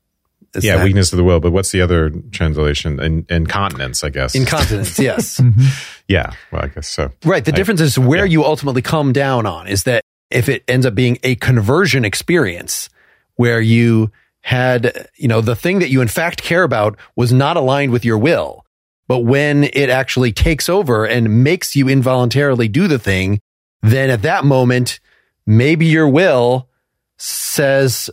Is 0.54 0.66
yeah, 0.66 0.78
that- 0.78 0.84
weakness 0.84 1.14
of 1.14 1.18
the 1.18 1.24
will, 1.24 1.39
but 1.39 1.52
what's 1.52 1.72
the 1.72 1.82
other 1.82 2.10
translation? 2.32 2.99
In 2.99 3.26
incontinence, 3.30 4.04
I 4.04 4.10
guess. 4.10 4.36
Incontinence, 4.36 4.99
yes. 4.99 5.39
Mhm. 5.39 5.64
yeah, 6.08 6.34
well, 6.52 6.64
I 6.64 6.68
guess 6.68 6.88
so. 6.89 7.12
Right. 7.24 7.43
The 7.45 7.54
I- 7.54 7.56
difference 7.56 7.80
is 7.82 7.97
where 7.97 8.26
yeah. 8.26 8.32
you 8.34 8.43
ultimately 8.45 8.82
come 8.82 9.14
down 9.14 9.45
on 9.45 9.68
is 9.68 9.84
that 9.84 10.04
if 10.30 10.49
it 10.49 10.64
ends 10.68 10.86
up 10.86 10.93
being 10.95 11.18
a 11.24 11.36
conversion 11.36 12.04
experience 12.06 12.89
where 13.36 13.62
you 13.62 14.12
had, 14.41 15.08
you 15.16 15.28
know, 15.28 15.39
the 15.39 15.56
thing 15.56 15.80
that 15.80 15.89
you 15.89 16.02
in 16.02 16.08
fact 16.08 16.41
care 16.41 16.64
about 16.64 16.97
was 17.16 17.32
not 17.32 17.56
aligned 17.58 17.91
with 17.91 18.04
your 18.04 18.18
will. 18.18 18.66
But 19.08 19.20
when 19.20 19.66
it 19.66 19.89
actually 19.89 20.32
takes 20.32 20.68
over 20.70 21.06
and 21.06 21.43
makes 21.43 21.76
you 21.76 21.88
involuntarily 21.89 22.68
do 22.68 22.88
the 22.88 22.99
thing, 22.99 23.39
then 23.82 24.10
at 24.10 24.22
that 24.24 24.43
moment, 24.45 24.99
maybe 25.45 25.86
your 25.86 26.08
will 26.08 26.70
says, 27.18 28.10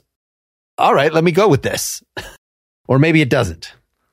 all 0.79 0.95
right, 0.95 1.13
let 1.13 1.25
me 1.25 1.33
go 1.33 1.49
with 1.49 1.63
this. 1.63 2.03
or 2.89 2.99
maybe 2.99 3.21
it 3.21 3.31
doesn't. 3.31 3.73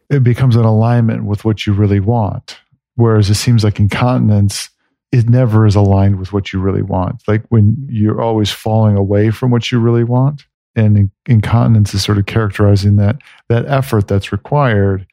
It 0.10 0.24
becomes 0.24 0.56
an 0.56 0.66
alignment 0.66 1.26
with 1.26 1.46
what 1.46 1.66
you 1.66 1.74
really 1.74 2.00
want. 2.00 2.58
Whereas 2.96 3.30
it 3.30 3.36
seems 3.36 3.64
like 3.64 3.80
incontinence, 3.80 4.70
it 5.12 5.30
never 5.30 5.66
is 5.66 5.76
aligned 5.76 6.20
with 6.20 6.34
what 6.34 6.52
you 6.54 6.60
really 6.60 6.82
want. 6.82 7.24
Like 7.28 7.44
when 7.50 7.88
you're 7.90 8.22
always 8.22 8.52
falling 8.52 8.98
away 8.98 9.32
from 9.32 9.52
what 9.52 9.72
you 9.72 9.80
really 9.80 10.04
want. 10.04 10.46
And 10.78 11.10
incontinence 11.26 11.94
is 11.94 12.04
sort 12.04 12.18
of 12.18 12.26
characterizing 12.26 12.98
that 12.98 13.18
that 13.48 13.66
effort 13.66 14.10
that's 14.10 14.34
required. 14.34 15.08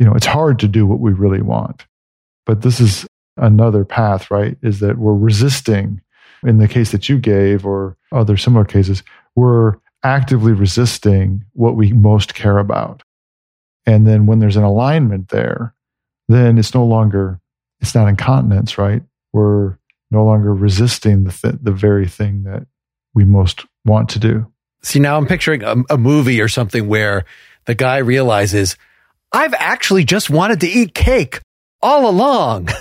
You 0.00 0.06
know, 0.06 0.14
it's 0.14 0.26
hard 0.26 0.58
to 0.60 0.68
do 0.68 0.84
what 0.84 0.98
we 0.98 1.12
really 1.12 1.42
want. 1.42 1.86
But 2.44 2.62
this 2.62 2.80
is 2.80 3.06
another 3.36 3.84
path, 3.84 4.30
right? 4.30 4.56
Is 4.62 4.80
that 4.80 4.98
we're 4.98 5.14
resisting 5.14 6.00
in 6.42 6.58
the 6.58 6.68
case 6.68 6.90
that 6.92 7.08
you 7.08 7.18
gave 7.18 7.64
or 7.64 7.96
other 8.12 8.36
similar 8.36 8.64
cases, 8.64 9.02
we're 9.34 9.76
actively 10.06 10.52
resisting 10.52 11.44
what 11.52 11.74
we 11.74 11.92
most 11.92 12.32
care 12.34 12.58
about. 12.58 13.02
And 13.86 14.06
then 14.06 14.26
when 14.26 14.38
there's 14.38 14.56
an 14.56 14.62
alignment 14.62 15.30
there, 15.30 15.74
then 16.28 16.58
it's 16.58 16.74
no 16.74 16.84
longer, 16.84 17.40
it's 17.80 17.94
not 17.94 18.08
incontinence, 18.08 18.78
right? 18.78 19.02
We're 19.32 19.78
no 20.12 20.24
longer 20.24 20.54
resisting 20.54 21.24
the, 21.24 21.32
th- 21.32 21.60
the 21.60 21.72
very 21.72 22.06
thing 22.06 22.44
that 22.44 22.66
we 23.14 23.24
most 23.24 23.66
want 23.84 24.08
to 24.10 24.20
do. 24.20 24.46
See, 24.82 25.00
now 25.00 25.16
I'm 25.16 25.26
picturing 25.26 25.64
a, 25.64 25.74
a 25.90 25.98
movie 25.98 26.40
or 26.40 26.48
something 26.48 26.86
where 26.86 27.24
the 27.64 27.74
guy 27.74 27.98
realizes, 27.98 28.76
I've 29.32 29.54
actually 29.54 30.04
just 30.04 30.30
wanted 30.30 30.60
to 30.60 30.68
eat 30.68 30.94
cake 30.94 31.40
all 31.82 32.08
along. 32.08 32.68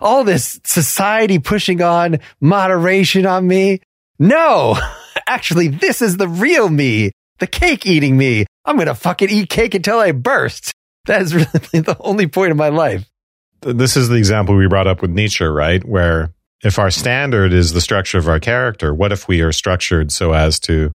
All 0.00 0.24
this 0.24 0.60
society 0.64 1.38
pushing 1.38 1.80
on 1.80 2.18
moderation 2.38 3.24
on 3.24 3.46
me. 3.46 3.80
No, 4.18 4.76
actually, 5.26 5.68
this 5.68 6.02
is 6.02 6.16
the 6.16 6.28
real 6.28 6.68
me, 6.68 7.12
the 7.38 7.46
cake 7.46 7.86
eating 7.86 8.16
me. 8.16 8.46
I'm 8.64 8.76
going 8.76 8.88
to 8.88 8.94
fucking 8.94 9.30
eat 9.30 9.48
cake 9.48 9.74
until 9.74 9.98
I 9.98 10.12
burst. 10.12 10.72
That 11.06 11.22
is 11.22 11.34
really 11.34 11.80
the 11.80 11.96
only 12.00 12.26
point 12.26 12.50
of 12.50 12.56
my 12.56 12.68
life. 12.68 13.08
This 13.60 13.96
is 13.96 14.08
the 14.08 14.16
example 14.16 14.56
we 14.56 14.68
brought 14.68 14.86
up 14.86 15.00
with 15.00 15.10
Nietzsche, 15.10 15.44
right? 15.44 15.82
Where 15.84 16.32
if 16.62 16.78
our 16.78 16.90
standard 16.90 17.52
is 17.52 17.72
the 17.72 17.80
structure 17.80 18.18
of 18.18 18.28
our 18.28 18.40
character, 18.40 18.94
what 18.94 19.12
if 19.12 19.28
we 19.28 19.40
are 19.40 19.52
structured 19.52 20.12
so 20.12 20.32
as 20.32 20.58
to 20.60 20.92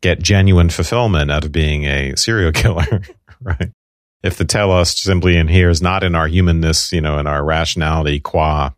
get 0.00 0.20
genuine 0.20 0.68
fulfillment 0.68 1.30
out 1.30 1.44
of 1.44 1.52
being 1.52 1.84
a 1.84 2.14
serial 2.16 2.52
killer, 2.52 3.02
right? 3.40 3.70
If 4.22 4.36
the 4.36 4.44
telos 4.44 5.00
simply 5.00 5.36
in 5.36 5.48
here 5.48 5.68
is 5.68 5.82
not 5.82 6.04
in 6.04 6.14
our 6.14 6.28
humanness, 6.28 6.92
you 6.92 7.00
know, 7.00 7.18
in 7.18 7.26
our 7.26 7.44
rationality 7.44 8.20
qua 8.20 8.70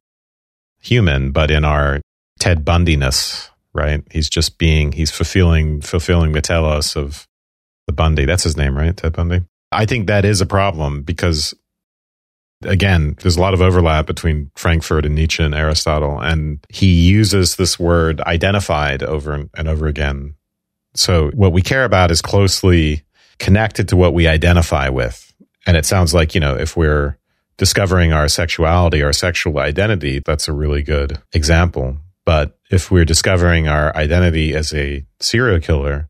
human, 0.81 1.33
but 1.33 1.51
in 1.51 1.65
our 1.65 2.01
Ted 2.39 2.65
Bundiness, 2.65 3.51
right? 3.75 4.03
He's 4.11 4.29
just 4.29 4.59
being, 4.59 4.93
he's 4.93 5.11
fulfilling, 5.11 5.81
fulfilling 5.81 6.33
the 6.33 6.41
telos 6.41 6.97
of 6.97 7.27
the 7.87 7.93
Bundy. 7.93 8.25
That's 8.25 8.45
his 8.45 8.57
name, 8.57 8.77
right? 8.77 8.97
Ted 8.97 9.13
Bundy. 9.13 9.43
I 9.73 9.87
think 9.87 10.07
that 10.07 10.25
is 10.25 10.41
a 10.41 10.47
problem 10.47 11.03
because 11.03 11.55
again, 12.63 13.17
there's 13.21 13.37
a 13.37 13.41
lot 13.41 13.55
of 13.55 13.61
overlap 13.61 14.07
between 14.07 14.51
Frankfurt 14.57 15.05
and 15.05 15.15
Nietzsche 15.15 15.43
and 15.43 15.55
Aristotle, 15.55 16.21
and 16.21 16.65
he 16.69 16.87
uses 16.87 17.57
this 17.57 17.79
word 17.79 18.21
identified 18.23 19.03
over 19.03 19.49
and 19.57 19.69
over 19.69 19.87
again. 19.87 20.35
So 20.95 21.31
what 21.31 21.53
we 21.53 21.63
care 21.63 21.85
about 21.85 22.11
is 22.11 22.23
closely 22.23 23.03
connected 23.39 23.89
to 23.89 23.97
what 23.97 24.15
we 24.15 24.29
identify 24.29 24.89
with. 24.89 25.33
And 25.67 25.77
it 25.77 25.87
sounds 25.87 26.15
like, 26.15 26.35
you 26.35 26.41
know, 26.41 26.57
if 26.57 26.77
we're 26.77 27.19
discovering 27.57 28.13
our 28.13 28.29
sexuality, 28.29 29.03
our 29.03 29.13
sexual 29.13 29.59
identity, 29.59 30.21
that's 30.25 30.49
a 30.49 30.53
really 30.53 30.83
good 30.83 31.21
example. 31.33 31.97
But 32.27 32.59
if 32.71 32.91
we're 32.91 33.05
discovering 33.05 33.69
our 33.69 33.95
identity 33.97 34.55
as 34.55 34.73
a 34.73 35.05
serial 35.21 35.61
killer 35.61 36.09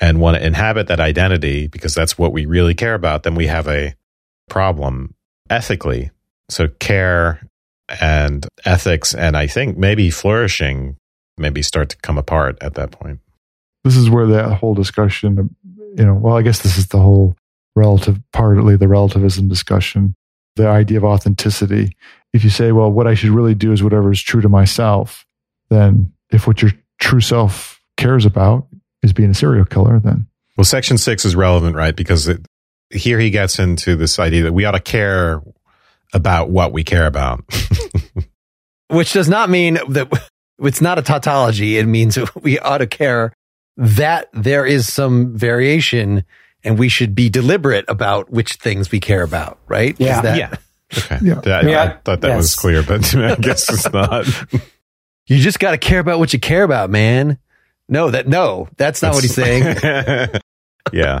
and 0.00 0.20
want 0.20 0.36
to 0.36 0.44
inhabit 0.44 0.88
that 0.88 1.00
identity 1.00 1.66
because 1.66 1.94
that's 1.94 2.18
what 2.18 2.32
we 2.32 2.46
really 2.46 2.74
care 2.74 2.94
about, 2.94 3.22
then 3.22 3.34
we 3.34 3.46
have 3.46 3.68
a 3.68 3.94
problem 4.48 5.14
ethically. 5.50 6.10
So 6.48 6.68
care 6.80 7.40
and 8.00 8.46
ethics 8.64 9.14
and 9.14 9.36
I 9.36 9.46
think 9.46 9.78
maybe 9.78 10.10
flourishing 10.10 10.96
maybe 11.38 11.62
start 11.62 11.88
to 11.90 11.96
come 11.98 12.18
apart 12.18 12.58
at 12.60 12.74
that 12.74 12.90
point. 12.90 13.20
This 13.84 13.96
is 13.96 14.10
where 14.10 14.26
that 14.26 14.54
whole 14.54 14.74
discussion, 14.74 15.54
you 15.96 16.04
know, 16.04 16.14
well, 16.14 16.36
I 16.36 16.42
guess 16.42 16.62
this 16.62 16.76
is 16.76 16.88
the 16.88 16.98
whole 16.98 17.36
relative, 17.76 18.20
partly 18.32 18.76
the 18.76 18.88
relativism 18.88 19.48
discussion, 19.48 20.14
the 20.56 20.68
idea 20.68 20.98
of 20.98 21.04
authenticity. 21.04 21.96
If 22.32 22.44
you 22.44 22.50
say, 22.50 22.72
well, 22.72 22.90
what 22.90 23.06
I 23.06 23.14
should 23.14 23.30
really 23.30 23.54
do 23.54 23.72
is 23.72 23.82
whatever 23.82 24.10
is 24.10 24.20
true 24.20 24.40
to 24.40 24.48
myself, 24.48 25.24
then 25.70 26.12
if 26.30 26.46
what 26.46 26.62
your 26.62 26.72
true 26.98 27.20
self 27.20 27.80
cares 27.96 28.24
about 28.26 28.66
is 29.02 29.12
being 29.12 29.30
a 29.30 29.34
serial 29.34 29.64
killer, 29.64 29.98
then. 30.00 30.26
Well, 30.56 30.64
section 30.64 30.98
six 30.98 31.24
is 31.24 31.36
relevant, 31.36 31.76
right? 31.76 31.94
Because 31.94 32.26
it, 32.28 32.44
here 32.90 33.18
he 33.18 33.30
gets 33.30 33.58
into 33.58 33.96
this 33.96 34.18
idea 34.18 34.42
that 34.44 34.52
we 34.52 34.64
ought 34.64 34.72
to 34.72 34.80
care 34.80 35.40
about 36.12 36.50
what 36.50 36.72
we 36.72 36.82
care 36.84 37.06
about. 37.06 37.44
Which 38.88 39.12
does 39.12 39.28
not 39.28 39.50
mean 39.50 39.78
that 39.90 40.10
it's 40.58 40.80
not 40.80 40.98
a 40.98 41.02
tautology. 41.02 41.76
It 41.78 41.86
means 41.86 42.18
we 42.42 42.58
ought 42.58 42.78
to 42.78 42.86
care 42.86 43.32
that 43.76 44.28
there 44.32 44.66
is 44.66 44.92
some 44.92 45.36
variation 45.36 46.24
and 46.64 46.78
we 46.78 46.88
should 46.88 47.14
be 47.14 47.28
deliberate 47.30 47.84
about 47.86 48.30
which 48.30 48.54
things 48.54 48.90
we 48.90 48.98
care 48.98 49.22
about, 49.22 49.58
right? 49.68 49.94
Yeah. 49.98 50.20
That, 50.22 50.38
yeah. 50.38 50.54
Okay. 50.96 51.18
Yeah. 51.22 51.34
That, 51.34 51.64
Yeah. 51.64 51.82
I 51.84 51.88
thought 52.02 52.20
that 52.22 52.28
Yes. 52.28 52.36
was 52.36 52.56
clear, 52.56 52.82
but 52.82 53.14
I 53.14 53.36
guess 53.36 53.70
it's 53.72 53.92
not. 53.92 54.26
You 55.28 55.38
just 55.38 55.60
got 55.60 55.72
to 55.72 55.78
care 55.78 56.00
about 56.00 56.18
what 56.18 56.32
you 56.32 56.40
care 56.40 56.64
about, 56.64 56.90
man. 56.90 57.38
No, 57.88 58.10
that, 58.10 58.26
no, 58.26 58.68
that's 58.76 59.02
not 59.02 59.14
what 59.14 59.22
he's 59.22 59.34
saying. 59.34 59.76
yeah. 60.92 61.20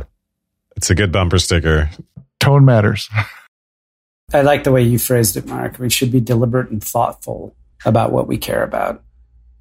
It's 0.76 0.90
a 0.90 0.94
good 0.94 1.12
bumper 1.12 1.38
sticker. 1.38 1.90
Tone 2.40 2.64
matters. 2.64 3.08
I 4.32 4.42
like 4.42 4.64
the 4.64 4.72
way 4.72 4.82
you 4.82 4.98
phrased 4.98 5.36
it, 5.36 5.46
Mark. 5.46 5.78
We 5.78 5.90
should 5.90 6.10
be 6.10 6.20
deliberate 6.20 6.70
and 6.70 6.82
thoughtful 6.82 7.54
about 7.84 8.12
what 8.12 8.26
we 8.26 8.38
care 8.38 8.62
about. 8.62 9.02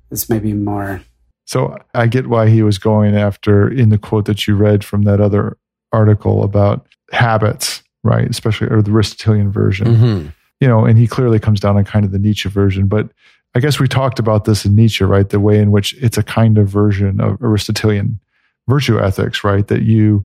This 0.10 0.30
may 0.30 0.40
be 0.40 0.54
more. 0.54 1.02
So 1.46 1.78
I 1.94 2.08
get 2.08 2.28
why 2.28 2.50
he 2.50 2.64
was 2.64 2.78
going 2.78 3.16
after 3.16 3.70
in 3.70 3.90
the 3.90 3.98
quote 3.98 4.26
that 4.26 4.48
you 4.48 4.56
read 4.56 4.84
from 4.84 5.04
that 5.04 5.22
other 5.22 5.58
article 5.92 6.44
about 6.44 6.86
habits, 7.12 7.84
right? 8.04 8.30
Especially 8.30 8.68
or 8.68 8.82
the 8.82 8.92
Aristotelian 8.92 9.52
version. 9.52 9.88
Mhm. 9.88 10.34
You 10.60 10.68
know, 10.68 10.86
and 10.86 10.98
he 10.98 11.08
clearly 11.08 11.40
comes 11.40 11.60
down 11.60 11.78
on 11.78 11.86
kind 11.86 12.04
of 12.04 12.12
the 12.12 12.20
Nietzsche 12.20 12.50
version, 12.50 12.88
but 12.88 13.10
I 13.58 13.60
guess 13.60 13.80
we 13.80 13.88
talked 13.88 14.20
about 14.20 14.46
this 14.46 14.66
in 14.66 14.76
Nietzsche, 14.76 15.04
right? 15.04 15.28
The 15.28 15.40
way 15.40 15.58
in 15.58 15.72
which 15.72 15.96
it's 15.96 16.16
a 16.16 16.22
kind 16.22 16.60
of 16.60 16.70
version 16.70 17.20
of 17.20 17.42
Aristotelian 17.42 18.20
virtue 18.68 19.00
ethics, 19.00 19.44
right? 19.44 19.68
That 19.68 19.82
you 19.82 20.24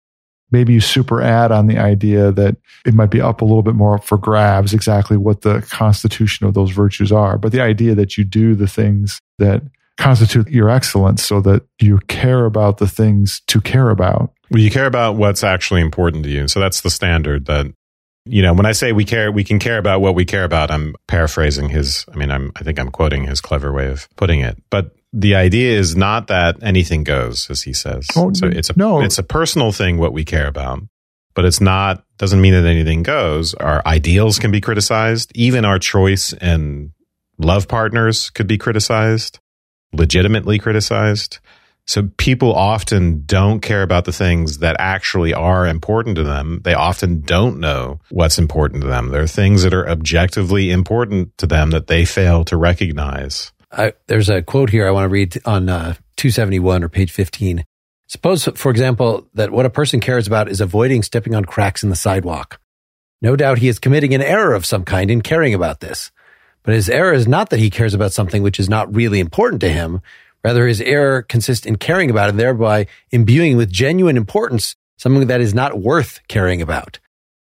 maybe 0.50 0.74
you 0.74 0.80
super 0.80 1.22
add 1.22 1.50
on 1.50 1.66
the 1.66 1.78
idea 1.78 2.30
that 2.30 2.58
it 2.84 2.92
might 2.92 3.10
be 3.10 3.22
up 3.22 3.40
a 3.40 3.46
little 3.46 3.62
bit 3.62 3.74
more 3.74 3.96
for 3.96 4.18
grabs 4.18 4.74
exactly 4.74 5.16
what 5.16 5.40
the 5.40 5.62
constitution 5.70 6.46
of 6.46 6.52
those 6.52 6.72
virtues 6.72 7.10
are. 7.10 7.38
But 7.38 7.52
the 7.52 7.62
idea 7.62 7.94
that 7.94 8.18
you 8.18 8.24
do 8.24 8.54
the 8.54 8.66
things 8.66 9.18
that 9.38 9.62
constitute 9.96 10.50
your 10.50 10.68
excellence 10.68 11.24
so 11.24 11.40
that 11.40 11.62
you 11.80 12.00
care 12.08 12.44
about 12.44 12.76
the 12.76 12.86
things 12.86 13.40
to 13.46 13.62
care 13.62 13.88
about. 13.88 14.30
Well, 14.50 14.60
you 14.60 14.70
care 14.70 14.84
about 14.84 15.16
what's 15.16 15.42
actually 15.42 15.80
important 15.80 16.24
to 16.24 16.28
you. 16.28 16.48
So 16.48 16.60
that's 16.60 16.82
the 16.82 16.90
standard 16.90 17.46
that, 17.46 17.72
you 18.24 18.42
know, 18.42 18.52
when 18.54 18.66
I 18.66 18.72
say 18.72 18.92
we 18.92 19.04
care, 19.04 19.32
we 19.32 19.44
can 19.44 19.58
care 19.58 19.78
about 19.78 20.00
what 20.00 20.14
we 20.14 20.24
care 20.24 20.44
about, 20.44 20.70
I'm 20.70 20.94
paraphrasing 21.08 21.68
his, 21.68 22.04
I 22.12 22.16
mean, 22.16 22.30
I'm, 22.30 22.52
I 22.56 22.62
think 22.62 22.78
I'm 22.78 22.90
quoting 22.90 23.24
his 23.24 23.40
clever 23.40 23.72
way 23.72 23.88
of 23.88 24.08
putting 24.16 24.40
it. 24.40 24.62
But 24.70 24.94
the 25.12 25.34
idea 25.34 25.78
is 25.78 25.96
not 25.96 26.28
that 26.28 26.62
anything 26.62 27.04
goes, 27.04 27.50
as 27.50 27.62
he 27.62 27.72
says. 27.72 28.06
Oh, 28.16 28.32
so 28.32 28.46
it's 28.46 28.70
a, 28.70 28.78
no. 28.78 29.02
it's 29.02 29.18
a 29.18 29.22
personal 29.22 29.72
thing, 29.72 29.98
what 29.98 30.12
we 30.12 30.24
care 30.24 30.46
about, 30.46 30.80
but 31.34 31.44
it's 31.44 31.60
not, 31.60 32.04
doesn't 32.18 32.40
mean 32.40 32.52
that 32.52 32.64
anything 32.64 33.02
goes. 33.02 33.54
Our 33.54 33.82
ideals 33.84 34.38
can 34.38 34.52
be 34.52 34.60
criticized. 34.60 35.32
Even 35.34 35.64
our 35.64 35.78
choice 35.80 36.32
and 36.34 36.92
love 37.38 37.66
partners 37.66 38.30
could 38.30 38.46
be 38.46 38.58
criticized, 38.58 39.40
legitimately 39.92 40.60
criticized. 40.60 41.40
So 41.86 42.10
people 42.16 42.54
often 42.54 43.24
don't 43.26 43.60
care 43.60 43.82
about 43.82 44.04
the 44.04 44.12
things 44.12 44.58
that 44.58 44.76
actually 44.78 45.34
are 45.34 45.66
important 45.66 46.16
to 46.16 46.22
them. 46.22 46.60
They 46.62 46.74
often 46.74 47.22
don't 47.22 47.58
know 47.58 48.00
what's 48.10 48.38
important 48.38 48.82
to 48.82 48.88
them. 48.88 49.08
There 49.08 49.22
are 49.22 49.26
things 49.26 49.64
that 49.64 49.74
are 49.74 49.88
objectively 49.88 50.70
important 50.70 51.36
to 51.38 51.46
them 51.46 51.70
that 51.70 51.88
they 51.88 52.04
fail 52.04 52.44
to 52.44 52.56
recognize. 52.56 53.52
I, 53.72 53.94
there's 54.06 54.28
a 54.28 54.42
quote 54.42 54.70
here 54.70 54.86
I 54.86 54.90
want 54.90 55.04
to 55.04 55.08
read 55.08 55.40
on 55.44 55.68
uh, 55.68 55.94
271 56.16 56.84
or 56.84 56.88
page 56.88 57.10
15. 57.10 57.64
Suppose, 58.06 58.44
for 58.54 58.70
example, 58.70 59.26
that 59.34 59.50
what 59.50 59.66
a 59.66 59.70
person 59.70 59.98
cares 59.98 60.26
about 60.26 60.48
is 60.48 60.60
avoiding 60.60 61.02
stepping 61.02 61.34
on 61.34 61.44
cracks 61.44 61.82
in 61.82 61.88
the 61.88 61.96
sidewalk. 61.96 62.60
No 63.22 63.36
doubt 63.36 63.58
he 63.58 63.68
is 63.68 63.78
committing 63.78 64.14
an 64.14 64.22
error 64.22 64.52
of 64.52 64.66
some 64.66 64.84
kind 64.84 65.10
in 65.10 65.22
caring 65.22 65.54
about 65.54 65.80
this. 65.80 66.10
But 66.62 66.74
his 66.74 66.90
error 66.90 67.12
is 67.12 67.26
not 67.26 67.50
that 67.50 67.58
he 67.58 67.70
cares 67.70 67.94
about 67.94 68.12
something 68.12 68.42
which 68.42 68.60
is 68.60 68.68
not 68.68 68.94
really 68.94 69.18
important 69.18 69.60
to 69.62 69.68
him. 69.68 70.00
Rather, 70.44 70.66
his 70.66 70.80
error 70.80 71.22
consists 71.22 71.66
in 71.66 71.76
caring 71.76 72.10
about 72.10 72.28
and 72.28 72.38
thereby 72.38 72.86
imbuing 73.10 73.56
with 73.56 73.70
genuine 73.70 74.16
importance 74.16 74.74
something 74.98 75.26
that 75.26 75.40
is 75.40 75.54
not 75.54 75.80
worth 75.80 76.20
caring 76.28 76.62
about. 76.62 76.98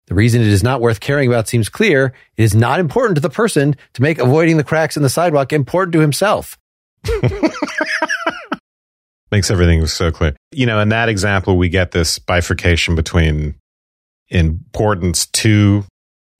The 0.07 0.15
reason 0.15 0.41
it 0.41 0.47
is 0.47 0.63
not 0.63 0.81
worth 0.81 0.99
caring 0.99 1.29
about 1.29 1.47
seems 1.47 1.69
clear. 1.69 2.13
It 2.35 2.43
is 2.43 2.55
not 2.55 2.79
important 2.79 3.15
to 3.15 3.21
the 3.21 3.29
person 3.29 3.75
to 3.93 4.01
make 4.01 4.19
avoiding 4.19 4.57
the 4.57 4.63
cracks 4.63 4.97
in 4.97 5.03
the 5.03 5.09
sidewalk 5.09 5.53
important 5.53 5.93
to 5.93 5.99
himself. 5.99 6.57
Makes 9.31 9.49
everything 9.49 9.85
so 9.87 10.11
clear. 10.11 10.35
You 10.51 10.65
know, 10.65 10.79
in 10.79 10.89
that 10.89 11.07
example, 11.07 11.57
we 11.57 11.69
get 11.69 11.91
this 11.91 12.19
bifurcation 12.19 12.95
between 12.95 13.55
importance 14.29 15.27
to 15.27 15.85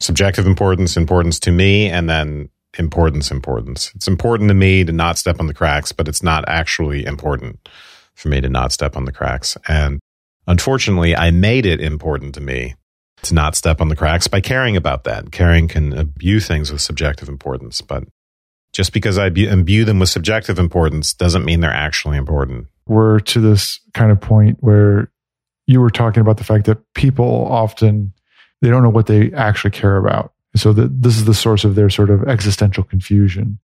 subjective 0.02 0.45
importance, 0.47 0.97
importance 0.97 1.39
to 1.39 1.52
me, 1.52 1.89
and 1.89 2.10
then 2.10 2.49
importance, 2.78 3.32
importance. 3.32 3.91
It's 3.95 4.07
important 4.07 4.49
to 4.49 4.53
me 4.53 4.84
to 4.84 4.91
not 4.91 5.17
step 5.17 5.39
on 5.39 5.47
the 5.47 5.53
cracks, 5.53 5.91
but 5.91 6.07
it's 6.07 6.24
not 6.24 6.43
actually 6.47 7.05
important 7.05 7.67
for 8.15 8.30
me 8.30 8.41
to 8.41 8.49
not 8.49 8.72
step 8.72 8.95
on 8.95 9.05
the 9.05 9.11
cracks. 9.11 9.57
And 9.67 9.99
unfortunately, 10.47 11.15
I 11.15 11.32
made 11.32 11.65
it 11.65 11.82
important 11.82 12.34
to 12.36 12.41
me 12.41 12.76
to 13.24 13.34
not 13.34 13.55
step 13.55 13.82
on 13.82 13.89
the 13.89 13.95
cracks 13.95 14.28
by 14.28 14.41
caring 14.41 14.76
about 14.76 15.03
that. 15.03 15.32
Caring 15.32 15.67
can 15.67 15.93
imbue 15.93 16.39
things 16.39 16.72
with 16.72 16.82
subjective 16.82 17.30
importance, 17.30 17.82
but 17.82 18.03
just 18.74 18.93
because 18.93 19.17
I 19.17 19.28
imbue 19.28 19.86
them 19.86 19.99
with 19.99 20.09
subjective 20.09 20.57
importance 20.57 21.13
doesn't 21.13 21.45
mean 21.45 21.59
they're 21.59 21.72
actually 21.72 22.17
important. 22.17 22.67
We're 22.88 23.19
to 23.19 23.39
this 23.39 23.80
kind 23.93 24.11
of 24.11 24.22
point 24.22 24.57
where 24.61 25.11
you 25.67 25.82
were 25.82 25.89
talking 25.89 26.22
about 26.22 26.38
the 26.38 26.43
fact 26.43 26.65
that 26.65 26.80
people 26.93 27.45
often 27.45 28.13
they 28.61 28.69
don't 28.69 28.84
know 28.84 28.89
what 28.89 29.07
they 29.07 29.32
actually 29.34 29.72
care 29.72 29.97
about. 29.97 30.34
So 30.56 30.74
that 30.74 31.02
this 31.02 31.16
is 31.16 31.26
the 31.26 31.34
source 31.34 31.64
of 31.64 31.76
their 31.76 31.89
sort 31.89 32.10
of 32.10 32.28
existential 32.28 32.84
confusion. 32.84 33.60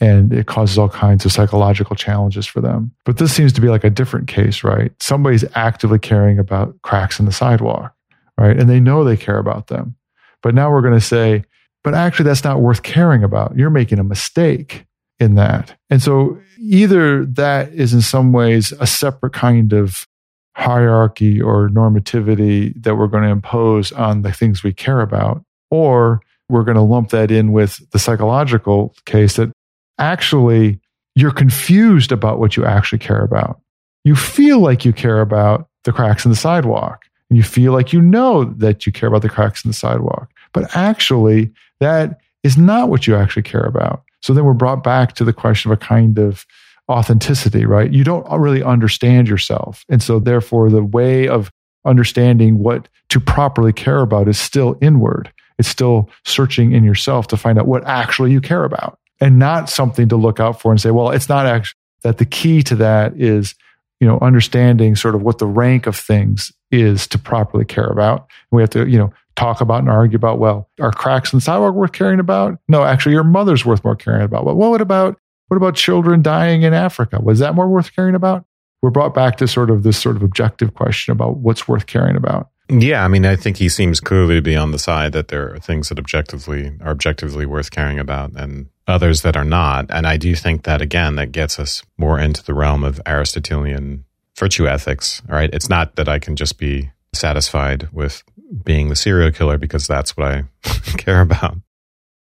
And 0.00 0.32
it 0.32 0.46
causes 0.46 0.78
all 0.78 0.88
kinds 0.88 1.24
of 1.24 1.32
psychological 1.32 1.94
challenges 1.94 2.46
for 2.46 2.60
them. 2.60 2.92
But 3.04 3.18
this 3.18 3.32
seems 3.32 3.52
to 3.52 3.60
be 3.60 3.68
like 3.68 3.84
a 3.84 3.90
different 3.90 4.28
case, 4.28 4.64
right? 4.64 4.92
Somebody's 5.00 5.44
actively 5.54 5.98
caring 5.98 6.38
about 6.38 6.80
cracks 6.82 7.20
in 7.20 7.26
the 7.26 7.32
sidewalk, 7.32 7.94
right? 8.38 8.58
And 8.58 8.68
they 8.68 8.80
know 8.80 9.04
they 9.04 9.16
care 9.16 9.38
about 9.38 9.68
them. 9.68 9.94
But 10.42 10.54
now 10.54 10.72
we're 10.72 10.80
going 10.80 10.94
to 10.94 11.00
say, 11.00 11.44
but 11.84 11.94
actually, 11.94 12.24
that's 12.24 12.44
not 12.44 12.60
worth 12.60 12.82
caring 12.82 13.22
about. 13.22 13.56
You're 13.56 13.70
making 13.70 13.98
a 13.98 14.04
mistake 14.04 14.86
in 15.20 15.34
that. 15.34 15.76
And 15.90 16.02
so 16.02 16.40
either 16.58 17.24
that 17.26 17.72
is 17.72 17.92
in 17.92 18.00
some 18.00 18.32
ways 18.32 18.72
a 18.72 18.86
separate 18.86 19.32
kind 19.32 19.72
of 19.72 20.06
hierarchy 20.54 21.40
or 21.40 21.68
normativity 21.68 22.80
that 22.82 22.96
we're 22.96 23.06
going 23.06 23.24
to 23.24 23.30
impose 23.30 23.92
on 23.92 24.22
the 24.22 24.32
things 24.32 24.62
we 24.62 24.72
care 24.72 25.00
about, 25.00 25.44
or 25.72 26.20
we're 26.50 26.64
going 26.64 26.76
to 26.76 26.82
lump 26.82 27.08
that 27.08 27.30
in 27.30 27.50
with 27.50 27.80
the 27.92 27.98
psychological 27.98 28.94
case 29.06 29.36
that 29.36 29.50
actually 29.98 30.78
you're 31.14 31.32
confused 31.32 32.12
about 32.12 32.38
what 32.38 32.58
you 32.58 32.64
actually 32.66 32.98
care 32.98 33.22
about. 33.22 33.58
You 34.04 34.14
feel 34.14 34.58
like 34.58 34.84
you 34.84 34.92
care 34.92 35.22
about 35.22 35.66
the 35.84 35.92
cracks 35.92 36.26
in 36.26 36.30
the 36.30 36.36
sidewalk, 36.36 37.06
and 37.30 37.38
you 37.38 37.42
feel 37.42 37.72
like 37.72 37.92
you 37.92 38.02
know 38.02 38.44
that 38.44 38.84
you 38.84 38.92
care 38.92 39.08
about 39.08 39.22
the 39.22 39.30
cracks 39.30 39.64
in 39.64 39.70
the 39.70 39.74
sidewalk. 39.74 40.30
But 40.52 40.76
actually, 40.76 41.50
that 41.80 42.20
is 42.42 42.58
not 42.58 42.90
what 42.90 43.06
you 43.06 43.16
actually 43.16 43.44
care 43.44 43.64
about. 43.64 44.02
So 44.20 44.34
then 44.34 44.44
we're 44.44 44.52
brought 44.52 44.84
back 44.84 45.14
to 45.14 45.24
the 45.24 45.32
question 45.32 45.70
of 45.70 45.78
a 45.78 45.80
kind 45.80 46.18
of 46.18 46.44
authenticity, 46.90 47.64
right? 47.64 47.90
You 47.90 48.04
don't 48.04 48.28
really 48.30 48.62
understand 48.62 49.26
yourself. 49.26 49.86
And 49.88 50.02
so 50.02 50.18
therefore 50.18 50.68
the 50.68 50.84
way 50.84 51.28
of 51.28 51.50
understanding 51.86 52.58
what 52.58 52.88
to 53.08 53.20
properly 53.20 53.72
care 53.72 54.00
about 54.00 54.28
is 54.28 54.38
still 54.38 54.76
inward. 54.82 55.32
It's 55.58 55.68
still 55.68 56.10
searching 56.24 56.72
in 56.72 56.84
yourself 56.84 57.28
to 57.28 57.36
find 57.36 57.58
out 57.58 57.66
what 57.66 57.84
actually 57.86 58.32
you 58.32 58.40
care 58.40 58.64
about 58.64 58.98
and 59.20 59.38
not 59.38 59.68
something 59.68 60.08
to 60.08 60.16
look 60.16 60.40
out 60.40 60.60
for 60.60 60.72
and 60.72 60.80
say, 60.80 60.90
well, 60.90 61.10
it's 61.10 61.28
not 61.28 61.46
actually 61.46 61.78
that 62.02 62.18
the 62.18 62.24
key 62.24 62.62
to 62.64 62.74
that 62.76 63.16
is, 63.16 63.54
you 64.00 64.06
know, 64.06 64.18
understanding 64.20 64.96
sort 64.96 65.14
of 65.14 65.22
what 65.22 65.38
the 65.38 65.46
rank 65.46 65.86
of 65.86 65.96
things 65.96 66.52
is 66.70 67.06
to 67.06 67.18
properly 67.18 67.64
care 67.64 67.86
about. 67.86 68.26
We 68.50 68.62
have 68.62 68.70
to, 68.70 68.88
you 68.88 68.98
know, 68.98 69.12
talk 69.36 69.60
about 69.60 69.80
and 69.80 69.90
argue 69.90 70.16
about, 70.16 70.38
well, 70.38 70.68
are 70.80 70.90
cracks 70.90 71.32
in 71.32 71.38
the 71.38 71.40
sidewalk 71.40 71.74
worth 71.74 71.92
caring 71.92 72.20
about? 72.20 72.58
No, 72.68 72.82
actually, 72.82 73.12
your 73.12 73.24
mother's 73.24 73.64
worth 73.64 73.84
more 73.84 73.96
caring 73.96 74.22
about. 74.22 74.44
Well, 74.44 74.56
what 74.56 74.80
about 74.80 75.18
what 75.48 75.56
about 75.56 75.74
children 75.74 76.22
dying 76.22 76.62
in 76.62 76.72
Africa? 76.72 77.20
Was 77.20 77.38
that 77.40 77.54
more 77.54 77.68
worth 77.68 77.94
caring 77.94 78.14
about? 78.14 78.46
We're 78.80 78.90
brought 78.90 79.14
back 79.14 79.36
to 79.36 79.46
sort 79.46 79.70
of 79.70 79.82
this 79.82 79.98
sort 79.98 80.16
of 80.16 80.22
objective 80.22 80.74
question 80.74 81.12
about 81.12 81.36
what's 81.36 81.68
worth 81.68 81.86
caring 81.86 82.16
about. 82.16 82.48
Yeah, 82.68 83.04
I 83.04 83.08
mean, 83.08 83.26
I 83.26 83.36
think 83.36 83.58
he 83.58 83.68
seems 83.68 84.00
clearly 84.00 84.36
to 84.36 84.42
be 84.42 84.56
on 84.56 84.70
the 84.70 84.78
side 84.78 85.12
that 85.12 85.28
there 85.28 85.52
are 85.52 85.58
things 85.58 85.88
that 85.88 85.98
objectively 85.98 86.72
are 86.80 86.90
objectively 86.90 87.44
worth 87.44 87.70
caring 87.70 87.98
about, 87.98 88.32
and 88.32 88.68
others 88.86 89.22
that 89.22 89.36
are 89.36 89.44
not. 89.44 89.86
And 89.90 90.06
I 90.06 90.16
do 90.16 90.34
think 90.34 90.64
that 90.64 90.80
again, 90.80 91.16
that 91.16 91.32
gets 91.32 91.58
us 91.58 91.82
more 91.98 92.18
into 92.18 92.42
the 92.42 92.54
realm 92.54 92.84
of 92.84 93.00
Aristotelian 93.06 94.04
virtue 94.38 94.66
ethics. 94.66 95.22
All 95.28 95.34
right, 95.34 95.50
it's 95.52 95.68
not 95.68 95.96
that 95.96 96.08
I 96.08 96.18
can 96.18 96.36
just 96.36 96.58
be 96.58 96.90
satisfied 97.12 97.88
with 97.92 98.22
being 98.64 98.88
the 98.88 98.96
serial 98.96 99.32
killer 99.32 99.58
because 99.58 99.86
that's 99.86 100.16
what 100.16 100.26
I 100.26 100.44
care 100.98 101.20
about. 101.20 101.56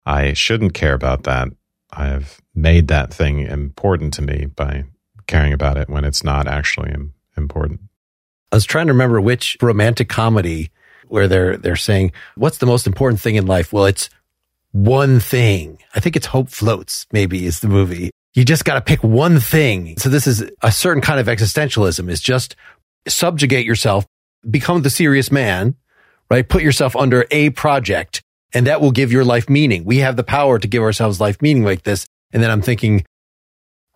I 0.07 0.33
shouldn't 0.33 0.75
care 0.75 0.95
about 0.95 1.25
that. 1.25 1.49
I 1.91 2.07
have 2.07 2.41
made 2.55 2.89
that 2.89 3.13
thing 3.13 3.41
important 3.41 4.15
to 4.15 4.23
me 4.23 4.47
by 4.47 4.85
caring 5.27 5.53
about 5.53 5.77
it 5.77 5.89
when 5.89 6.05
it's 6.05 6.25
not 6.25 6.47
actually 6.47 6.95
important. 7.37 7.81
I 8.53 8.57
was 8.57 8.65
trying 8.65 8.87
to 8.87 8.93
remember 8.93 9.21
which 9.21 9.57
romantic 9.61 10.09
comedy 10.09 10.71
where 11.09 11.29
they're 11.29 11.57
they're 11.57 11.77
saying, 11.77 12.13
"What's 12.37 12.59
the 12.59 12.67
most 12.67 12.87
important 12.87 13.21
thing 13.21 13.37
in 13.37 13.47
life?" 13.47 13.73
Well, 13.73 13.87
it's 13.87 14.11
one 14.73 15.21
thing. 15.21 15.79
I 15.95 16.01
think 16.01 16.17
it's 16.17 16.27
Hope 16.27 16.49
Floats. 16.51 17.07
Maybe 17.13 17.47
is 17.47 17.61
the 17.61 17.69
movie. 17.69 18.11
You 18.35 18.45
just 18.45 18.65
got 18.65 18.75
to 18.75 18.81
pick 18.81 19.03
one 19.03 19.41
thing. 19.41 19.97
So 19.99 20.09
this 20.09 20.27
is 20.27 20.45
a 20.63 20.71
certain 20.71 21.03
kind 21.03 21.19
of 21.19 21.27
existentialism. 21.27 22.09
Is 22.11 22.21
just 22.21 22.57
subjugate 23.07 23.67
yourself, 23.67 24.07
become 24.49 24.83
the 24.83 24.91
serious 24.91 25.31
man, 25.31 25.77
right? 26.31 26.49
Put 26.49 26.63
yourself 26.63 26.95
under 26.97 27.27
a 27.31 27.51
project, 27.51 28.23
and 28.53 28.67
that 28.67 28.81
will 28.81 28.93
give 28.93 29.13
your 29.13 29.25
life 29.25 29.49
meaning. 29.49 29.85
We 29.85 29.99
have 29.99 30.17
the 30.17 30.25
power 30.25 30.59
to 30.59 30.69
give 30.69 30.83
ourselves 30.83 31.21
life 31.21 31.41
meaning 31.43 31.65
like 31.65 31.83
this. 31.83 32.07
And 32.33 32.43
then 32.43 32.51
I'm 32.51 32.63
thinking, 32.63 33.05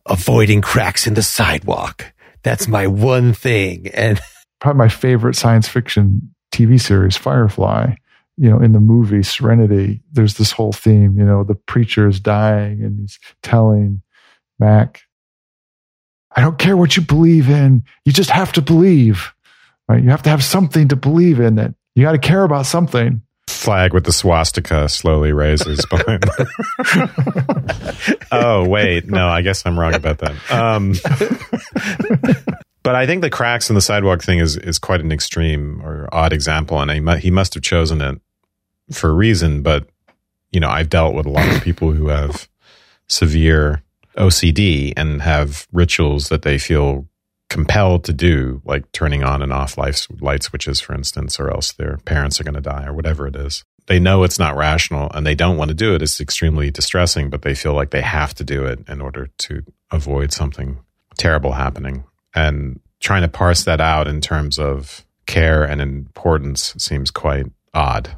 avoiding 0.07 0.63
cracks 0.63 1.07
in 1.07 1.15
the 1.15 1.23
sidewalk. 1.23 2.13
That's 2.43 2.67
my 2.67 2.87
one 2.87 3.33
thing. 3.33 3.89
And 3.89 4.21
probably 4.63 4.79
my 4.79 4.89
favorite 4.89 5.35
science 5.35 5.67
fiction 5.67 6.33
TV 6.53 6.81
series, 6.81 7.17
Firefly. 7.17 7.95
You 8.39 8.49
know, 8.49 8.61
in 8.61 8.73
the 8.73 8.81
movie 8.81 9.23
Serenity, 9.23 10.01
there's 10.13 10.35
this 10.35 10.53
whole 10.53 10.73
theme. 10.73 11.19
You 11.19 11.25
know, 11.25 11.45
the 11.45 11.57
preacher 11.57 12.09
is 12.09 12.21
dying 12.21 12.83
and 12.83 12.99
he's 12.99 13.19
telling 13.43 14.03
Mal, 14.59 14.93
I 16.35 16.41
don't 16.41 16.59
care 16.59 16.77
what 16.77 16.97
you 16.97 17.03
believe 17.03 17.51
in. 17.51 17.83
You 18.05 18.13
just 18.13 18.31
have 18.31 18.53
to 18.53 18.63
believe, 18.63 19.35
right? 19.89 20.03
You 20.03 20.11
have 20.11 20.23
to 20.23 20.31
have 20.31 20.45
something 20.45 20.89
to 20.89 20.97
believe 20.97 21.41
in 21.41 21.57
that 21.57 21.75
you 21.95 22.05
got 22.05 22.13
to 22.13 22.19
care 22.19 22.45
about 22.45 22.65
something 22.65 23.21
flag 23.63 23.93
with 23.93 24.05
the 24.05 24.13
swastika 24.13 24.89
slowly 24.89 25.33
raises 25.33 25.85
behind. 25.91 26.25
oh 28.33 28.69
wait, 28.69 29.09
no, 29.09 29.29
I 29.29 29.43
guess 29.43 29.65
I'm 29.65 29.79
wrong 29.79 29.95
about 29.95 30.19
that. 30.19 30.51
Um, 30.51 30.95
but 32.83 32.95
I 32.95 33.07
think 33.07 33.23
the 33.23 33.31
cracks 33.31 33.69
in 33.69 33.75
the 33.75 33.81
sidewalk 33.81 34.23
thing 34.23 34.39
is 34.39 34.57
is 34.57 34.79
quite 34.79 35.01
an 35.01 35.13
extreme 35.13 35.81
or 35.83 36.09
odd 36.13 36.33
example, 36.33 36.81
and 36.81 36.91
he 36.91 37.21
he 37.21 37.31
must 37.31 37.55
have 37.55 37.63
chosen 37.63 38.01
it 38.01 38.21
for 38.91 39.11
a 39.11 39.15
reason. 39.15 39.63
But 39.63 39.89
you 40.51 40.61
know, 40.61 40.69
I've 40.69 40.91
dealt 40.91 41.15
with 41.15 41.27
a 41.27 41.31
lot 41.31 41.49
of 41.49 41.63
people 41.63 41.93
who 41.93 42.09
have 42.09 42.49
severe 43.09 43.83
OCD 44.17 44.93
and 44.97 45.23
have 45.23 45.67
rituals 45.73 46.29
that 46.29 46.43
they 46.43 46.59
feel 46.59 47.07
compelled 47.49 48.05
to 48.05 48.13
do, 48.13 48.63
like 48.65 48.91
turning 48.93 49.23
on 49.23 49.43
and 49.43 49.53
off 49.53 49.77
light, 49.77 50.07
light 50.21 50.43
switches, 50.43 50.81
for 50.81 50.95
instance, 50.95 51.39
or 51.39 51.51
else 51.51 51.73
their 51.73 51.99
parents 51.99 52.41
are 52.41 52.45
going 52.45 52.55
to 52.55 52.61
die 52.61 52.87
or 52.87 52.95
whatever 52.95 53.27
it 53.27 53.37
is. 53.37 53.65
They 53.87 53.99
know 53.99 54.23
it's 54.23 54.39
not 54.39 54.57
rational 54.57 55.11
and 55.13 55.27
they 55.27 55.35
don't 55.35 55.57
want 55.57 55.69
to 55.69 55.75
do 55.75 55.95
it. 55.95 56.03
It's 56.03 56.21
extremely 56.21 56.71
distressing, 56.71 57.29
but 57.29 57.43
they 57.43 57.55
feel 57.55 57.75
like 57.75 57.91
they 57.91 58.01
have 58.01 58.33
to 58.35 58.45
do 58.45 58.65
it 58.65 58.89
in 58.89 59.01
order 59.01 59.29
to 59.39 59.63
avoid 59.91 60.33
something 60.33 60.79
terrible 61.19 61.53
happening. 61.53 62.05
And 62.35 62.81
trying 63.01 63.23
to 63.23 63.29
parse 63.29 63.65
that 63.65 63.81
out 63.81 64.09
in 64.09 64.21
terms 64.21 64.59
of 64.59 65.05
care 65.27 65.65
and 65.65 65.81
importance 65.81 66.75
seems 66.79 67.11
quite 67.11 67.47
odd. 67.75 68.17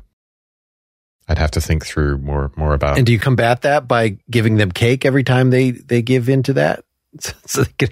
I'd 1.26 1.38
have 1.38 1.52
to 1.52 1.60
think 1.60 1.86
through 1.86 2.18
more 2.18 2.52
more 2.56 2.74
about. 2.74 2.98
And 2.98 3.06
do 3.06 3.12
you 3.12 3.18
combat 3.18 3.62
that 3.62 3.88
by 3.88 4.18
giving 4.30 4.56
them 4.56 4.70
cake 4.70 5.04
every 5.04 5.24
time 5.24 5.50
they 5.50 5.70
they 5.70 6.02
give 6.02 6.28
into 6.28 6.52
that? 6.54 6.84
so 7.46 7.62
they 7.62 7.72
can 7.78 7.90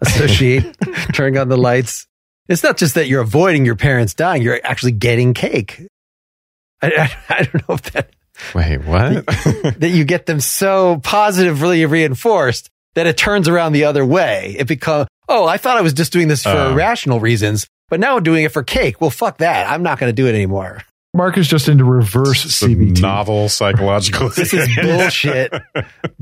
associate 0.00 0.76
turning 1.14 1.38
on 1.38 1.48
the 1.48 1.56
lights. 1.56 2.06
It's 2.48 2.62
not 2.62 2.76
just 2.76 2.96
that 2.96 3.06
you're 3.06 3.22
avoiding 3.22 3.64
your 3.64 3.76
parents 3.76 4.12
dying; 4.12 4.42
you're 4.42 4.60
actually 4.62 4.92
getting 4.92 5.32
cake. 5.32 5.86
I, 6.82 6.88
I, 6.88 7.34
I 7.34 7.42
don't 7.44 7.68
know 7.68 7.74
if 7.76 7.82
that. 7.92 8.10
Wait, 8.54 8.78
what? 8.78 9.26
that 9.26 9.90
you 9.92 10.04
get 10.04 10.26
them 10.26 10.40
so 10.40 10.98
positively 11.02 11.84
reinforced 11.84 12.70
that 12.94 13.06
it 13.06 13.16
turns 13.16 13.48
around 13.48 13.72
the 13.72 13.84
other 13.84 14.04
way. 14.04 14.56
It 14.58 14.66
becomes, 14.66 15.06
oh, 15.30 15.46
I 15.46 15.56
thought 15.56 15.78
I 15.78 15.80
was 15.80 15.94
just 15.94 16.12
doing 16.12 16.28
this 16.28 16.42
for 16.42 16.50
uh, 16.50 16.74
rational 16.74 17.20
reasons, 17.20 17.66
but 17.88 18.00
now 18.00 18.16
I'm 18.16 18.22
doing 18.22 18.44
it 18.44 18.52
for 18.52 18.62
cake. 18.62 19.00
Well, 19.00 19.10
fuck 19.10 19.38
that. 19.38 19.70
I'm 19.70 19.82
not 19.82 19.98
going 19.98 20.10
to 20.10 20.14
do 20.14 20.26
it 20.26 20.34
anymore. 20.34 20.82
Mark 21.12 21.38
is 21.38 21.48
just 21.48 21.68
into 21.68 21.84
reverse 21.84 22.44
CBT. 22.44 23.00
Novel 23.00 23.48
psychological. 23.48 24.28
this 24.28 24.54
is 24.54 24.68
bullshit, 24.80 25.52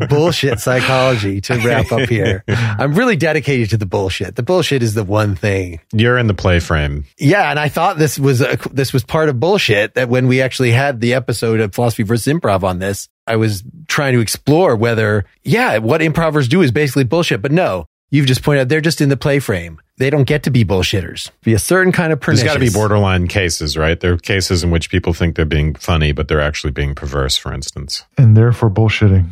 bullshit 0.08 0.60
psychology 0.60 1.42
to 1.42 1.58
wrap 1.64 1.92
up 1.92 2.08
here. 2.08 2.42
I'm 2.48 2.94
really 2.94 3.16
dedicated 3.16 3.68
to 3.70 3.76
the 3.76 3.84
bullshit. 3.84 4.36
The 4.36 4.42
bullshit 4.42 4.82
is 4.82 4.94
the 4.94 5.04
one 5.04 5.36
thing. 5.36 5.80
You're 5.92 6.16
in 6.16 6.26
the 6.26 6.32
play 6.32 6.58
frame. 6.58 7.04
Yeah. 7.18 7.50
And 7.50 7.58
I 7.58 7.68
thought 7.68 7.98
this 7.98 8.18
was, 8.18 8.40
a, 8.40 8.56
this 8.72 8.94
was 8.94 9.04
part 9.04 9.28
of 9.28 9.38
bullshit 9.38 9.92
that 9.94 10.08
when 10.08 10.26
we 10.26 10.40
actually 10.40 10.70
had 10.70 11.02
the 11.02 11.12
episode 11.12 11.60
of 11.60 11.74
philosophy 11.74 12.02
versus 12.02 12.32
improv 12.32 12.62
on 12.62 12.78
this, 12.78 13.10
I 13.26 13.36
was 13.36 13.62
trying 13.88 14.14
to 14.14 14.20
explore 14.20 14.74
whether, 14.74 15.26
yeah, 15.42 15.78
what 15.78 16.00
improvers 16.00 16.48
do 16.48 16.62
is 16.62 16.72
basically 16.72 17.04
bullshit. 17.04 17.42
But 17.42 17.52
no, 17.52 17.88
you've 18.10 18.26
just 18.26 18.42
pointed 18.42 18.62
out 18.62 18.68
they're 18.68 18.80
just 18.80 19.00
in 19.00 19.08
the 19.08 19.16
play 19.16 19.38
frame 19.38 19.80
they 19.98 20.10
don't 20.10 20.24
get 20.24 20.44
to 20.44 20.50
be 20.50 20.64
bullshitters. 20.64 21.30
Be 21.42 21.54
a 21.54 21.58
certain 21.58 21.92
kind 21.92 22.12
of 22.12 22.20
pernicious. 22.20 22.44
There's 22.44 22.54
got 22.54 22.64
to 22.64 22.64
be 22.64 22.72
borderline 22.72 23.26
cases, 23.26 23.76
right? 23.76 23.98
There 23.98 24.12
are 24.12 24.16
cases 24.16 24.64
in 24.64 24.70
which 24.70 24.90
people 24.90 25.12
think 25.12 25.36
they're 25.36 25.44
being 25.44 25.74
funny, 25.74 26.12
but 26.12 26.28
they're 26.28 26.40
actually 26.40 26.70
being 26.70 26.94
perverse, 26.94 27.36
for 27.36 27.52
instance. 27.52 28.04
And 28.16 28.36
therefore 28.36 28.70
bullshitting. 28.70 29.30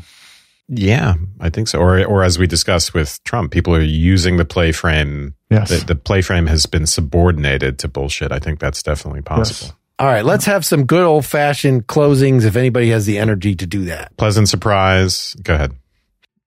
Yeah, 0.69 1.15
I 1.41 1.51
think 1.51 1.69
so. 1.69 1.79
Or, 1.79 2.05
or 2.05 2.25
as 2.25 2.41
we 2.41 2.49
discussed 2.49 2.93
with 2.93 3.23
Trump, 3.23 3.53
people 3.53 3.75
are 3.77 3.81
using 3.81 4.37
the 4.37 4.45
play 4.45 4.73
frame. 4.73 5.37
Yes. 5.49 5.71
The, 5.71 5.87
the 5.87 5.95
play 5.95 6.23
frame 6.23 6.49
has 6.49 6.67
been 6.67 6.87
subordinated 6.87 7.79
to 7.79 7.89
bullshit. 7.89 8.33
I 8.33 8.41
think 8.41 8.59
that's 8.59 8.83
definitely 8.83 9.23
possible. 9.23 9.69
Yes. 9.69 9.77
All 9.99 10.09
right, 10.09 10.25
let's 10.25 10.45
have 10.45 10.67
some 10.67 10.85
good 10.85 11.05
old 11.05 11.25
fashioned 11.25 11.87
closings 11.87 12.45
if 12.45 12.57
anybody 12.57 12.91
has 12.91 13.07
the 13.07 13.17
energy 13.17 13.55
to 13.55 13.67
do 13.67 13.85
that. 13.85 14.15
Pleasant 14.19 14.49
surprise. 14.49 15.35
Go 15.43 15.55
ahead. 15.55 15.73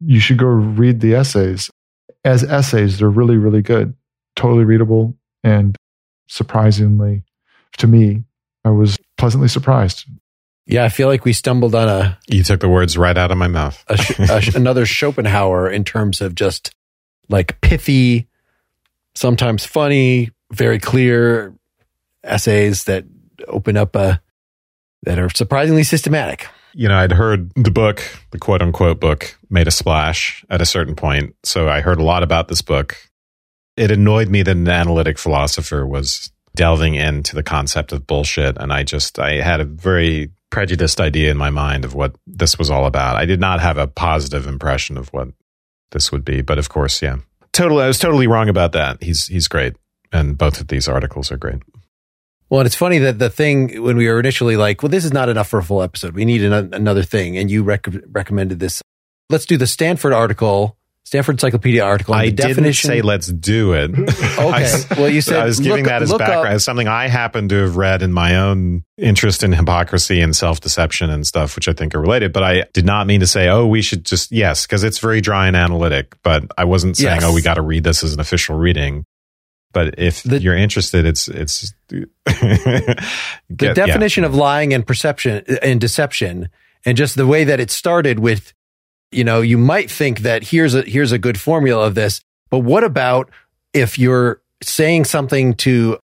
You 0.01 0.19
should 0.19 0.37
go 0.37 0.45
read 0.45 0.99
the 0.99 1.15
essays. 1.15 1.71
As 2.25 2.43
essays, 2.43 2.99
they're 2.99 3.09
really, 3.09 3.37
really 3.37 3.61
good. 3.61 3.95
Totally 4.35 4.65
readable 4.65 5.15
and 5.43 5.75
surprisingly 6.27 7.23
to 7.77 7.87
me 7.87 8.23
i 8.63 8.69
was 8.69 8.97
pleasantly 9.17 9.47
surprised. 9.47 10.05
Yeah 10.65 10.83
i 10.83 10.89
feel 10.89 11.07
like 11.07 11.25
we 11.25 11.33
stumbled 11.33 11.75
on 11.75 11.87
a 11.87 12.19
you 12.27 12.43
took 12.43 12.59
the 12.59 12.69
words 12.69 12.97
right 12.97 13.17
out 13.17 13.31
of 13.31 13.37
my 13.37 13.47
mouth. 13.47 13.83
a, 13.87 13.97
a, 14.29 14.41
another 14.55 14.85
schopenhauer 14.85 15.69
in 15.69 15.83
terms 15.83 16.21
of 16.21 16.35
just 16.35 16.71
like 17.29 17.59
pithy 17.61 18.27
sometimes 19.15 19.65
funny 19.65 20.29
very 20.51 20.79
clear 20.79 21.53
essays 22.23 22.83
that 22.85 23.05
open 23.47 23.77
up 23.77 23.95
a 23.95 24.21
that 25.03 25.17
are 25.17 25.29
surprisingly 25.29 25.83
systematic 25.83 26.47
you 26.73 26.87
know, 26.87 26.97
I'd 26.97 27.11
heard 27.11 27.51
the 27.55 27.71
book, 27.71 28.03
the 28.31 28.39
quote 28.39 28.61
unquote 28.61 28.99
book, 28.99 29.37
made 29.49 29.67
a 29.67 29.71
splash 29.71 30.43
at 30.49 30.61
a 30.61 30.65
certain 30.65 30.95
point. 30.95 31.35
So 31.43 31.69
I 31.69 31.81
heard 31.81 31.99
a 31.99 32.03
lot 32.03 32.23
about 32.23 32.47
this 32.47 32.61
book 32.61 32.97
it 33.79 33.91
annoyed 33.91 34.27
me 34.27 34.43
that 34.43 34.57
an 34.57 34.67
analytic 34.67 35.17
philosopher 35.17 35.87
was 35.87 36.31
delving 36.53 36.95
into 36.95 37.33
the 37.33 37.41
concept 37.41 37.93
of 37.93 38.05
bullshit. 38.05 38.57
And 38.57 38.73
I 38.73 38.83
just, 38.83 39.17
I 39.17 39.35
had 39.35 39.61
a 39.61 39.65
very 39.65 40.31
prejudiced 40.49 40.99
idea 40.99 41.31
in 41.31 41.37
my 41.37 41.49
mind 41.49 41.85
of 41.85 41.93
what 41.95 42.13
this 42.27 42.59
was 42.59 42.69
all 42.69 42.85
about. 42.85 43.15
I 43.15 43.23
did 43.23 43.39
not 43.39 43.61
have 43.61 43.77
a 43.77 43.87
positive 43.87 44.47
impression 44.47 44.97
of 44.97 45.07
what 45.13 45.29
this 45.91 46.11
would 46.11 46.25
be, 46.25 46.41
but 46.41 46.59
of 46.59 46.67
course, 46.67 47.01
yeah, 47.01 47.17
totally. 47.53 47.85
I 47.85 47.87
was 47.87 47.99
totally 47.99 48.27
wrong 48.27 48.49
about 48.49 48.73
that. 48.73 49.01
He's 49.01 49.27
he's 49.27 49.47
great, 49.47 49.75
and 50.11 50.37
both 50.37 50.59
of 50.59 50.67
these 50.67 50.87
articles 50.89 51.31
are 51.31 51.37
great. 51.37 51.61
Well, 52.49 52.61
and 52.61 52.65
it's 52.65 52.75
funny 52.75 52.97
that 52.99 53.19
the 53.19 53.29
thing 53.29 53.83
when 53.83 53.95
we 53.97 54.07
were 54.07 54.19
initially 54.19 54.57
like, 54.57 54.81
well, 54.81 54.89
this 54.89 55.05
is 55.05 55.13
not 55.13 55.29
enough 55.29 55.47
for 55.47 55.59
a 55.59 55.63
full 55.63 55.81
episode. 55.81 56.15
We 56.15 56.25
need 56.25 56.43
an, 56.43 56.73
another 56.73 57.03
thing, 57.03 57.37
and 57.37 57.49
you 57.51 57.63
rec- 57.63 57.87
recommended 58.11 58.59
this. 58.59 58.81
Let's 59.29 59.45
do 59.45 59.57
the 59.57 59.67
Stanford 59.67 60.13
article 60.13 60.79
Stanford 61.09 61.33
Encyclopedia 61.33 61.83
article. 61.83 62.13
I 62.13 62.29
definition. 62.29 62.91
didn't 62.91 63.01
say 63.01 63.01
let's 63.01 63.25
do 63.31 63.73
it. 63.73 63.89
okay. 64.37 64.83
well, 64.95 65.09
you 65.09 65.21
said 65.21 65.39
I 65.39 65.45
was 65.45 65.59
giving 65.59 65.85
look, 65.85 65.89
that 65.89 66.03
as 66.03 66.11
background 66.11 66.49
up. 66.49 66.53
as 66.53 66.63
something 66.63 66.87
I 66.87 67.07
happen 67.07 67.49
to 67.49 67.55
have 67.63 67.77
read 67.77 68.03
in 68.03 68.13
my 68.13 68.35
own 68.35 68.83
interest 68.95 69.41
in 69.41 69.51
hypocrisy 69.51 70.21
and 70.21 70.35
self 70.35 70.59
deception 70.59 71.09
and 71.09 71.25
stuff, 71.25 71.55
which 71.55 71.67
I 71.67 71.73
think 71.73 71.95
are 71.95 71.99
related. 71.99 72.31
But 72.31 72.43
I 72.43 72.65
did 72.73 72.85
not 72.85 73.07
mean 73.07 73.21
to 73.21 73.27
say, 73.27 73.49
oh, 73.49 73.65
we 73.65 73.81
should 73.81 74.05
just 74.05 74.31
yes, 74.31 74.67
because 74.67 74.83
it's 74.83 74.99
very 74.99 75.19
dry 75.19 75.47
and 75.47 75.55
analytic. 75.55 76.15
But 76.21 76.43
I 76.59 76.65
wasn't 76.65 76.95
saying, 76.95 77.21
Yes. 77.21 77.23
oh, 77.23 77.33
we 77.33 77.41
got 77.41 77.55
to 77.55 77.63
read 77.63 77.83
this 77.83 78.03
as 78.03 78.13
an 78.13 78.19
official 78.19 78.55
reading. 78.55 79.03
But 79.71 79.99
if 79.99 80.23
The- 80.23 80.41
you're 80.41 80.55
interested, 80.55 81.05
it's 81.05 81.27
it's 81.27 81.73
the 81.89 83.73
definition 83.73 84.23
of 84.23 84.35
lying 84.35 84.73
and 84.73 84.85
perception 84.85 85.43
and 85.61 85.79
deception 85.79 86.49
and 86.85 86.97
just 86.97 87.15
the 87.15 87.27
way 87.27 87.43
that 87.43 87.59
it 87.59 87.71
started 87.71 88.19
with 88.19 88.53
you 89.11 89.23
know 89.23 89.41
you 89.41 89.57
might 89.57 89.89
think 89.89 90.19
that 90.19 90.43
here's 90.43 90.75
a 90.75 90.81
here's 90.83 91.11
a 91.11 91.17
good 91.17 91.39
formula 91.39 91.85
of 91.85 91.95
this 91.95 92.21
but 92.49 92.59
what 92.59 92.83
about 92.83 93.29
if 93.73 93.97
you're 93.99 94.41
saying 94.61 95.05
something 95.05 95.53
to 95.55 95.97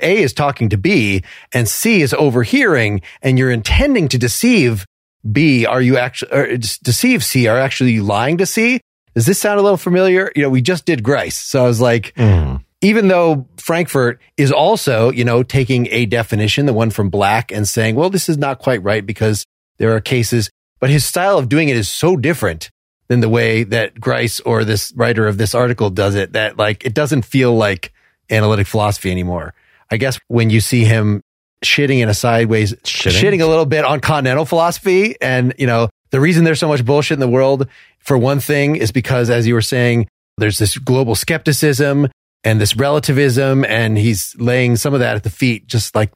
a 0.00 0.18
is 0.18 0.32
talking 0.32 0.68
to 0.68 0.76
b 0.78 1.22
and 1.52 1.68
c 1.68 2.00
is 2.00 2.14
overhearing 2.14 3.00
and 3.22 3.38
you're 3.38 3.50
intending 3.50 4.08
to 4.08 4.18
deceive 4.18 4.86
b 5.30 5.66
are 5.66 5.82
you 5.82 5.98
actually 5.98 6.30
or 6.32 6.56
deceive 6.56 7.24
c? 7.24 7.46
Are 7.48 7.58
actually 7.58 8.00
lying 8.00 8.38
to 8.38 8.46
c? 8.46 8.80
Does 9.14 9.26
this 9.26 9.38
sound 9.40 9.58
a 9.58 9.62
little 9.62 9.76
familiar? 9.76 10.30
You 10.36 10.42
know 10.42 10.50
we 10.50 10.62
just 10.62 10.84
did 10.86 11.02
Grice 11.02 11.36
so 11.36 11.64
i 11.64 11.66
was 11.66 11.80
like 11.80 12.14
Mm. 12.14 12.62
Even 12.80 13.08
though 13.08 13.46
Frankfurt 13.56 14.20
is 14.36 14.52
also, 14.52 15.10
you 15.10 15.24
know, 15.24 15.42
taking 15.42 15.88
a 15.90 16.06
definition, 16.06 16.66
the 16.66 16.72
one 16.72 16.90
from 16.90 17.10
Black, 17.10 17.50
and 17.50 17.68
saying, 17.68 17.94
well, 17.94 18.10
this 18.10 18.28
is 18.28 18.38
not 18.38 18.58
quite 18.58 18.82
right 18.82 19.04
because 19.04 19.44
there 19.78 19.94
are 19.94 20.00
cases, 20.00 20.50
but 20.80 20.90
his 20.90 21.04
style 21.04 21.38
of 21.38 21.48
doing 21.48 21.68
it 21.68 21.76
is 21.76 21.88
so 21.88 22.16
different 22.16 22.70
than 23.08 23.20
the 23.20 23.28
way 23.28 23.64
that 23.64 23.98
Grice 23.98 24.38
or 24.40 24.64
this 24.64 24.92
writer 24.94 25.26
of 25.26 25.38
this 25.38 25.54
article 25.54 25.90
does 25.90 26.14
it 26.14 26.34
that 26.34 26.58
like 26.58 26.84
it 26.84 26.94
doesn't 26.94 27.22
feel 27.22 27.54
like 27.54 27.92
analytic 28.30 28.66
philosophy 28.66 29.10
anymore. 29.10 29.54
I 29.90 29.96
guess 29.96 30.18
when 30.28 30.50
you 30.50 30.60
see 30.60 30.84
him 30.84 31.22
shitting 31.64 32.00
in 32.00 32.08
a 32.08 32.14
sideways, 32.14 32.74
Shitting? 32.74 33.20
shitting 33.20 33.42
a 33.42 33.46
little 33.46 33.66
bit 33.66 33.84
on 33.84 34.00
continental 34.00 34.44
philosophy 34.44 35.16
and, 35.20 35.54
you 35.58 35.66
know, 35.66 35.88
the 36.10 36.20
reason 36.20 36.44
there's 36.44 36.60
so 36.60 36.68
much 36.68 36.84
bullshit 36.84 37.16
in 37.16 37.20
the 37.20 37.28
world, 37.28 37.68
for 37.98 38.16
one 38.16 38.40
thing, 38.40 38.76
is 38.76 38.92
because, 38.92 39.28
as 39.28 39.46
you 39.46 39.54
were 39.54 39.60
saying, 39.62 40.08
there's 40.38 40.58
this 40.58 40.78
global 40.78 41.14
skepticism 41.14 42.08
and 42.44 42.60
this 42.60 42.76
relativism, 42.76 43.64
and 43.64 43.98
he's 43.98 44.34
laying 44.38 44.76
some 44.76 44.94
of 44.94 45.00
that 45.00 45.16
at 45.16 45.22
the 45.24 45.30
feet, 45.30 45.66
just 45.66 45.94
like 45.94 46.12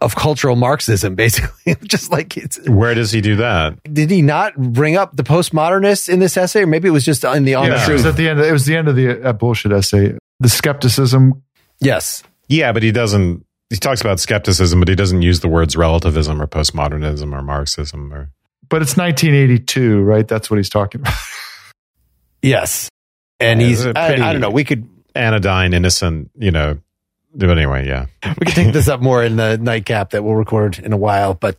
of 0.00 0.14
cultural 0.14 0.54
Marxism, 0.56 1.14
basically. 1.16 1.74
just 1.84 2.10
like 2.12 2.36
it's. 2.36 2.58
Where 2.68 2.94
does 2.94 3.10
he 3.12 3.20
do 3.20 3.36
that? 3.36 3.82
Did 3.92 4.10
he 4.10 4.22
not 4.22 4.56
bring 4.56 4.96
up 4.96 5.16
the 5.16 5.24
postmodernists 5.24 6.08
in 6.08 6.20
this 6.20 6.36
essay, 6.36 6.62
or 6.62 6.66
maybe 6.66 6.88
it 6.88 6.92
was 6.92 7.04
just 7.04 7.24
in 7.24 7.44
the 7.44 7.54
on 7.56 7.66
Yeah, 7.66 7.84
the 7.84 7.90
it 7.90 7.94
was 7.94 8.06
at 8.06 8.16
the 8.16 8.28
end. 8.28 8.40
It 8.40 8.52
was 8.52 8.64
the 8.66 8.76
end 8.76 8.88
of 8.88 8.96
the 8.96 9.22
uh, 9.28 9.32
bullshit 9.32 9.72
essay. 9.72 10.16
The 10.40 10.48
skepticism. 10.48 11.42
yes, 11.80 12.22
Yeah, 12.48 12.70
but 12.72 12.82
he 12.82 12.92
doesn't. 12.92 13.44
He 13.70 13.76
talks 13.76 14.00
about 14.00 14.18
skepticism, 14.20 14.78
but 14.80 14.88
he 14.88 14.94
doesn't 14.94 15.20
use 15.22 15.40
the 15.40 15.48
words 15.48 15.76
relativism 15.76 16.40
or 16.40 16.46
postmodernism 16.46 17.32
or 17.36 17.42
Marxism 17.42 18.12
or. 18.14 18.30
But 18.70 18.82
it's 18.82 18.96
1982, 18.96 20.00
right? 20.02 20.26
That's 20.28 20.50
what 20.50 20.58
he's 20.58 20.68
talking 20.70 21.00
about. 21.00 21.14
yes, 22.42 22.88
and 23.40 23.60
Yeah, 23.60 23.66
he's. 23.66 23.84
it's 23.84 23.96
a 23.96 24.00
I, 24.00 24.06
pretty- 24.08 24.22
I 24.22 24.32
don't 24.32 24.40
know. 24.40 24.50
We 24.50 24.64
could 24.64 24.88
anodyne, 25.18 25.74
innocent, 25.74 26.30
you 26.38 26.50
know. 26.50 26.78
But 27.34 27.50
anyway, 27.50 27.86
yeah. 27.86 28.06
we 28.24 28.46
can 28.46 28.54
take 28.54 28.72
this 28.72 28.88
up 28.88 29.00
more 29.00 29.22
in 29.22 29.36
the 29.36 29.58
nightcap 29.58 30.10
that 30.10 30.24
we'll 30.24 30.34
record 30.34 30.78
in 30.78 30.92
a 30.92 30.96
while. 30.96 31.34
But 31.34 31.56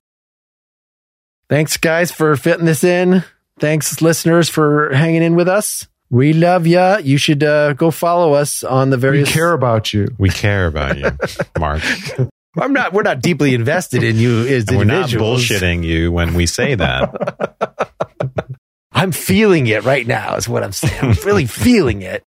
thanks, 1.47 1.78
guys, 1.78 2.12
for 2.12 2.36
fitting 2.36 2.66
this 2.66 2.84
in. 2.84 3.24
Thanks, 3.60 4.01
listeners, 4.01 4.49
for 4.49 4.93
hanging 4.93 5.22
in 5.22 5.36
with 5.36 5.47
us. 5.47 5.88
We 6.10 6.34
love 6.34 6.66
ya. 6.66 6.97
You 6.97 7.18
should 7.18 7.43
uh, 7.43 7.74
go 7.74 7.91
follow 7.91 8.34
us 8.34 8.64
on 8.64 8.89
the 8.89 8.97
various. 8.97 9.30
We 9.30 9.34
care 9.34 9.53
about 9.53 9.93
you. 9.93 10.07
We 10.18 10.30
care 10.30 10.66
about 10.66 10.97
you, 10.97 11.12
Mark. 11.60 11.84
I'm 12.57 12.74
not. 12.74 12.93
We're 12.93 13.03
not 13.03 13.22
deeply 13.22 13.53
invested 13.53 14.03
in 14.03 14.18
you 14.18 14.45
as 14.47 14.68
And 14.68 14.78
we're 14.78 14.86
not 14.86 15.10
bullshitting 15.10 15.84
you 15.84 16.12
when 16.12 16.34
we 16.34 16.47
say 16.47 16.74
that. 16.76 18.57
I'm 18.91 19.12
feeling 19.12 19.68
it 19.68 19.84
right 19.84 20.05
now. 20.05 20.36
Is 20.36 20.49
what 20.49 20.64
I'm 20.64 20.72
saying. 20.72 20.99
I'm 21.01 21.18
really 21.26 21.45
feeling 21.45 22.01
it. 22.01 22.24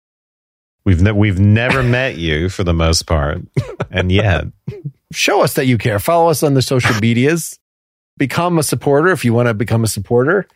We've 0.83 1.01
ne- 1.01 1.11
we've 1.11 1.39
never 1.39 1.83
met 1.97 2.17
you 2.17 2.49
for 2.49 2.63
the 2.63 2.73
most 2.73 3.05
part, 3.07 3.41
and 3.91 4.11
yet 4.11 4.45
Show 5.13 5.43
us 5.43 5.55
that 5.55 5.65
you 5.65 5.77
care. 5.77 5.99
Follow 5.99 6.29
us 6.29 6.41
on 6.41 6.53
the 6.53 6.61
social 6.61 6.95
medias. 6.99 7.59
Become 8.17 8.57
a 8.57 8.63
supporter 8.63 9.09
if 9.09 9.25
you 9.25 9.33
want 9.33 9.47
to 9.47 9.53
become 9.53 9.83
a 9.83 9.87
supporter. 9.87 10.47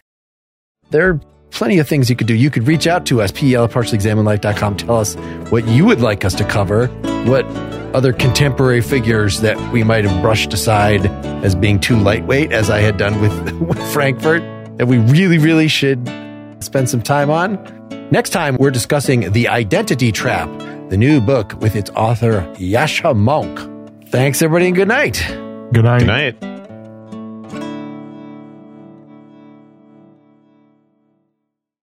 There 0.91 1.09
are 1.09 1.21
plenty 1.51 1.79
of 1.79 1.87
things 1.87 2.09
you 2.09 2.15
could 2.15 2.27
do. 2.27 2.35
You 2.35 2.49
could 2.49 2.67
reach 2.67 2.87
out 2.87 3.05
to 3.07 3.21
us, 3.21 3.31
pelpartiallyexaminedlife.com. 3.31 4.77
Tell 4.77 4.97
us 4.97 5.15
what 5.49 5.67
you 5.67 5.85
would 5.85 5.99
like 5.99 6.23
us 6.23 6.33
to 6.35 6.45
cover, 6.45 6.87
what 7.25 7.45
other 7.93 8.13
contemporary 8.13 8.81
figures 8.81 9.41
that 9.41 9.57
we 9.73 9.83
might 9.83 10.05
have 10.05 10.21
brushed 10.21 10.53
aside 10.53 11.05
as 11.43 11.55
being 11.55 11.79
too 11.79 11.97
lightweight, 11.97 12.51
as 12.51 12.69
I 12.69 12.79
had 12.79 12.97
done 12.97 13.19
with, 13.19 13.51
with 13.59 13.93
Frankfurt, 13.93 14.41
that 14.77 14.87
we 14.87 14.99
really, 14.99 15.37
really 15.37 15.67
should 15.67 16.05
spend 16.61 16.89
some 16.89 17.01
time 17.01 17.29
on. 17.29 17.57
Next 18.11 18.29
time, 18.29 18.55
we're 18.57 18.71
discussing 18.71 19.31
The 19.31 19.47
Identity 19.47 20.11
Trap, 20.11 20.47
the 20.89 20.97
new 20.97 21.19
book 21.19 21.53
with 21.59 21.75
its 21.75 21.89
author, 21.91 22.41
Yascha 22.55 23.15
Mounk. 23.15 24.09
Thanks, 24.09 24.43
everybody, 24.43 24.67
and 24.67 24.75
good 24.75 24.87
night. 24.87 25.23
Good 25.73 25.83
night. 25.83 25.99
good 25.99 26.07
night. 26.07 26.64